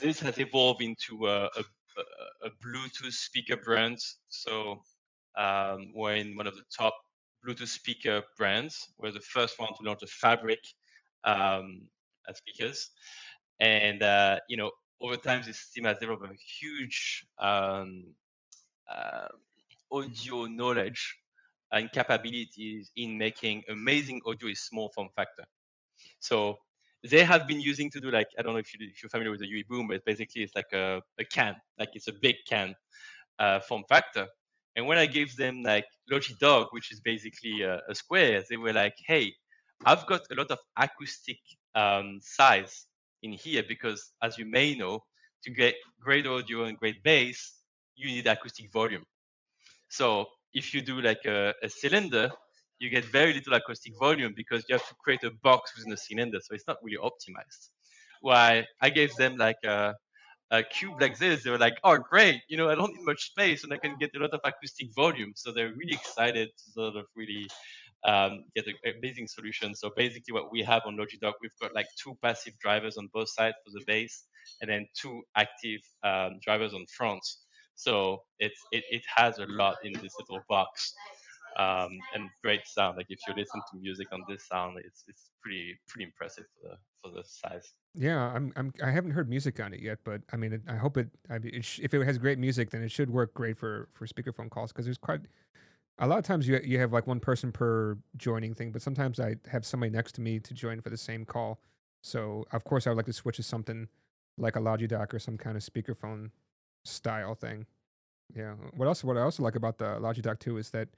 this 0.00 0.20
has 0.20 0.38
evolved 0.38 0.82
into 0.82 1.26
a, 1.26 1.44
a, 1.46 1.64
a, 2.44 2.50
Bluetooth 2.64 3.12
speaker 3.12 3.56
brand. 3.56 3.98
So 4.28 4.82
um, 5.36 5.92
we're 5.94 6.14
in 6.14 6.36
one 6.36 6.46
of 6.46 6.54
the 6.54 6.62
top 6.76 6.94
Bluetooth 7.44 7.68
speaker 7.68 8.22
brands. 8.38 8.88
We're 8.98 9.12
the 9.12 9.20
first 9.20 9.58
one 9.58 9.70
to 9.70 9.82
launch 9.82 10.02
a 10.02 10.06
Fabric 10.06 10.60
um, 11.24 11.82
speakers, 12.34 12.90
and 13.58 14.02
uh, 14.02 14.38
you 14.48 14.56
know 14.56 14.70
over 15.00 15.16
time, 15.16 15.42
this 15.46 15.70
team 15.70 15.84
has 15.84 15.98
developed 15.98 16.24
a 16.24 16.34
huge 16.60 17.26
um, 17.38 18.04
uh, 18.90 19.28
audio 19.90 20.44
knowledge 20.46 21.16
and 21.72 21.90
capabilities 21.92 22.90
in 22.96 23.16
making 23.16 23.62
amazing 23.70 24.20
audio 24.26 24.48
in 24.48 24.54
small 24.54 24.90
form 24.94 25.08
factor. 25.16 25.44
So 26.18 26.58
they 27.08 27.24
have 27.24 27.46
been 27.46 27.60
using 27.60 27.90
to 27.90 28.00
do 28.00 28.10
like 28.10 28.28
I 28.38 28.42
don't 28.42 28.52
know 28.52 28.58
if, 28.58 28.72
you, 28.74 28.86
you're 29.02 29.10
familiar 29.10 29.30
with 29.30 29.40
the 29.40 29.48
UE 29.48 29.64
Boom, 29.68 29.88
but 29.88 30.04
basically 30.04 30.42
it's 30.42 30.54
like 30.54 30.72
a, 30.72 31.00
a 31.18 31.24
can, 31.24 31.56
like 31.78 31.90
it's 31.94 32.08
a 32.08 32.12
big 32.12 32.36
can 32.48 32.74
uh, 33.38 33.60
form 33.60 33.84
factor. 33.88 34.26
And 34.76 34.86
when 34.86 34.98
I 34.98 35.06
gave 35.06 35.36
them 35.36 35.62
like 35.62 35.86
Logidock, 36.10 36.68
which 36.70 36.92
is 36.92 37.00
basically 37.00 37.62
a, 37.62 37.80
a, 37.88 37.94
square, 37.94 38.42
they 38.48 38.56
were 38.56 38.72
like, 38.72 38.94
"Hey, 39.06 39.32
I've 39.84 40.06
got 40.06 40.22
a 40.30 40.34
lot 40.34 40.50
of 40.50 40.58
acoustic 40.76 41.38
um, 41.74 42.18
size 42.22 42.86
in 43.22 43.32
here 43.32 43.64
because, 43.66 44.12
as 44.22 44.38
you 44.38 44.46
may 44.46 44.74
know, 44.74 45.00
to 45.44 45.50
get 45.50 45.74
great 46.00 46.26
audio 46.26 46.64
and 46.64 46.78
great 46.78 47.02
bass, 47.02 47.54
you 47.96 48.08
need 48.08 48.26
acoustic 48.26 48.70
volume. 48.72 49.04
So 49.88 50.26
if 50.52 50.74
you 50.74 50.82
do 50.82 51.00
like 51.00 51.24
a, 51.26 51.54
a 51.62 51.68
cylinder, 51.68 52.30
you 52.80 52.90
get 52.90 53.04
very 53.04 53.32
little 53.32 53.54
acoustic 53.54 53.92
volume 53.98 54.32
because 54.36 54.64
you 54.68 54.74
have 54.74 54.88
to 54.88 54.94
create 55.04 55.22
a 55.24 55.30
box 55.42 55.76
within 55.76 55.92
a 55.92 55.96
cylinder. 55.96 56.38
So 56.42 56.54
it's 56.54 56.66
not 56.66 56.78
really 56.82 56.98
optimized. 56.98 57.68
Why 58.22 58.66
I 58.80 58.90
gave 58.90 59.14
them 59.16 59.36
like 59.36 59.62
a, 59.64 59.94
a 60.50 60.62
cube 60.62 61.00
like 61.00 61.18
this, 61.18 61.44
they 61.44 61.50
were 61.50 61.58
like, 61.58 61.78
oh, 61.84 61.98
great. 61.98 62.40
You 62.48 62.56
know, 62.56 62.68
I 62.68 62.74
don't 62.74 62.94
need 62.94 63.04
much 63.04 63.22
space 63.30 63.64
and 63.64 63.72
I 63.72 63.76
can 63.76 63.96
get 64.00 64.10
a 64.16 64.18
lot 64.18 64.30
of 64.32 64.40
acoustic 64.44 64.88
volume. 64.96 65.32
So 65.36 65.52
they're 65.52 65.72
really 65.72 65.92
excited 65.92 66.48
to 66.48 66.70
sort 66.72 66.96
of 66.96 67.04
really 67.14 67.46
um, 68.04 68.44
get 68.56 68.66
an 68.66 68.74
amazing 68.98 69.28
solution. 69.28 69.74
So 69.74 69.90
basically, 69.96 70.32
what 70.32 70.50
we 70.50 70.62
have 70.62 70.82
on 70.86 70.96
Logidock, 70.96 71.34
we've 71.42 71.58
got 71.60 71.74
like 71.74 71.86
two 72.02 72.16
passive 72.22 72.54
drivers 72.58 72.96
on 72.96 73.08
both 73.12 73.28
sides 73.28 73.56
for 73.64 73.72
the 73.72 73.84
bass, 73.86 74.24
and 74.60 74.70
then 74.70 74.86
two 75.00 75.22
active 75.36 75.80
um, 76.02 76.38
drivers 76.42 76.72
on 76.72 76.86
front. 76.96 77.22
So 77.74 78.22
it, 78.38 78.52
it 78.72 78.84
it 78.90 79.02
has 79.14 79.38
a 79.38 79.46
lot 79.46 79.76
in 79.84 79.92
this 79.94 80.14
little 80.18 80.42
box, 80.48 80.94
um, 81.58 81.90
and 82.14 82.28
great 82.42 82.66
sound. 82.66 82.96
Like 82.96 83.06
if 83.08 83.18
you 83.26 83.34
listen 83.34 83.60
to 83.72 83.78
music 83.78 84.08
on 84.12 84.22
this 84.28 84.46
sound, 84.46 84.76
it's 84.84 85.04
it's 85.08 85.30
pretty 85.42 85.78
pretty 85.88 86.04
impressive 86.04 86.44
for 86.54 86.68
the 86.68 86.76
for 87.02 87.16
the 87.16 87.24
size. 87.24 87.72
Yeah, 87.94 88.32
I'm, 88.32 88.52
I'm 88.56 88.72
I 88.82 88.90
haven't 88.90 89.12
heard 89.12 89.28
music 89.28 89.58
on 89.60 89.74
it 89.74 89.80
yet, 89.80 89.98
but 90.04 90.22
I 90.32 90.36
mean, 90.36 90.52
it, 90.52 90.62
I 90.68 90.76
hope 90.76 90.96
it. 90.96 91.08
I 91.28 91.38
mean, 91.38 91.54
it 91.54 91.64
sh- 91.64 91.80
if 91.82 91.92
it 91.92 92.04
has 92.04 92.18
great 92.18 92.38
music, 92.38 92.70
then 92.70 92.82
it 92.82 92.90
should 92.90 93.10
work 93.10 93.34
great 93.34 93.58
for 93.58 93.88
for 93.92 94.06
speakerphone 94.06 94.50
calls 94.50 94.72
because 94.72 94.84
there's 94.84 94.98
quite 94.98 95.20
a 95.98 96.06
lot 96.06 96.18
of 96.18 96.24
times 96.24 96.48
you 96.48 96.60
you 96.64 96.78
have 96.78 96.92
like 96.92 97.06
one 97.06 97.20
person 97.20 97.52
per 97.52 97.98
joining 98.16 98.54
thing, 98.54 98.72
but 98.72 98.82
sometimes 98.82 99.20
I 99.20 99.36
have 99.50 99.66
somebody 99.66 99.90
next 99.90 100.12
to 100.12 100.20
me 100.20 100.40
to 100.40 100.54
join 100.54 100.80
for 100.80 100.90
the 100.90 100.96
same 100.96 101.24
call. 101.24 101.60
So 102.02 102.46
of 102.52 102.64
course 102.64 102.86
I 102.86 102.90
would 102.90 102.96
like 102.96 103.06
to 103.06 103.12
switch 103.12 103.36
to 103.36 103.42
something 103.42 103.88
like 104.38 104.56
a 104.56 104.60
Logidock 104.60 105.12
or 105.12 105.18
some 105.18 105.36
kind 105.36 105.56
of 105.56 105.62
speakerphone 105.62 106.30
style 106.84 107.34
thing. 107.34 107.66
Yeah. 108.34 108.54
What 108.74 108.86
else? 108.86 109.04
What 109.04 109.16
I 109.16 109.22
also 109.22 109.42
like 109.42 109.56
about 109.56 109.78
the 109.78 109.98
Logidock 110.00 110.38
too 110.38 110.56
is 110.56 110.70
that 110.70 110.88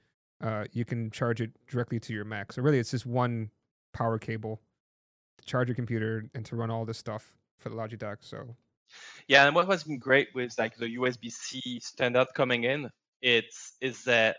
uh, 0.41 0.65
you 0.71 0.85
can 0.85 1.11
charge 1.11 1.41
it 1.41 1.51
directly 1.67 1.99
to 2.01 2.13
your 2.13 2.25
Mac. 2.25 2.51
So 2.51 2.61
really, 2.61 2.79
it's 2.79 2.91
just 2.91 3.05
one 3.05 3.49
power 3.93 4.17
cable 4.17 4.61
to 5.37 5.45
charge 5.45 5.67
your 5.67 5.75
computer 5.75 6.25
and 6.33 6.45
to 6.45 6.55
run 6.55 6.69
all 6.69 6.85
this 6.85 6.97
stuff 6.97 7.33
for 7.57 7.69
the 7.69 7.75
Logidock. 7.75 8.17
So. 8.21 8.55
Yeah, 9.27 9.45
and 9.45 9.55
what 9.55 9.67
has 9.67 9.83
been 9.83 9.97
great 9.97 10.29
with 10.35 10.53
like 10.57 10.75
the 10.75 10.97
USB-C 10.97 11.79
standard 11.79 12.27
coming 12.35 12.65
in, 12.65 12.89
it's 13.21 13.73
is 13.81 14.03
that 14.03 14.37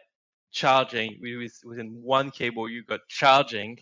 charging 0.53 1.19
within 1.65 1.89
one 2.01 2.31
cable 2.31 2.69
you 2.69 2.85
got 2.85 3.01
charging 3.09 3.77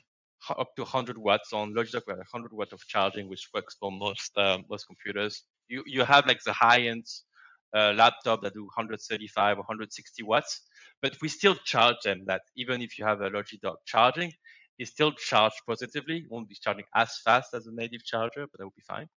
up 0.49 0.75
to 0.75 0.83
100 0.83 1.19
watts 1.19 1.53
on 1.53 1.75
Logitech 1.75 2.03
we 2.07 2.13
have 2.13 2.19
100 2.19 2.53
watts 2.53 2.73
of 2.73 2.81
charging 2.87 3.29
which 3.29 3.49
works 3.53 3.77
for 3.79 3.93
most 3.93 4.33
uh, 4.39 4.59
most 4.71 4.87
computers 4.87 5.43
you 5.69 5.83
you 5.87 6.03
have 6.03 6.27
like 6.27 6.43
the 6.45 6.53
high 6.53 6.81
end 6.81 7.05
uh, 7.77 7.93
laptop 7.95 8.43
that 8.43 8.55
do 8.55 8.63
135 8.63 9.59
or 9.59 9.61
160 9.61 10.23
watts 10.23 10.63
but 11.03 11.17
we 11.21 11.29
still 11.29 11.55
charge 11.55 11.97
them 12.05 12.25
that 12.27 12.43
even 12.57 12.81
if 12.81 12.99
you 12.99 13.05
have 13.05 13.21
a 13.21 13.31
Logitech 13.31 13.61
dog 13.61 13.77
charging 13.87 14.33
it 14.79 14.89
still 14.89 15.13
charge 15.13 15.53
positively 15.67 16.19
it 16.19 16.31
won't 16.31 16.49
be 16.49 16.57
charging 16.61 16.85
as 16.95 17.19
fast 17.25 17.53
as 17.55 17.67
a 17.67 17.75
native 17.75 18.05
charger 18.05 18.47
but 18.51 18.59
that 18.59 18.65
will 18.65 18.75
be 18.77 18.83
fine 18.87 19.09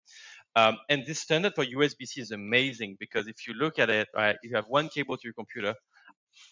um, 0.56 0.78
and 0.90 1.06
this 1.06 1.20
standard 1.20 1.54
for 1.54 1.66
USB-C 1.66 2.22
is 2.22 2.32
amazing 2.32 2.96
because 3.00 3.28
if 3.28 3.46
you 3.48 3.54
look 3.54 3.78
at 3.78 3.90
it, 3.90 4.08
right, 4.16 4.38
you 4.42 4.56
have 4.56 4.66
one 4.68 4.88
cable 4.88 5.18
to 5.18 5.22
your 5.26 5.34
computer, 5.34 5.76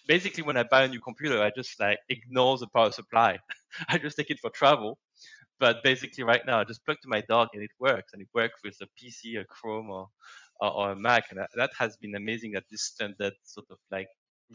basically 0.07 0.43
when 0.43 0.57
I 0.57 0.63
buy 0.63 0.83
a 0.83 0.87
new 0.89 0.99
computer, 0.99 1.41
I 1.41 1.51
just 1.55 1.79
like 1.79 1.99
ignore 2.09 2.57
the 2.57 2.67
power 2.67 2.91
supply. 2.91 3.37
I 3.87 3.97
just 3.97 4.17
take 4.17 4.29
it 4.29 4.39
for 4.39 4.49
travel. 4.49 4.97
But 5.59 5.83
basically 5.83 6.25
right 6.25 6.41
now 6.45 6.59
I 6.59 6.65
just 6.65 6.83
plug 6.83 6.97
to 7.03 7.07
my 7.07 7.21
dog 7.21 7.49
and 7.53 7.63
it 7.63 7.71
works 7.79 8.11
and 8.11 8.21
it 8.21 8.27
works 8.33 8.59
with 8.63 8.75
a 8.81 8.87
PC, 8.99 9.39
a 9.39 9.45
Chrome 9.45 9.89
or, 9.89 10.09
or, 10.59 10.71
or 10.71 10.91
a 10.91 10.95
Mac. 10.97 11.25
And 11.29 11.39
that, 11.55 11.69
has 11.77 11.95
been 11.97 12.15
amazing 12.15 12.51
that 12.53 12.63
this 12.69 12.83
standard 12.83 13.33
sort 13.43 13.67
of 13.69 13.77
like 13.89 14.07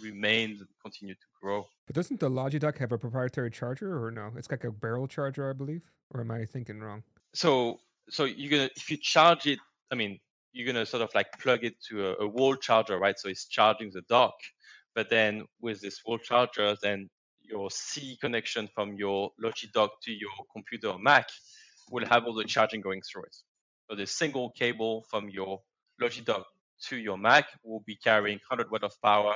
remain 0.03 0.51
and 0.51 0.69
continue 0.83 1.15
to 1.15 1.27
grow. 1.41 1.67
But 1.87 1.97
doesn't 1.97 2.21
the 2.21 2.31
Logidock 2.31 2.79
have 2.79 2.93
a 2.93 2.99
proprietary 2.99 3.51
charger 3.51 4.05
or 4.05 4.11
no? 4.11 4.31
It's 4.37 4.51
like 4.51 4.65
a 4.65 4.71
barrel 4.71 5.07
charger, 5.07 5.49
I 5.49 5.53
believe. 5.53 5.83
Or 6.11 6.21
am 6.21 6.31
I 6.31 6.45
thinking 6.45 6.81
wrong? 6.81 7.03
So 7.35 7.81
so 8.11 8.25
you're 8.25 8.51
gonna 8.51 8.71
if 8.77 8.91
you 8.91 8.97
charge 8.97 9.47
it, 9.47 9.59
I 9.91 9.95
mean, 9.95 10.19
you're 10.53 10.67
gonna 10.67 10.87
sort 10.87 11.03
of 11.03 11.11
like 11.15 11.27
plug 11.39 11.65
it 11.65 11.75
to 11.89 12.09
a, 12.09 12.25
a 12.25 12.29
wall 12.29 12.57
charger, 12.57 12.99
right? 12.99 13.19
So 13.19 13.29
it's 13.29 13.47
charging 13.47 13.91
the 13.93 14.03
dock. 14.09 14.35
But 14.95 15.11
then 15.11 15.45
with 15.61 15.81
this 15.81 16.01
wall 16.05 16.19
charger, 16.19 16.77
then 16.83 17.09
your 17.43 17.71
C 17.71 18.17
connection 18.21 18.69
from 18.75 18.95
your 18.95 19.31
Logidock 19.43 19.91
to 20.03 20.13
your 20.13 20.31
computer 20.53 20.89
or 20.89 20.99
Mac 20.99 21.29
will 21.91 22.07
have 22.07 22.25
all 22.25 22.35
the 22.35 22.45
charging 22.45 22.81
going 22.81 23.03
through 23.03 23.25
it. 23.25 23.37
So 23.89 23.97
the 23.97 24.07
single 24.07 24.51
cable 24.51 25.05
from 25.09 25.29
your 25.31 25.61
Logidock 26.01 26.45
to 26.89 26.97
your 26.97 27.17
Mac 27.17 27.47
will 27.65 27.83
be 27.87 27.97
carrying 27.97 28.39
100 28.49 28.71
watt 28.71 28.85
of 28.85 28.93
power, 29.03 29.35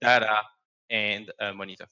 data, 0.00 0.42
and 0.90 1.32
a 1.40 1.52
monitor. 1.52 1.86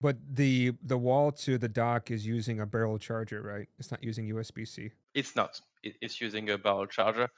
But 0.00 0.16
the 0.32 0.72
the 0.82 0.96
wall 0.96 1.30
to 1.44 1.58
the 1.58 1.68
dock 1.68 2.10
is 2.10 2.26
using 2.26 2.60
a 2.60 2.66
barrel 2.66 2.98
charger, 2.98 3.42
right? 3.42 3.68
It's 3.78 3.90
not 3.90 4.02
using 4.02 4.28
USB 4.28 4.66
C. 4.66 4.90
It's 5.14 5.36
not. 5.36 5.60
it's 5.82 6.20
using 6.20 6.50
a 6.50 6.58
barrel 6.58 6.86
charger. 6.86 7.28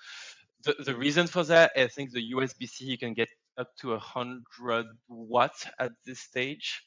The, 0.64 0.74
the 0.84 0.94
reason 0.94 1.26
for 1.26 1.42
that, 1.44 1.72
I 1.76 1.88
think 1.88 2.12
the 2.12 2.32
USB 2.32 2.68
C 2.68 2.84
you 2.84 2.98
can 2.98 3.14
get 3.14 3.28
up 3.58 3.68
to 3.80 3.90
100 3.90 4.86
watts 5.08 5.66
at 5.80 5.92
this 6.06 6.20
stage. 6.20 6.82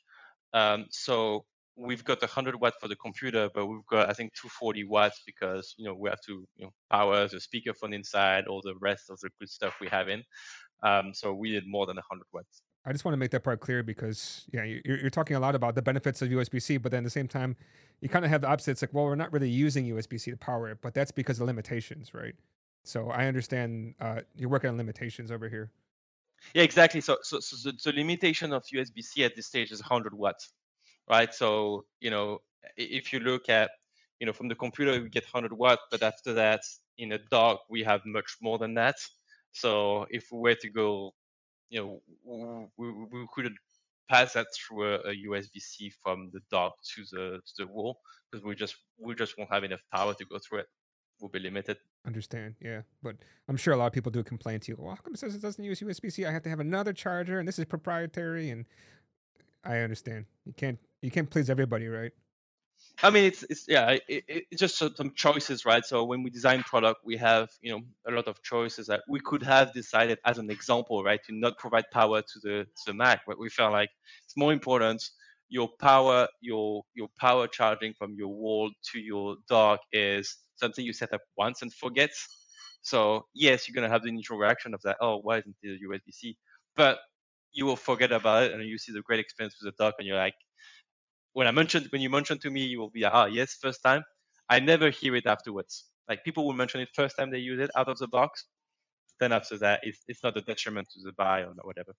Um, 0.54 0.86
so 0.90 1.46
we've 1.76 2.06
got 2.06 2.22
100 2.22 2.56
watts 2.60 2.78
for 2.80 2.88
the 2.88 2.96
computer, 2.96 3.50
but 3.54 3.66
we've 3.66 3.86
got 3.90 4.10
I 4.10 4.14
think 4.14 4.34
240 4.34 4.86
watts 4.86 5.22
because 5.26 5.76
you 5.78 5.86
know 5.86 5.94
we 5.94 6.10
have 6.10 6.22
to 6.22 6.46
you 6.56 6.66
know 6.66 6.74
power 6.90 7.28
the 7.28 7.38
speakerphone 7.38 7.94
inside, 7.94 8.48
all 8.48 8.62
the 8.62 8.76
rest 8.80 9.10
of 9.10 9.20
the 9.20 9.30
good 9.40 9.50
stuff 9.50 9.76
we 9.82 9.88
have 9.90 10.08
in. 10.08 10.24
Um, 10.84 11.14
so 11.14 11.34
we 11.34 11.52
did 11.52 11.66
more 11.68 11.86
than 11.86 11.98
100 11.98 12.24
watts. 12.32 12.62
I 12.86 12.92
just 12.92 13.04
want 13.04 13.14
to 13.14 13.18
make 13.18 13.32
that 13.32 13.44
part 13.44 13.60
clear 13.60 13.82
because 13.82 14.46
yeah, 14.54 14.64
you're, 14.64 15.00
you're 15.00 15.10
talking 15.10 15.36
a 15.36 15.40
lot 15.40 15.56
about 15.56 15.74
the 15.74 15.82
benefits 15.82 16.22
of 16.22 16.30
USB 16.30 16.62
C, 16.62 16.78
but 16.78 16.92
then 16.92 17.00
at 17.00 17.04
the 17.04 17.10
same 17.10 17.28
time, 17.28 17.56
you 18.00 18.10
kind 18.10 18.24
of 18.24 18.30
have 18.30 18.42
the 18.42 18.48
opposite. 18.48 18.72
It's 18.72 18.82
like, 18.84 18.94
well, 18.94 19.06
we're 19.06 19.16
not 19.16 19.34
really 19.34 19.50
using 19.50 19.86
USB 19.88 20.20
C 20.20 20.30
to 20.30 20.38
power 20.38 20.70
it, 20.70 20.78
but 20.82 20.94
that's 20.94 21.12
because 21.12 21.40
of 21.40 21.48
limitations, 21.48 22.14
right? 22.14 22.36
So 22.84 23.10
I 23.10 23.26
understand 23.26 23.96
uh, 24.00 24.22
you're 24.36 24.50
working 24.50 24.70
on 24.70 24.78
limitations 24.78 25.32
over 25.32 25.50
here. 25.50 25.72
Yeah, 26.54 26.62
exactly. 26.62 27.02
So, 27.02 27.18
so, 27.24 27.40
so 27.40 27.72
the, 27.72 27.78
the 27.84 27.94
limitation 27.94 28.54
of 28.54 28.64
USB 28.72 29.04
C 29.04 29.24
at 29.24 29.36
this 29.36 29.48
stage 29.48 29.72
is 29.72 29.82
100 29.82 30.14
watts, 30.14 30.54
right? 31.10 31.34
So, 31.34 31.86
you 32.02 32.12
know, 32.12 32.40
if 32.78 33.12
you 33.12 33.20
look 33.20 33.50
at, 33.50 33.72
you 34.20 34.28
know, 34.28 34.34
from 34.34 34.48
the 34.48 34.56
computer 34.56 35.02
we 35.02 35.10
get 35.10 35.24
100 35.24 35.58
watts, 35.58 35.82
but 35.90 36.04
after 36.04 36.34
that, 36.34 36.62
in 37.00 37.14
a 37.14 37.18
dock 37.18 37.62
we 37.70 37.84
have 37.84 38.02
much 38.06 38.38
more 38.42 38.60
than 38.60 38.76
that. 38.76 38.96
So, 39.54 40.06
if 40.12 40.28
we 40.32 40.38
were 40.38 40.56
to 40.56 40.70
go 40.70 41.16
you 41.70 42.02
know, 42.26 42.70
we, 42.78 42.92
we 42.92 43.28
couldn't 43.34 43.56
pass 44.10 44.34
that 44.34 44.48
through 44.56 44.84
a, 44.84 44.96
a 45.00 45.16
USB-C 45.28 45.92
from 46.04 46.30
the 46.34 46.40
dock 46.52 46.74
to 46.96 47.04
the 47.12 47.40
to 47.46 47.66
the 47.66 47.68
wall 47.68 48.00
because 48.32 48.46
we 48.46 48.56
just 48.56 48.76
we 49.00 49.16
just 49.16 49.38
won't 49.38 49.52
have 49.52 49.64
enough 49.64 49.82
power 49.94 50.14
to 50.14 50.26
go 50.26 50.38
through 50.40 50.60
it. 50.60 50.68
We'll 51.20 51.30
be 51.30 51.40
limited. 51.40 51.78
Understand, 52.06 52.56
yeah, 52.62 52.82
but 53.02 53.16
I'm 53.48 53.58
sure 53.58 53.74
a 53.74 53.78
lot 53.78 53.88
of 53.88 53.94
people 53.94 54.12
do 54.12 54.22
complain 54.22 54.60
to 54.60 54.72
you. 54.72 54.78
Well, 54.78 54.96
how 54.96 55.02
come 55.02 55.16
says 55.16 55.34
it 55.34 55.42
doesn't 55.42 55.64
use 55.64 55.80
USB-C? 55.80 56.26
I 56.26 56.32
have 56.32 56.44
to 56.44 56.50
have 56.50 56.60
another 56.60 56.94
charger, 56.94 57.40
and 57.40 57.48
this 57.48 57.58
is 57.58 57.66
proprietary. 57.66 58.50
And 58.50 58.66
I 59.64 59.80
understand 59.80 60.26
you 60.46 60.54
can't 60.54 60.78
you 61.02 61.10
can't 61.10 61.30
please 61.30 61.50
everybody, 61.50 61.88
right? 61.88 62.12
I 63.04 63.10
mean, 63.10 63.26
it's, 63.26 63.44
it's 63.44 63.66
yeah, 63.68 63.98
it, 64.08 64.24
it's 64.28 64.60
just 64.62 64.78
some 64.78 65.14
choices, 65.16 65.66
right? 65.66 65.84
So 65.86 66.06
when 66.06 66.24
we 66.24 66.30
design 66.30 66.64
product, 66.64 67.02
we 67.04 67.18
have 67.18 67.50
you 67.62 67.72
know 67.72 67.82
a 68.08 68.12
lot 68.12 68.28
of 68.28 68.42
choices 68.42 68.88
that 68.88 69.02
we 69.10 69.20
could 69.20 69.44
have 69.44 69.74
decided 69.74 70.18
as 70.26 70.38
an 70.38 70.50
example, 70.50 71.04
right, 71.04 71.20
to 71.28 71.34
not 71.36 71.58
provide 71.58 71.86
power 71.92 72.22
to 72.22 72.40
the 72.42 72.64
to 72.66 72.82
the 72.88 72.94
Mac, 72.94 73.22
but 73.28 73.38
we 73.40 73.50
felt 73.50 73.74
like 73.74 73.90
it's 74.24 74.38
more 74.38 74.54
important 74.54 75.04
your 75.48 75.70
power 75.80 76.28
your 76.42 76.84
your 76.96 77.08
power 77.20 77.48
charging 77.48 77.94
from 77.94 78.16
your 78.18 78.30
wall 78.30 78.72
to 78.92 79.00
your 79.00 79.36
dock 79.48 79.80
is 79.92 80.38
something 80.56 80.84
you 80.84 80.92
set 80.94 81.14
up 81.14 81.22
once 81.38 81.62
and 81.62 81.72
forget. 81.74 82.10
So 82.82 83.26
yes, 83.34 83.68
you're 83.68 83.76
gonna 83.76 83.92
have 83.92 84.04
the 84.04 84.10
initial 84.10 84.38
reaction 84.38 84.74
of 84.74 84.82
that. 84.84 84.98
Oh, 85.02 85.18
why 85.20 85.40
isn't 85.40 85.56
it 85.62 85.70
a 85.70 85.78
USB-C? 85.82 86.38
But 86.76 87.00
you 87.54 87.66
will 87.66 87.76
forget 87.78 88.12
about 88.12 88.44
it, 88.44 88.54
and 88.54 88.64
you 88.64 88.78
see 88.78 88.92
the 88.94 89.02
great 89.02 89.20
experience 89.20 89.56
with 89.62 89.74
the 89.76 89.84
dock, 89.84 89.96
and 90.00 90.08
you're 90.08 90.18
like, 90.18 90.36
when 91.36 91.48
I 91.48 91.52
mentioned 91.52 91.88
when 91.92 92.02
you 92.02 92.10
mentioned 92.10 92.42
to 92.42 92.50
me, 92.50 92.62
you 92.62 92.80
will 92.80 92.90
be 92.90 93.04
ah 93.04 93.26
yes, 93.26 93.58
first 93.62 93.84
time. 93.84 94.04
I 94.50 94.60
never 94.60 94.90
hear 94.90 95.16
it 95.16 95.26
afterwards. 95.26 95.86
Like 96.08 96.24
people 96.24 96.46
will 96.46 96.54
mention 96.54 96.80
it 96.80 96.90
first 96.94 97.18
time 97.18 97.30
they 97.30 97.40
use 97.40 97.60
it 97.60 97.70
out 97.76 97.90
of 97.90 97.98
the 97.98 98.08
box. 98.08 98.46
Then 99.20 99.34
after 99.34 99.58
that, 99.58 99.82
it's 99.84 100.00
it's 100.08 100.24
not 100.24 100.38
a 100.38 100.42
detriment 100.42 100.88
to 100.94 101.00
the 101.04 101.12
buy 101.12 101.42
or 101.42 101.52
whatever. 101.64 101.94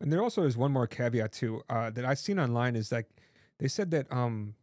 And 0.00 0.12
there 0.12 0.22
also 0.22 0.42
is 0.44 0.56
one 0.56 0.72
more 0.72 0.86
caveat 0.86 1.32
too 1.32 1.62
uh, 1.70 1.90
that 1.90 2.04
I've 2.04 2.18
seen 2.18 2.38
online 2.38 2.76
is 2.76 2.92
like 2.92 3.08
they 3.58 3.68
said 3.68 3.90
that 3.92 4.12
um 4.12 4.54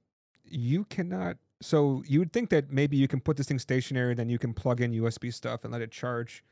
you 0.44 0.86
cannot. 0.86 1.38
So 1.62 2.04
you 2.06 2.20
would 2.20 2.32
think 2.32 2.52
that 2.52 2.72
maybe 2.72 2.98
you 2.98 3.08
can 3.08 3.20
put 3.20 3.36
this 3.38 3.48
thing 3.48 3.58
stationary, 3.58 4.14
then 4.14 4.30
you 4.30 4.38
can 4.38 4.54
plug 4.54 4.80
in 4.80 4.92
USB 4.92 5.34
stuff 5.34 5.64
and 5.64 5.74
let 5.74 5.82
it 5.82 5.90
charge 5.90 6.44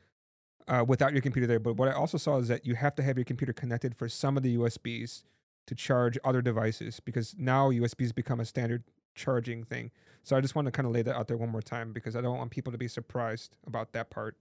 uh, 0.66 0.84
without 0.88 1.12
your 1.12 1.22
computer 1.22 1.46
there. 1.46 1.60
But 1.60 1.76
what 1.76 1.88
I 1.88 1.92
also 1.92 2.18
saw 2.18 2.38
is 2.38 2.48
that 2.48 2.66
you 2.66 2.74
have 2.74 2.96
to 2.96 3.02
have 3.04 3.16
your 3.16 3.24
computer 3.24 3.52
connected 3.52 3.94
for 3.94 4.08
some 4.08 4.36
of 4.36 4.42
the 4.42 4.56
USBs 4.56 5.22
to 5.66 5.74
charge 5.74 6.18
other 6.24 6.42
devices 6.42 7.00
because 7.00 7.34
now 7.38 7.70
USBs 7.70 8.14
become 8.14 8.40
a 8.40 8.44
standard 8.44 8.84
charging 9.14 9.64
thing. 9.64 9.90
So 10.22 10.36
I 10.36 10.40
just 10.40 10.54
want 10.54 10.66
to 10.66 10.72
kind 10.72 10.86
of 10.86 10.92
lay 10.92 11.02
that 11.02 11.16
out 11.16 11.28
there 11.28 11.36
one 11.36 11.50
more 11.50 11.62
time 11.62 11.92
because 11.92 12.16
I 12.16 12.20
don't 12.20 12.36
want 12.36 12.50
people 12.50 12.72
to 12.72 12.78
be 12.78 12.88
surprised 12.88 13.56
about 13.66 13.92
that 13.92 14.10
part. 14.10 14.36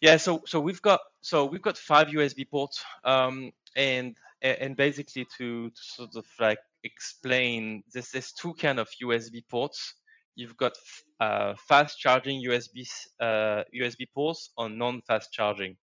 Yeah, 0.00 0.16
so 0.16 0.42
so 0.46 0.60
we've 0.60 0.82
got 0.82 1.00
so 1.20 1.44
we've 1.44 1.62
got 1.62 1.76
five 1.76 2.08
USB 2.08 2.48
ports, 2.48 2.84
um, 3.04 3.50
and 3.74 4.16
and 4.42 4.76
basically 4.76 5.26
to, 5.38 5.70
to 5.70 5.74
sort 5.76 6.16
of 6.16 6.24
like 6.38 6.58
explain 6.84 7.82
this, 7.92 8.10
there's 8.10 8.32
two 8.32 8.54
kind 8.54 8.78
of 8.78 8.88
USB 9.02 9.42
ports. 9.48 9.94
You've 10.34 10.56
got 10.56 10.72
uh, 11.18 11.54
fast 11.68 11.98
charging 11.98 12.44
USB 12.44 12.86
uh, 13.20 13.64
USB 13.74 14.06
ports 14.14 14.50
on 14.56 14.78
non-fast 14.78 15.32
charging. 15.32 15.76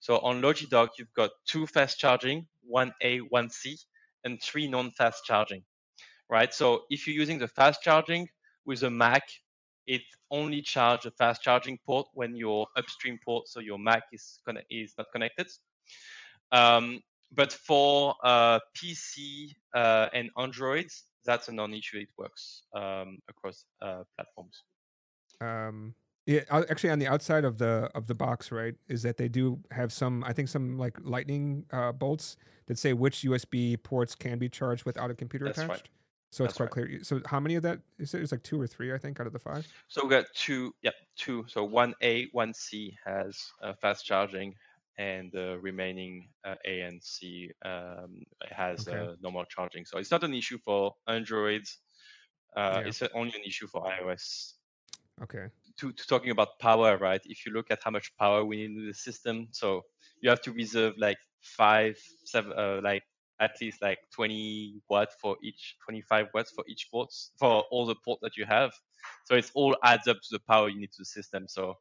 So 0.00 0.18
on 0.18 0.40
Logidock, 0.40 0.90
you've 0.98 1.12
got 1.14 1.30
two 1.46 1.66
fast 1.66 1.98
charging, 1.98 2.46
one 2.62 2.92
A, 3.02 3.18
one 3.18 3.50
C, 3.50 3.76
and 4.28 4.40
three 4.42 4.68
non-fast 4.68 5.24
charging, 5.24 5.62
right? 6.28 6.52
So 6.52 6.82
if 6.90 7.06
you're 7.06 7.16
using 7.16 7.38
the 7.38 7.48
fast 7.48 7.82
charging 7.82 8.28
with 8.66 8.82
a 8.82 8.90
Mac, 8.90 9.24
it 9.86 10.02
only 10.30 10.60
charge 10.60 11.06
a 11.06 11.10
fast 11.10 11.42
charging 11.42 11.78
port 11.86 12.06
when 12.12 12.36
your 12.36 12.66
upstream 12.76 13.18
port, 13.24 13.48
so 13.48 13.60
your 13.60 13.78
Mac 13.78 14.02
is 14.12 14.40
is 14.70 14.94
not 14.98 15.06
connected. 15.12 15.48
Um, 16.52 17.00
but 17.32 17.52
for 17.52 18.14
uh, 18.22 18.58
PC 18.76 19.52
uh, 19.74 20.08
and 20.12 20.30
Androids, 20.36 21.04
that's 21.24 21.48
a 21.48 21.52
non-issue. 21.52 21.98
It 21.98 22.08
works 22.16 22.62
um, 22.74 23.18
across 23.28 23.64
uh, 23.82 24.04
platforms. 24.16 24.64
Um, 25.40 25.94
yeah, 26.28 26.42
actually, 26.50 26.90
on 26.90 26.98
the 26.98 27.06
outside 27.06 27.46
of 27.46 27.56
the 27.56 27.90
of 27.94 28.06
the 28.06 28.14
box, 28.14 28.52
right, 28.52 28.74
is 28.86 29.00
that 29.02 29.16
they 29.16 29.28
do 29.28 29.58
have 29.70 29.90
some, 29.90 30.22
I 30.24 30.34
think, 30.34 30.50
some 30.50 30.76
like 30.76 30.98
lightning 31.02 31.64
uh, 31.72 31.92
bolts 31.92 32.36
that 32.66 32.78
say 32.78 32.92
which 32.92 33.22
USB 33.22 33.82
ports 33.82 34.14
can 34.14 34.38
be 34.38 34.46
charged 34.46 34.84
without 34.84 35.10
a 35.10 35.14
computer 35.14 35.46
That's 35.46 35.56
attached. 35.56 35.70
Right. 35.70 35.88
So 36.30 36.44
it's 36.44 36.52
quite 36.52 36.68
clear. 36.68 37.02
So 37.02 37.22
how 37.24 37.40
many 37.40 37.54
of 37.54 37.62
that 37.62 37.80
is 37.98 38.12
it? 38.12 38.20
It's 38.20 38.30
like 38.30 38.42
two 38.42 38.60
or 38.60 38.66
three, 38.66 38.92
I 38.92 38.98
think, 38.98 39.18
out 39.20 39.26
of 39.26 39.32
the 39.32 39.38
five. 39.38 39.66
So 39.88 40.04
we 40.04 40.10
got 40.10 40.26
two. 40.34 40.74
Yeah, 40.82 40.90
two. 41.16 41.46
So 41.48 41.64
one 41.64 41.94
A, 42.02 42.26
one 42.32 42.52
C 42.52 42.94
has 43.06 43.50
uh, 43.62 43.72
fast 43.72 44.04
charging, 44.04 44.54
and 44.98 45.32
the 45.32 45.58
remaining 45.62 46.28
uh, 46.44 46.56
A 46.66 46.82
and 46.82 47.02
C 47.02 47.50
um, 47.64 48.26
has 48.50 48.86
okay. 48.86 48.98
uh, 48.98 49.12
normal 49.22 49.46
charging. 49.46 49.86
So 49.86 49.96
it's 49.96 50.10
not 50.10 50.22
an 50.24 50.34
issue 50.34 50.58
for 50.62 50.94
Androids. 51.06 51.78
Uh, 52.54 52.80
yeah. 52.82 52.88
It's 52.88 53.02
only 53.14 53.32
an 53.34 53.44
issue 53.46 53.66
for 53.66 53.82
iOS. 53.86 54.52
Okay. 55.22 55.46
To, 55.78 55.92
to 55.92 56.06
talking 56.08 56.30
about 56.30 56.58
power, 56.60 56.98
right? 56.98 57.20
If 57.24 57.46
you 57.46 57.52
look 57.52 57.70
at 57.70 57.80
how 57.84 57.92
much 57.92 58.16
power 58.18 58.44
we 58.44 58.56
need 58.56 58.76
in 58.76 58.86
the 58.86 58.94
system, 58.94 59.48
so 59.52 59.82
you 60.20 60.28
have 60.28 60.40
to 60.42 60.52
reserve 60.52 60.94
like 60.98 61.18
five, 61.40 61.96
seven, 62.24 62.52
uh, 62.56 62.80
like 62.82 63.04
at 63.40 63.52
least 63.60 63.80
like 63.80 63.98
20 64.12 64.80
watts 64.90 65.14
for 65.20 65.36
each, 65.42 65.76
25 65.84 66.26
watts 66.34 66.50
for 66.50 66.64
each 66.68 66.88
port 66.90 67.10
for 67.38 67.62
all 67.70 67.86
the 67.86 67.94
ports 68.04 68.20
that 68.22 68.36
you 68.36 68.44
have. 68.44 68.72
So 69.26 69.36
it's 69.36 69.52
all 69.54 69.76
adds 69.84 70.08
up 70.08 70.16
to 70.16 70.28
the 70.32 70.40
power 70.40 70.68
you 70.68 70.80
need 70.80 70.90
to 70.92 71.02
the 71.02 71.04
system. 71.04 71.46
So, 71.48 71.74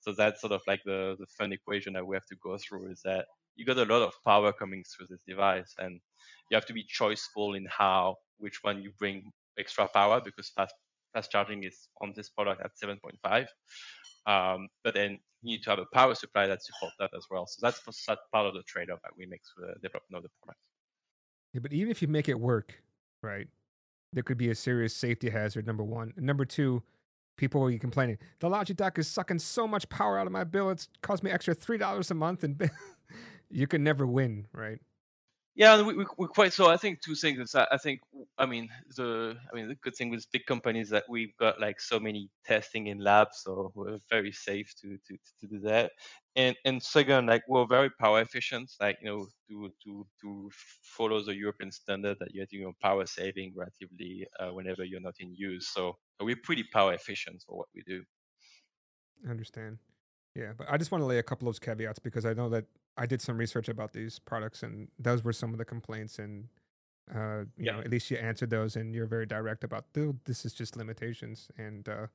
so 0.00 0.12
that's 0.12 0.40
sort 0.40 0.52
of 0.52 0.62
like 0.66 0.80
the 0.84 1.16
the 1.18 1.26
fun 1.38 1.52
equation 1.52 1.92
that 1.94 2.06
we 2.06 2.16
have 2.16 2.26
to 2.26 2.36
go 2.42 2.58
through 2.58 2.90
is 2.90 3.00
that 3.04 3.26
you 3.56 3.64
got 3.64 3.78
a 3.78 3.84
lot 3.84 4.02
of 4.02 4.12
power 4.24 4.52
coming 4.52 4.84
through 4.84 5.06
this 5.08 5.20
device, 5.26 5.74
and 5.78 6.00
you 6.50 6.54
have 6.56 6.66
to 6.66 6.72
be 6.72 6.84
choiceful 6.84 7.56
in 7.56 7.66
how 7.70 8.16
which 8.38 8.58
one 8.62 8.82
you 8.82 8.92
bring 8.98 9.30
extra 9.58 9.88
power 9.88 10.20
because 10.20 10.50
fast 10.50 10.74
fast 11.16 11.30
charging 11.30 11.64
is 11.64 11.88
on 12.02 12.12
this 12.14 12.28
product 12.28 12.62
at 12.62 12.72
7.5. 12.76 13.46
Um, 14.26 14.68
but 14.84 14.94
then 14.94 15.18
you 15.42 15.56
need 15.56 15.62
to 15.62 15.70
have 15.70 15.78
a 15.78 15.86
power 15.94 16.14
supply 16.14 16.46
that 16.46 16.62
supports 16.62 16.94
that 16.98 17.10
as 17.16 17.24
well. 17.30 17.46
So 17.46 17.58
that's 17.62 17.80
part 18.32 18.46
of 18.46 18.54
the 18.54 18.62
trade-off 18.66 19.00
that 19.02 19.12
we 19.16 19.26
make 19.26 19.40
for 19.54 19.62
the 19.62 19.74
development 19.80 20.16
of 20.18 20.22
the 20.24 20.28
product. 20.42 20.60
Yeah, 21.54 21.60
but 21.60 21.72
even 21.72 21.90
if 21.90 22.02
you 22.02 22.08
make 22.08 22.28
it 22.28 22.38
work, 22.38 22.82
right, 23.22 23.48
there 24.12 24.22
could 24.22 24.36
be 24.36 24.50
a 24.50 24.54
serious 24.54 24.94
safety 24.94 25.30
hazard. 25.30 25.66
Number 25.66 25.84
one, 25.84 26.12
and 26.16 26.26
number 26.26 26.44
two, 26.44 26.82
people 27.36 27.62
will 27.62 27.70
be 27.70 27.78
complaining. 27.78 28.18
The 28.40 28.50
Logidock 28.50 28.98
is 28.98 29.08
sucking 29.08 29.38
so 29.38 29.66
much 29.66 29.88
power 29.88 30.18
out 30.18 30.26
of 30.26 30.32
my 30.32 30.44
bill; 30.44 30.68
it's 30.70 30.88
cost 31.02 31.22
me 31.22 31.30
extra 31.30 31.54
three 31.54 31.78
dollars 31.78 32.10
a 32.10 32.14
month, 32.14 32.44
and 32.44 32.70
you 33.50 33.66
can 33.66 33.82
never 33.82 34.06
win, 34.06 34.46
right? 34.52 34.80
Yeah, 35.56 35.80
we, 35.80 35.94
we, 35.94 36.04
we're 36.18 36.28
quite 36.28 36.52
so. 36.52 36.68
I 36.68 36.76
think 36.76 37.00
two 37.00 37.14
things. 37.14 37.40
Is 37.40 37.54
I 37.54 37.78
think 37.78 38.00
I 38.36 38.44
mean 38.44 38.68
the 38.94 39.38
I 39.50 39.56
mean 39.56 39.68
the 39.68 39.74
good 39.76 39.96
thing 39.96 40.10
with 40.10 40.30
big 40.30 40.44
companies 40.44 40.90
that 40.90 41.04
we've 41.08 41.34
got 41.38 41.58
like 41.58 41.80
so 41.80 41.98
many 41.98 42.28
testing 42.44 42.88
in 42.88 42.98
labs, 42.98 43.40
so 43.42 43.72
we're 43.74 43.98
very 44.10 44.32
safe 44.32 44.74
to 44.82 44.98
to, 44.98 45.16
to 45.40 45.46
do 45.46 45.58
that. 45.60 45.92
And 46.36 46.54
and 46.66 46.82
second, 46.82 47.26
like 47.26 47.42
we're 47.48 47.66
very 47.66 47.88
power 47.98 48.20
efficient. 48.20 48.70
Like 48.82 48.98
you 49.00 49.08
know 49.08 49.26
to 49.48 49.72
to 49.84 50.06
to 50.20 50.50
follow 50.82 51.24
the 51.24 51.34
European 51.34 51.72
standard 51.72 52.18
that 52.20 52.34
you're 52.34 52.52
doing 52.52 52.74
power 52.82 53.06
saving 53.06 53.54
relatively 53.56 54.26
uh, 54.38 54.50
whenever 54.52 54.84
you're 54.84 55.00
not 55.00 55.16
in 55.20 55.34
use. 55.34 55.68
So 55.72 55.96
we're 56.20 56.36
pretty 56.44 56.64
power 56.70 56.92
efficient 56.92 57.42
for 57.46 57.56
what 57.56 57.68
we 57.74 57.82
do. 57.86 58.04
I 59.26 59.30
understand. 59.30 59.78
Yeah, 60.36 60.52
but 60.56 60.70
I 60.70 60.76
just 60.76 60.90
want 60.90 61.00
to 61.02 61.06
lay 61.06 61.18
a 61.18 61.22
couple 61.22 61.48
of 61.48 61.54
those 61.54 61.58
caveats 61.60 61.98
because 61.98 62.26
I 62.26 62.34
know 62.34 62.48
that 62.50 62.66
I 62.96 63.06
did 63.06 63.22
some 63.22 63.38
research 63.38 63.68
about 63.68 63.92
these 63.92 64.18
products, 64.18 64.62
and 64.62 64.88
those 64.98 65.24
were 65.24 65.32
some 65.32 65.52
of 65.52 65.58
the 65.58 65.64
complaints. 65.64 66.18
And 66.18 66.48
uh, 67.14 67.44
you 67.56 67.66
Yeah, 67.66 67.72
know, 67.72 67.80
at 67.80 67.90
least 67.90 68.10
you 68.10 68.18
answered 68.18 68.50
those, 68.50 68.76
and 68.76 68.94
you're 68.94 69.06
very 69.06 69.26
direct 69.26 69.64
about 69.64 69.92
this 69.94 70.44
is 70.44 70.54
just 70.54 70.76
limitations, 70.76 71.50
and 71.58 71.88
uh, 71.88 72.08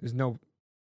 there's 0.00 0.14
no 0.14 0.38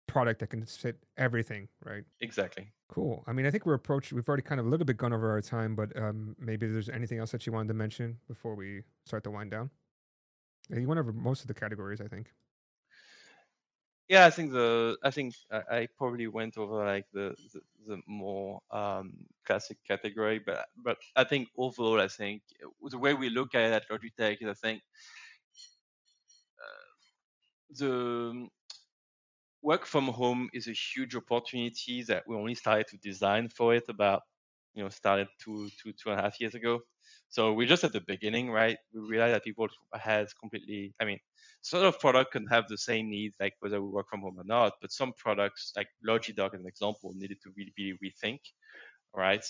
product 0.08 0.40
that 0.42 0.48
can 0.50 0.66
fit 0.66 1.06
everything, 1.18 1.70
right? 1.86 2.06
exactly. 2.20 2.74
Cool. 2.90 3.24
I 3.28 3.34
mean, 3.34 3.46
I 3.48 3.52
think 3.52 3.66
we're 3.66 3.76
approaching. 3.76 4.16
We've 4.16 4.28
already 4.28 4.44
kind 4.44 4.60
of 4.62 4.68
a 4.68 4.70
little 4.70 4.86
bit 4.86 4.98
gone 4.98 5.14
over 5.14 5.32
our 5.32 5.42
time, 5.42 5.76
but 5.76 5.96
um, 5.98 6.36
maybe 6.40 6.68
there's 6.68 6.90
anything 6.90 7.20
else 7.20 7.32
that 7.32 7.46
you 7.48 7.54
wanted 7.54 7.70
to 7.70 7.76
mention 7.76 8.20
before 8.28 8.56
we 8.56 8.84
start 9.06 9.24
to 9.26 9.32
wind 9.32 9.52
down. 9.52 9.72
You 10.70 10.88
went 10.88 11.00
over 11.00 11.14
most 11.14 11.42
of 11.42 11.48
the 11.48 11.54
categories, 11.54 12.02
I 12.02 12.08
think. 12.10 12.34
Yeah, 14.10 14.26
I 14.26 14.30
think 14.32 14.52
the 14.52 14.98
I 15.04 15.12
think 15.12 15.34
I, 15.52 15.62
I 15.72 15.88
probably 15.98 16.28
went 16.28 16.58
over 16.58 16.86
like 16.86 17.06
the 17.14 17.36
the, 17.54 17.62
the 17.88 18.02
more 18.06 18.60
um, 18.72 19.14
classic 19.46 19.78
category, 19.88 20.40
but 20.40 20.66
but 20.78 20.98
I 21.16 21.24
think 21.24 21.48
overall, 21.58 22.02
I 22.02 22.10
think 22.10 22.44
uh, 22.64 22.68
the 22.90 22.98
way 22.98 23.14
we 23.14 23.30
look 23.30 23.56
at 23.56 23.62
it 23.62 23.74
at 23.74 23.90
Logitech 23.90 24.42
is 24.42 24.48
I 24.50 24.54
think 24.54 24.82
the 27.78 28.48
work 29.62 29.86
from 29.86 30.08
home 30.08 30.50
is 30.54 30.68
a 30.68 30.74
huge 30.74 31.16
opportunity 31.16 32.04
that 32.04 32.24
we 32.28 32.36
only 32.36 32.56
started 32.56 32.88
to 32.88 32.98
design 32.98 33.48
for 33.50 33.74
it 33.74 33.86
about 33.90 34.22
you 34.74 34.84
know 34.84 34.90
started 34.90 35.28
two 35.40 35.70
two 35.82 35.94
two 35.94 36.12
and 36.12 36.20
a 36.20 36.24
half 36.24 36.40
years 36.40 36.56
ago 36.56 36.80
so 37.34 37.52
we're 37.52 37.68
just 37.68 37.84
at 37.84 37.94
the 37.94 38.02
beginning 38.08 38.52
right? 38.52 38.78
We 38.94 39.02
realize 39.02 39.34
that 39.34 39.44
people 39.44 39.68
has 39.94 40.34
completely 40.34 40.94
i 41.02 41.06
mean 41.06 41.20
sort 41.62 41.86
of 41.86 42.00
product 42.00 42.32
can 42.34 42.46
have 42.48 42.66
the 42.68 42.78
same 42.78 43.10
needs 43.10 43.36
like 43.40 43.54
whether 43.60 43.82
we 43.82 43.90
work 43.90 44.08
from 44.10 44.22
home 44.22 44.38
or 44.38 44.44
not 44.46 44.74
but 44.82 44.92
some 44.92 45.14
products 45.18 45.74
like 45.78 45.88
Logidock 46.08 46.54
as 46.54 46.62
an 46.62 46.68
example 46.68 47.14
needed 47.16 47.38
to 47.44 47.50
really 47.58 47.74
be 47.76 47.94
rethink 48.04 48.40
right? 49.16 49.46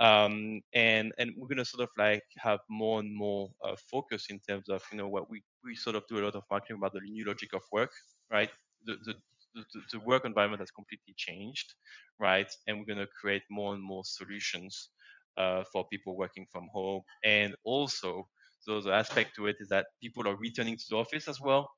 Um, 0.00 0.60
and 0.74 1.12
and 1.18 1.30
we're 1.36 1.48
gonna 1.48 1.64
sort 1.64 1.84
of 1.84 1.90
like 1.96 2.24
have 2.38 2.60
more 2.68 3.00
and 3.00 3.14
more 3.16 3.50
uh, 3.64 3.76
focus 3.90 4.26
in 4.30 4.40
terms 4.40 4.68
of 4.68 4.82
you 4.90 4.98
know 4.98 5.08
what 5.08 5.30
we 5.30 5.42
we 5.64 5.76
sort 5.76 5.96
of 5.96 6.04
do 6.08 6.18
a 6.18 6.24
lot 6.24 6.34
of 6.34 6.42
marketing 6.50 6.78
about 6.78 6.92
the 6.94 7.00
new 7.00 7.24
logic 7.24 7.52
of 7.54 7.62
work 7.72 7.92
right? 8.30 8.50
The, 8.86 8.96
the 9.04 9.14
the, 9.54 9.64
the 9.92 10.00
work 10.00 10.24
environment 10.24 10.60
has 10.60 10.72
completely 10.72 11.14
changed, 11.16 11.74
right? 12.18 12.50
And 12.66 12.78
we're 12.78 12.92
going 12.92 12.98
to 12.98 13.12
create 13.20 13.42
more 13.50 13.72
and 13.74 13.82
more 13.82 14.02
solutions 14.04 14.90
uh, 15.36 15.64
for 15.72 15.86
people 15.88 16.16
working 16.16 16.46
from 16.50 16.68
home. 16.72 17.02
And 17.24 17.54
also, 17.64 18.28
so 18.60 18.80
the 18.80 18.92
aspect 18.92 19.36
to 19.36 19.46
it 19.46 19.56
is 19.60 19.68
that 19.68 19.86
people 20.02 20.26
are 20.28 20.36
returning 20.36 20.76
to 20.76 20.84
the 20.88 20.96
office 20.96 21.28
as 21.28 21.40
well. 21.40 21.70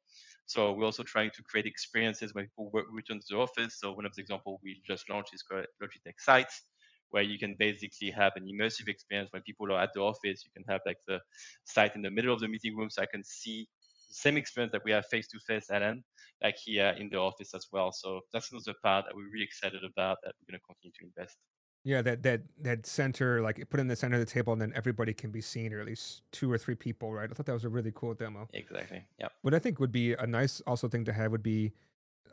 So 0.47 0.73
we're 0.73 0.85
also 0.85 1.03
trying 1.03 1.31
to 1.35 1.43
create 1.43 1.67
experiences 1.67 2.35
when 2.35 2.45
people 2.47 2.71
work, 2.73 2.87
return 2.93 3.19
to 3.19 3.27
the 3.29 3.37
office. 3.37 3.79
So 3.81 3.93
one 3.93 4.07
of 4.07 4.15
the 4.15 4.23
examples 4.23 4.61
we 4.63 4.81
just 4.87 5.09
launched 5.11 5.35
is 5.35 5.45
Logitech 5.53 6.21
Sites, 6.21 6.63
where 7.11 7.23
you 7.23 7.39
can 7.39 7.57
basically 7.59 8.11
have 8.11 8.33
an 8.37 8.47
immersive 8.47 8.89
experience 8.89 9.29
when 9.33 9.43
people 9.43 9.73
are 9.73 9.81
at 9.81 9.91
the 9.95 10.01
office. 10.01 10.45
You 10.45 10.51
can 10.55 10.65
have 10.69 10.81
like 10.87 10.99
the 11.09 11.21
Sight 11.65 11.97
in 11.97 12.03
the 12.03 12.11
middle 12.11 12.33
of 12.33 12.41
the 12.41 12.49
meeting 12.49 12.77
room, 12.77 12.91
so 12.91 13.03
I 13.03 13.07
can 13.07 13.25
see 13.25 13.67
the 14.09 14.15
same 14.15 14.37
experience 14.37 14.73
that 14.73 14.85
we 14.85 14.93
have 14.93 15.07
face 15.07 15.27
to 15.29 15.39
face, 15.41 15.71
Allen, 15.71 16.05
like 16.43 16.57
here 16.57 16.95
in 16.99 17.09
the 17.11 17.19
office 17.19 17.55
as 17.55 17.67
well. 17.73 17.91
So 17.93 18.21
that's 18.33 18.53
another 18.53 18.75
part 18.83 19.07
that 19.07 19.17
we're 19.17 19.31
really 19.33 19.45
excited 19.45 19.83
about 19.85 20.19
that 20.23 20.35
we're 20.41 20.53
going 20.53 20.61
to 20.61 20.67
continue 20.67 20.93
to 21.01 21.05
invest. 21.07 21.56
Yeah, 21.87 22.03
that 22.03 22.25
that 22.25 22.41
that 22.63 22.85
center, 22.85 23.41
like 23.41 23.65
put 23.71 23.79
in 23.79 23.87
the 23.87 23.95
center 23.95 24.17
of 24.17 24.21
the 24.21 24.27
table, 24.27 24.53
and 24.53 24.61
then 24.61 24.73
everybody 24.75 25.15
can 25.15 25.31
be 25.31 25.41
seen, 25.41 25.73
or 25.73 25.79
at 25.79 25.87
least 25.87 26.23
two 26.33 26.51
or 26.51 26.59
three 26.59 26.75
people, 26.75 27.13
right? 27.13 27.31
I 27.31 27.33
thought 27.33 27.47
that 27.47 27.53
was 27.53 27.65
a 27.65 27.69
really 27.69 27.93
cool 27.95 28.13
demo. 28.13 28.49
Exactly. 28.53 29.05
Yeah. 29.21 29.29
What 29.43 29.55
I 29.55 29.61
think 29.61 29.79
would 29.79 29.93
be 29.93 30.15
a 30.15 30.27
nice 30.27 30.61
also 30.67 30.89
thing 30.89 31.05
to 31.05 31.13
have 31.13 31.31
would 31.31 31.45
be 31.45 31.71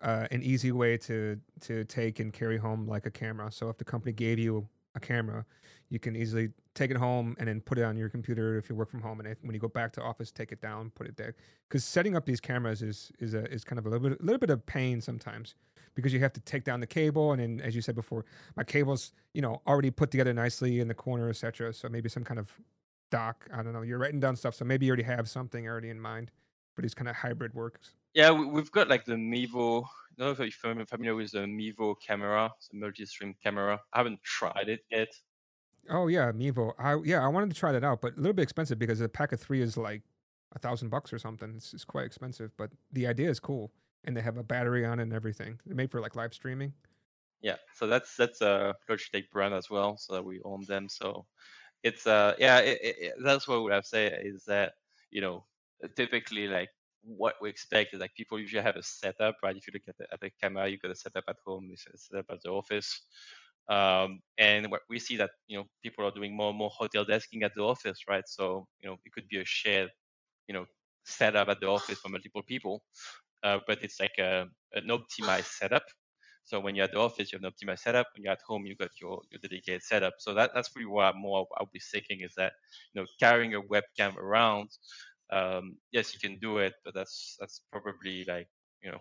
uh, 0.01 0.25
an 0.31 0.41
easy 0.41 0.71
way 0.71 0.97
to 0.97 1.39
to 1.61 1.83
take 1.83 2.19
and 2.19 2.33
carry 2.33 2.57
home 2.57 2.87
like 2.87 3.05
a 3.05 3.11
camera. 3.11 3.51
So 3.51 3.69
if 3.69 3.77
the 3.77 3.85
company 3.85 4.11
gave 4.11 4.39
you 4.39 4.67
a 4.95 4.99
camera, 4.99 5.45
you 5.89 5.99
can 5.99 6.15
easily 6.15 6.49
take 6.73 6.89
it 6.89 6.97
home 6.97 7.35
and 7.37 7.47
then 7.47 7.61
put 7.61 7.77
it 7.77 7.83
on 7.83 7.95
your 7.95 8.09
computer 8.09 8.57
if 8.57 8.71
you 8.71 8.75
work 8.75 8.89
from 8.89 9.01
home. 9.01 9.19
And 9.19 9.29
if, 9.29 9.37
when 9.43 9.53
you 9.53 9.59
go 9.59 9.67
back 9.67 9.93
to 9.93 10.01
office, 10.01 10.31
take 10.31 10.51
it 10.51 10.61
down, 10.61 10.89
put 10.95 11.05
it 11.05 11.15
there. 11.15 11.35
Because 11.69 11.85
setting 11.85 12.15
up 12.15 12.25
these 12.25 12.39
cameras 12.39 12.81
is 12.81 13.11
is 13.19 13.35
a, 13.35 13.43
is 13.53 13.63
kind 13.63 13.77
of 13.77 13.85
a 13.85 13.89
little 13.89 14.09
bit 14.09 14.19
a 14.19 14.23
little 14.23 14.39
bit 14.39 14.49
of 14.49 14.65
pain 14.65 14.99
sometimes 14.99 15.53
because 15.95 16.13
you 16.13 16.19
have 16.19 16.33
to 16.33 16.41
take 16.41 16.63
down 16.63 16.79
the 16.79 16.87
cable 16.87 17.31
and 17.31 17.41
then 17.41 17.61
as 17.61 17.75
you 17.75 17.81
said 17.81 17.95
before, 17.95 18.25
my 18.55 18.63
cable's 18.63 19.13
you 19.33 19.41
know 19.41 19.61
already 19.67 19.91
put 19.91 20.11
together 20.11 20.33
nicely 20.33 20.79
in 20.79 20.87
the 20.87 20.93
corner, 20.93 21.29
etc. 21.29 21.73
So 21.73 21.89
maybe 21.89 22.09
some 22.09 22.23
kind 22.23 22.39
of 22.39 22.51
dock. 23.11 23.47
I 23.53 23.63
don't 23.63 23.73
know. 23.73 23.83
You're 23.83 23.99
writing 23.99 24.19
down 24.19 24.35
stuff, 24.35 24.55
so 24.55 24.65
maybe 24.65 24.85
you 24.85 24.91
already 24.91 25.03
have 25.03 25.29
something 25.29 25.67
already 25.67 25.89
in 25.89 25.99
mind. 25.99 26.31
But 26.75 26.83
it's 26.83 26.95
kind 26.95 27.07
of 27.07 27.15
hybrid 27.15 27.53
works. 27.53 27.91
Yeah, 28.15 28.31
we, 28.31 28.45
we've 28.45 28.71
got 28.71 28.89
like 28.89 29.05
the 29.05 29.13
Mevo. 29.13 29.83
I 29.83 29.87
don't 30.17 30.27
know 30.27 30.31
if 30.31 30.39
you're 30.39 30.85
familiar 30.85 31.15
with 31.15 31.31
the 31.31 31.39
Mevo 31.39 31.95
camera, 32.05 32.51
it's 32.57 32.69
a 32.71 32.75
multi-stream 32.75 33.35
camera. 33.43 33.79
I 33.93 33.99
haven't 33.99 34.21
tried 34.23 34.69
it 34.69 34.81
yet. 34.91 35.09
Oh 35.89 36.07
yeah, 36.07 36.31
Mevo. 36.31 36.73
I 36.79 36.97
yeah, 37.03 37.23
I 37.23 37.27
wanted 37.27 37.49
to 37.51 37.55
try 37.55 37.71
that 37.71 37.83
out, 37.83 38.01
but 38.01 38.13
a 38.13 38.17
little 38.17 38.33
bit 38.33 38.43
expensive 38.43 38.79
because 38.79 38.99
the 38.99 39.09
pack 39.09 39.31
of 39.31 39.39
three 39.39 39.61
is 39.61 39.77
like 39.77 40.01
a 40.55 40.59
thousand 40.59 40.89
bucks 40.89 41.11
or 41.11 41.19
something. 41.19 41.53
It's, 41.55 41.73
it's 41.73 41.85
quite 41.85 42.05
expensive, 42.05 42.51
but 42.57 42.71
the 42.91 43.07
idea 43.07 43.29
is 43.29 43.39
cool, 43.39 43.71
and 44.03 44.15
they 44.15 44.21
have 44.21 44.37
a 44.37 44.43
battery 44.43 44.85
on 44.85 44.99
it 44.99 45.03
and 45.03 45.13
everything. 45.13 45.59
They're 45.65 45.75
made 45.75 45.91
for 45.91 46.01
like 46.01 46.15
live 46.15 46.33
streaming. 46.33 46.73
Yeah, 47.41 47.57
so 47.75 47.87
that's 47.87 48.15
that's 48.15 48.41
a 48.41 48.75
Logitech 48.89 49.29
brand 49.31 49.53
as 49.53 49.69
well, 49.69 49.97
so 49.97 50.13
that 50.13 50.23
we 50.23 50.41
own 50.43 50.63
them. 50.65 50.87
So 50.89 51.25
it's 51.83 52.07
uh 52.07 52.35
yeah, 52.39 52.59
it, 52.59 52.79
it, 52.81 53.13
that's 53.23 53.47
what 53.47 53.57
I 53.71 53.75
would 53.77 53.85
say 53.85 54.07
is 54.07 54.45
that 54.45 54.73
you 55.11 55.21
know 55.21 55.45
typically 55.95 56.47
like 56.47 56.69
what 57.03 57.35
we 57.41 57.49
expect 57.49 57.93
is 57.93 57.99
like 57.99 58.15
people 58.15 58.39
usually 58.39 58.63
have 58.63 58.77
a 58.77 58.83
setup, 58.83 59.35
right? 59.43 59.57
If 59.57 59.67
you 59.67 59.73
look 59.73 59.83
at 59.89 59.97
the, 59.97 60.07
at 60.13 60.21
the 60.21 60.31
camera, 60.41 60.69
you 60.69 60.77
got 60.77 60.91
a 60.91 60.95
setup 60.95 61.25
at 61.27 61.35
home, 61.45 61.65
you 61.69 61.75
got 61.85 61.95
a 61.95 61.97
setup 61.97 62.25
at 62.29 62.41
the 62.43 62.49
office. 62.49 63.01
Um, 63.69 64.21
and 64.37 64.71
what 64.71 64.81
we 64.89 64.99
see 64.99 65.17
that 65.17 65.31
you 65.47 65.57
know 65.57 65.65
people 65.83 66.05
are 66.05 66.11
doing 66.11 66.35
more 66.35 66.49
and 66.49 66.57
more 66.57 66.69
hotel 66.69 67.05
desking 67.05 67.43
at 67.43 67.53
the 67.55 67.61
office, 67.63 68.01
right? 68.07 68.23
So 68.27 68.67
you 68.81 68.89
know 68.89 68.97
it 69.05 69.11
could 69.13 69.27
be 69.27 69.39
a 69.39 69.45
shared, 69.45 69.89
you 70.47 70.53
know, 70.53 70.65
setup 71.05 71.49
at 71.49 71.59
the 71.59 71.67
office 71.67 71.99
for 71.99 72.09
multiple 72.09 72.43
people, 72.43 72.83
uh, 73.43 73.59
but 73.67 73.79
it's 73.83 73.99
like 73.99 74.17
a, 74.19 74.45
an 74.73 74.87
optimized 74.87 75.45
setup. 75.45 75.83
So 76.45 76.59
when 76.59 76.75
you're 76.75 76.85
at 76.85 76.91
the 76.91 76.99
office, 76.99 77.31
you 77.31 77.39
have 77.39 77.43
an 77.43 77.51
optimized 77.51 77.79
setup. 77.79 78.07
When 78.15 78.23
you're 78.23 78.33
at 78.33 78.41
home, 78.45 78.65
you 78.65 78.75
got 78.75 78.89
your, 78.99 79.21
your 79.31 79.39
dedicated 79.41 79.81
setup. 79.81 80.13
So 80.17 80.33
that, 80.33 80.51
that's 80.53 80.71
really 80.75 80.87
what 80.87 81.15
more 81.15 81.47
I'll 81.57 81.69
be 81.71 81.79
thinking 81.79 82.21
is 82.21 82.33
that 82.35 82.53
you 82.93 83.01
know 83.01 83.07
carrying 83.19 83.55
a 83.55 83.61
webcam 83.61 84.17
around, 84.17 84.69
um, 85.31 85.77
yes, 85.91 86.13
you 86.13 86.19
can 86.19 86.39
do 86.39 86.57
it, 86.57 86.73
but 86.83 86.93
that's 86.93 87.37
that's 87.39 87.61
probably 87.71 88.25
like 88.27 88.47
you 88.83 88.91
know 88.91 88.99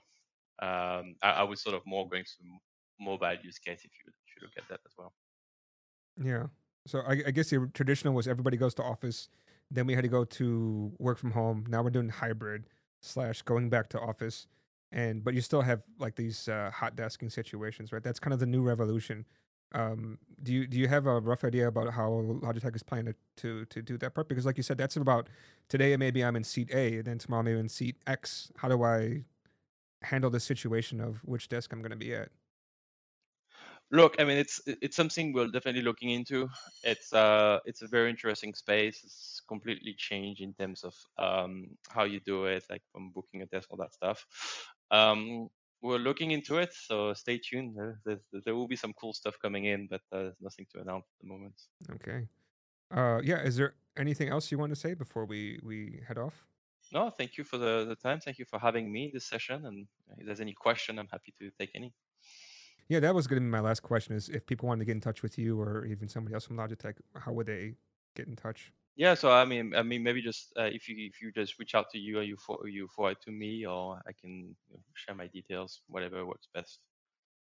um, 0.67 1.17
I, 1.23 1.31
I 1.31 1.43
was 1.43 1.63
sort 1.63 1.75
of 1.75 1.83
more 1.85 2.09
going 2.09 2.25
to 2.25 2.59
mobile 3.01 3.37
use 3.43 3.59
case 3.59 3.81
if 3.85 3.91
you 4.05 4.13
if 4.27 4.37
you 4.37 4.43
look 4.43 4.53
at 4.57 4.69
that 4.69 4.81
as 4.87 4.93
well. 4.97 5.13
Yeah. 6.23 6.47
So 6.87 7.01
I, 7.01 7.23
I 7.27 7.31
guess 7.31 7.51
the 7.51 7.71
traditional 7.75 8.15
was 8.15 8.29
everybody 8.29 8.57
goes 8.57 8.75
to 8.75 8.83
office. 8.83 9.29
Then 9.71 9.87
we 9.87 9.95
had 9.95 10.03
to 10.03 10.09
go 10.09 10.25
to 10.25 10.93
work 10.99 11.19
from 11.19 11.33
home. 11.33 11.65
Now 11.69 11.83
we're 11.83 11.91
doing 11.91 12.09
hybrid 12.09 12.65
slash 13.03 13.43
going 13.43 13.69
back 13.69 13.89
to 13.91 14.01
office. 14.01 14.47
And 14.91 15.25
but 15.25 15.35
you 15.35 15.41
still 15.41 15.63
have 15.63 15.83
like 15.99 16.17
these 16.17 16.49
uh, 16.49 16.71
hot 16.73 16.97
desking 16.97 17.31
situations, 17.31 17.93
right? 17.93 18.03
That's 18.03 18.19
kind 18.19 18.33
of 18.33 18.41
the 18.41 18.47
new 18.47 18.63
revolution. 18.63 19.27
Um, 19.75 20.19
do 20.43 20.53
you 20.53 20.67
do 20.67 20.79
you 20.79 20.89
have 20.89 21.07
a 21.07 21.21
rough 21.21 21.45
idea 21.45 21.67
about 21.67 21.95
how 21.95 22.11
Logitech 22.11 22.77
is 22.77 22.83
planning 22.83 23.15
to, 23.39 23.65
to 23.65 23.65
to 23.65 23.83
do 23.83 23.99
that 23.99 24.15
part? 24.15 24.29
Because 24.29 24.45
like 24.45 24.57
you 24.59 24.63
said, 24.63 24.77
that's 24.79 24.97
about 24.97 25.29
today. 25.69 25.97
Maybe 25.97 26.23
I'm 26.23 26.37
in 26.37 26.45
seat 26.45 26.71
A, 26.75 26.97
and 26.99 27.05
then 27.07 27.19
tomorrow 27.19 27.43
maybe 27.43 27.59
in 27.59 27.69
seat 27.69 27.97
X. 28.07 28.53
How 28.59 28.69
do 28.69 28.83
I 28.83 29.25
handle 30.03 30.31
the 30.31 30.41
situation 30.41 31.01
of 31.01 31.21
which 31.25 31.49
desk 31.49 31.73
I'm 31.73 31.81
going 31.81 31.91
to 31.91 31.97
be 31.97 32.15
at? 32.15 32.29
Look, 33.93 34.17
I 34.19 34.25
mean, 34.25 34.39
it's 34.39 34.61
it's 34.67 34.97
something 34.97 35.35
we're 35.35 35.49
definitely 35.49 35.83
looking 35.83 36.11
into. 36.11 36.49
It's 36.83 37.13
uh 37.13 37.61
it's 37.67 37.83
a 37.83 37.87
very 37.87 38.09
interesting 38.09 38.55
space. 38.55 39.05
It's 39.05 39.43
completely 39.47 39.95
changed 39.97 40.41
in 40.41 40.55
terms 40.55 40.83
of 40.83 40.95
um, 41.19 41.77
how 41.91 42.05
you 42.05 42.21
do 42.21 42.47
it, 42.47 42.65
like 42.71 42.83
from 42.91 43.11
booking 43.11 43.43
a 43.43 43.47
desk, 43.47 43.69
all 43.71 43.77
that 43.77 43.93
stuff. 43.93 44.27
Um, 44.91 45.49
we're 45.83 45.99
looking 45.99 46.31
into 46.31 46.59
it, 46.59 46.73
so 46.73 47.13
stay 47.13 47.39
tuned. 47.39 47.77
There, 47.77 48.01
there, 48.07 48.21
there 48.45 48.55
will 48.55 48.69
be 48.69 48.77
some 48.77 48.95
cool 48.95 49.13
stuff 49.13 49.35
coming 49.43 49.67
in, 49.67 49.89
but 49.89 50.01
uh, 50.13 50.23
there's 50.23 50.41
nothing 50.41 50.67
to 50.73 50.81
announce 50.81 51.07
at 51.11 51.21
the 51.21 51.29
moment. 51.29 51.61
Okay. 51.91 52.29
Uh, 52.91 53.21
yeah. 53.23 53.43
Is 53.43 53.57
there 53.57 53.75
anything 53.97 54.29
else 54.29 54.51
you 54.51 54.59
want 54.59 54.71
to 54.71 54.81
say 54.81 54.95
before 54.95 55.27
we 55.27 55.61
we 55.63 56.03
head 56.07 56.19
off? 56.19 56.47
No, 56.93 57.11
thank 57.11 57.37
you 57.37 57.45
for 57.45 57.59
the, 57.59 57.85
the 57.85 57.97
time. 57.97 58.21
Thank 58.21 58.39
you 58.39 58.45
for 58.45 58.59
having 58.59 58.93
me 58.93 59.07
in 59.07 59.11
this 59.13 59.27
session. 59.27 59.67
And 59.67 59.87
if 60.19 60.27
there's 60.27 60.41
any 60.41 60.53
question, 60.53 60.99
I'm 60.99 61.09
happy 61.09 61.35
to 61.39 61.51
take 61.59 61.71
any. 61.75 61.93
Yeah, 62.93 63.01
that 63.01 63.15
was 63.15 63.27
going 63.27 63.41
to 63.41 63.41
be 63.41 63.51
my 63.51 63.61
last 63.61 63.83
question. 63.83 64.15
Is 64.15 64.29
if 64.29 64.45
people 64.45 64.69
wanted 64.69 64.81
to 64.81 64.85
get 64.85 64.93
in 64.93 65.01
touch 65.01 65.23
with 65.23 65.39
you 65.39 65.59
or 65.59 65.87
even 65.87 66.11
somebody 66.11 66.35
else 66.35 66.45
from 66.45 66.59
Logitech, 66.59 66.97
how 67.17 67.33
would 67.33 67.47
they 67.47 67.73
get 68.15 68.27
in 68.27 68.37
touch. 68.37 68.71
Yeah, 68.97 69.15
so 69.15 69.33
I 69.33 69.47
mean, 69.47 69.75
I 69.75 69.83
mean, 69.83 70.03
maybe 70.03 70.21
just 70.21 70.53
uh, 70.59 70.65
if 70.65 70.91
you 70.91 70.97
if 70.99 71.23
you 71.23 71.33
just 71.33 71.59
reach 71.59 71.75
out 71.75 71.89
to 71.93 71.99
you 71.99 72.19
or 72.19 72.23
you 72.23 72.37
for, 72.37 72.69
you 72.69 72.87
forward 72.89 73.17
to 73.25 73.31
me, 73.31 73.65
or 73.65 73.99
I 74.07 74.13
can 74.13 74.55
share 74.93 75.15
my 75.15 75.27
details, 75.29 75.81
whatever 75.87 76.27
works 76.27 76.49
best. 76.53 76.81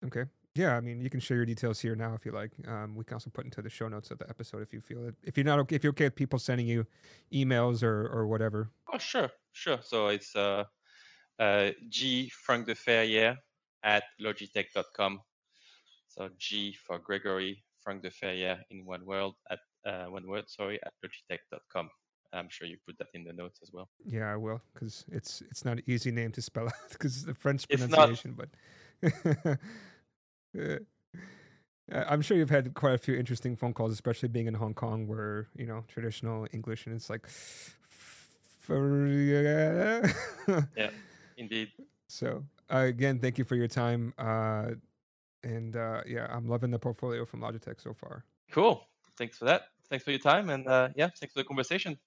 Okay. 0.05 0.24
Yeah, 0.57 0.76
I 0.76 0.80
mean, 0.80 1.01
you 1.01 1.11
can 1.11 1.20
share 1.20 1.36
your 1.36 1.47
details 1.47 1.78
here 1.78 1.94
now 1.94 2.14
if 2.14 2.26
you 2.26 2.32
like. 2.32 2.51
Um, 2.66 2.97
we 2.97 3.05
can 3.05 3.14
also 3.14 3.30
put 3.30 3.44
into 3.44 3.62
the 3.62 3.70
show 3.70 3.86
notes 3.86 4.11
of 4.11 4.18
the 4.18 4.28
episode 4.28 4.62
if 4.62 4.72
you 4.72 4.80
feel 4.80 5.07
it. 5.07 5.14
If 5.22 5.36
you're 5.36 5.47
not 5.47 5.61
okay, 5.61 5.76
if 5.76 5.84
you're 5.84 5.92
okay 5.92 6.07
with 6.07 6.16
people 6.16 6.40
sending 6.40 6.66
you 6.66 6.84
emails 7.32 7.84
or 7.84 8.09
or 8.09 8.26
whatever. 8.26 8.72
Oh, 8.92 8.99
sure, 8.99 9.30
sure. 9.53 9.78
So 9.82 10.09
it's 10.09 10.34
uh, 10.34 10.64
uh, 11.38 11.70
G 11.88 12.28
Frank 12.30 12.66
de 12.66 12.74
Ferrière 12.74 13.36
at 13.84 14.03
logitech.com. 14.20 15.20
So 16.17 16.29
G 16.39 16.77
for 16.87 16.99
Gregory, 16.99 17.62
Frank 17.83 18.03
de 18.03 18.11
Ferrière 18.11 18.59
in 18.71 18.85
one 18.85 19.05
word 19.05 19.33
at 19.51 19.59
uh, 19.87 20.07
one 20.07 20.27
word, 20.27 20.45
sorry, 20.49 20.81
at 20.85 20.93
logitech.com. 21.05 21.91
I'm 22.33 22.49
sure 22.51 22.67
you 22.67 22.77
put 22.87 22.99
that 22.99 23.07
in 23.14 23.25
the 23.25 23.33
notes 23.33 23.61
as 23.62 23.71
well. 23.73 23.89
Yeah, 24.05 24.33
I 24.33 24.37
will, 24.37 24.61
because 24.75 25.05
it's 25.12 25.43
it's 25.51 25.64
not 25.64 25.79
an 25.79 25.85
easy 25.87 26.11
name 26.11 26.33
to 26.33 26.43
spell 26.43 26.67
out 26.67 26.73
because 26.91 27.25
the 27.25 27.35
French 27.35 27.69
pronunciation. 27.69 28.37
But 28.37 29.59
Uh, 31.93 32.05
I'm 32.09 32.21
sure 32.21 32.37
you've 32.37 32.51
had 32.51 32.75
quite 32.75 32.95
a 32.95 32.99
few 32.99 33.14
interesting 33.14 33.57
phone 33.57 33.73
calls, 33.73 33.93
especially 33.93 34.29
being 34.29 34.49
in 34.49 34.55
Hong 34.55 34.75
Kong, 34.75 35.07
where 35.07 35.49
you 35.55 35.67
know 35.67 35.85
traditional 35.89 36.47
English, 36.53 36.87
and 36.87 36.95
it's 36.95 37.11
like. 37.11 37.29
Yeah, 38.69 40.11
indeed. 41.37 41.71
So 42.09 42.45
uh, 42.73 42.79
again, 42.79 43.19
thank 43.19 43.37
you 43.37 43.45
for 43.45 43.57
your 43.57 43.67
time. 43.67 44.14
Uh, 44.17 44.75
and 45.47 45.76
uh, 45.76 46.01
yeah, 46.07 46.26
I'm 46.30 46.47
loving 46.49 46.70
the 46.70 46.78
portfolio 46.78 47.24
from 47.24 47.40
Logitech 47.40 47.80
so 47.80 47.94
far. 47.94 48.24
Cool. 48.51 48.86
Thanks 49.16 49.38
for 49.38 49.44
that. 49.47 49.68
Thanks 49.88 50.05
for 50.05 50.11
your 50.11 50.20
time, 50.20 50.51
and 50.51 50.66
uh, 50.66 50.88
yeah, 50.97 51.09
thanks 51.18 51.32
for 51.32 51.40
the 51.40 51.44
conversation. 51.44 51.99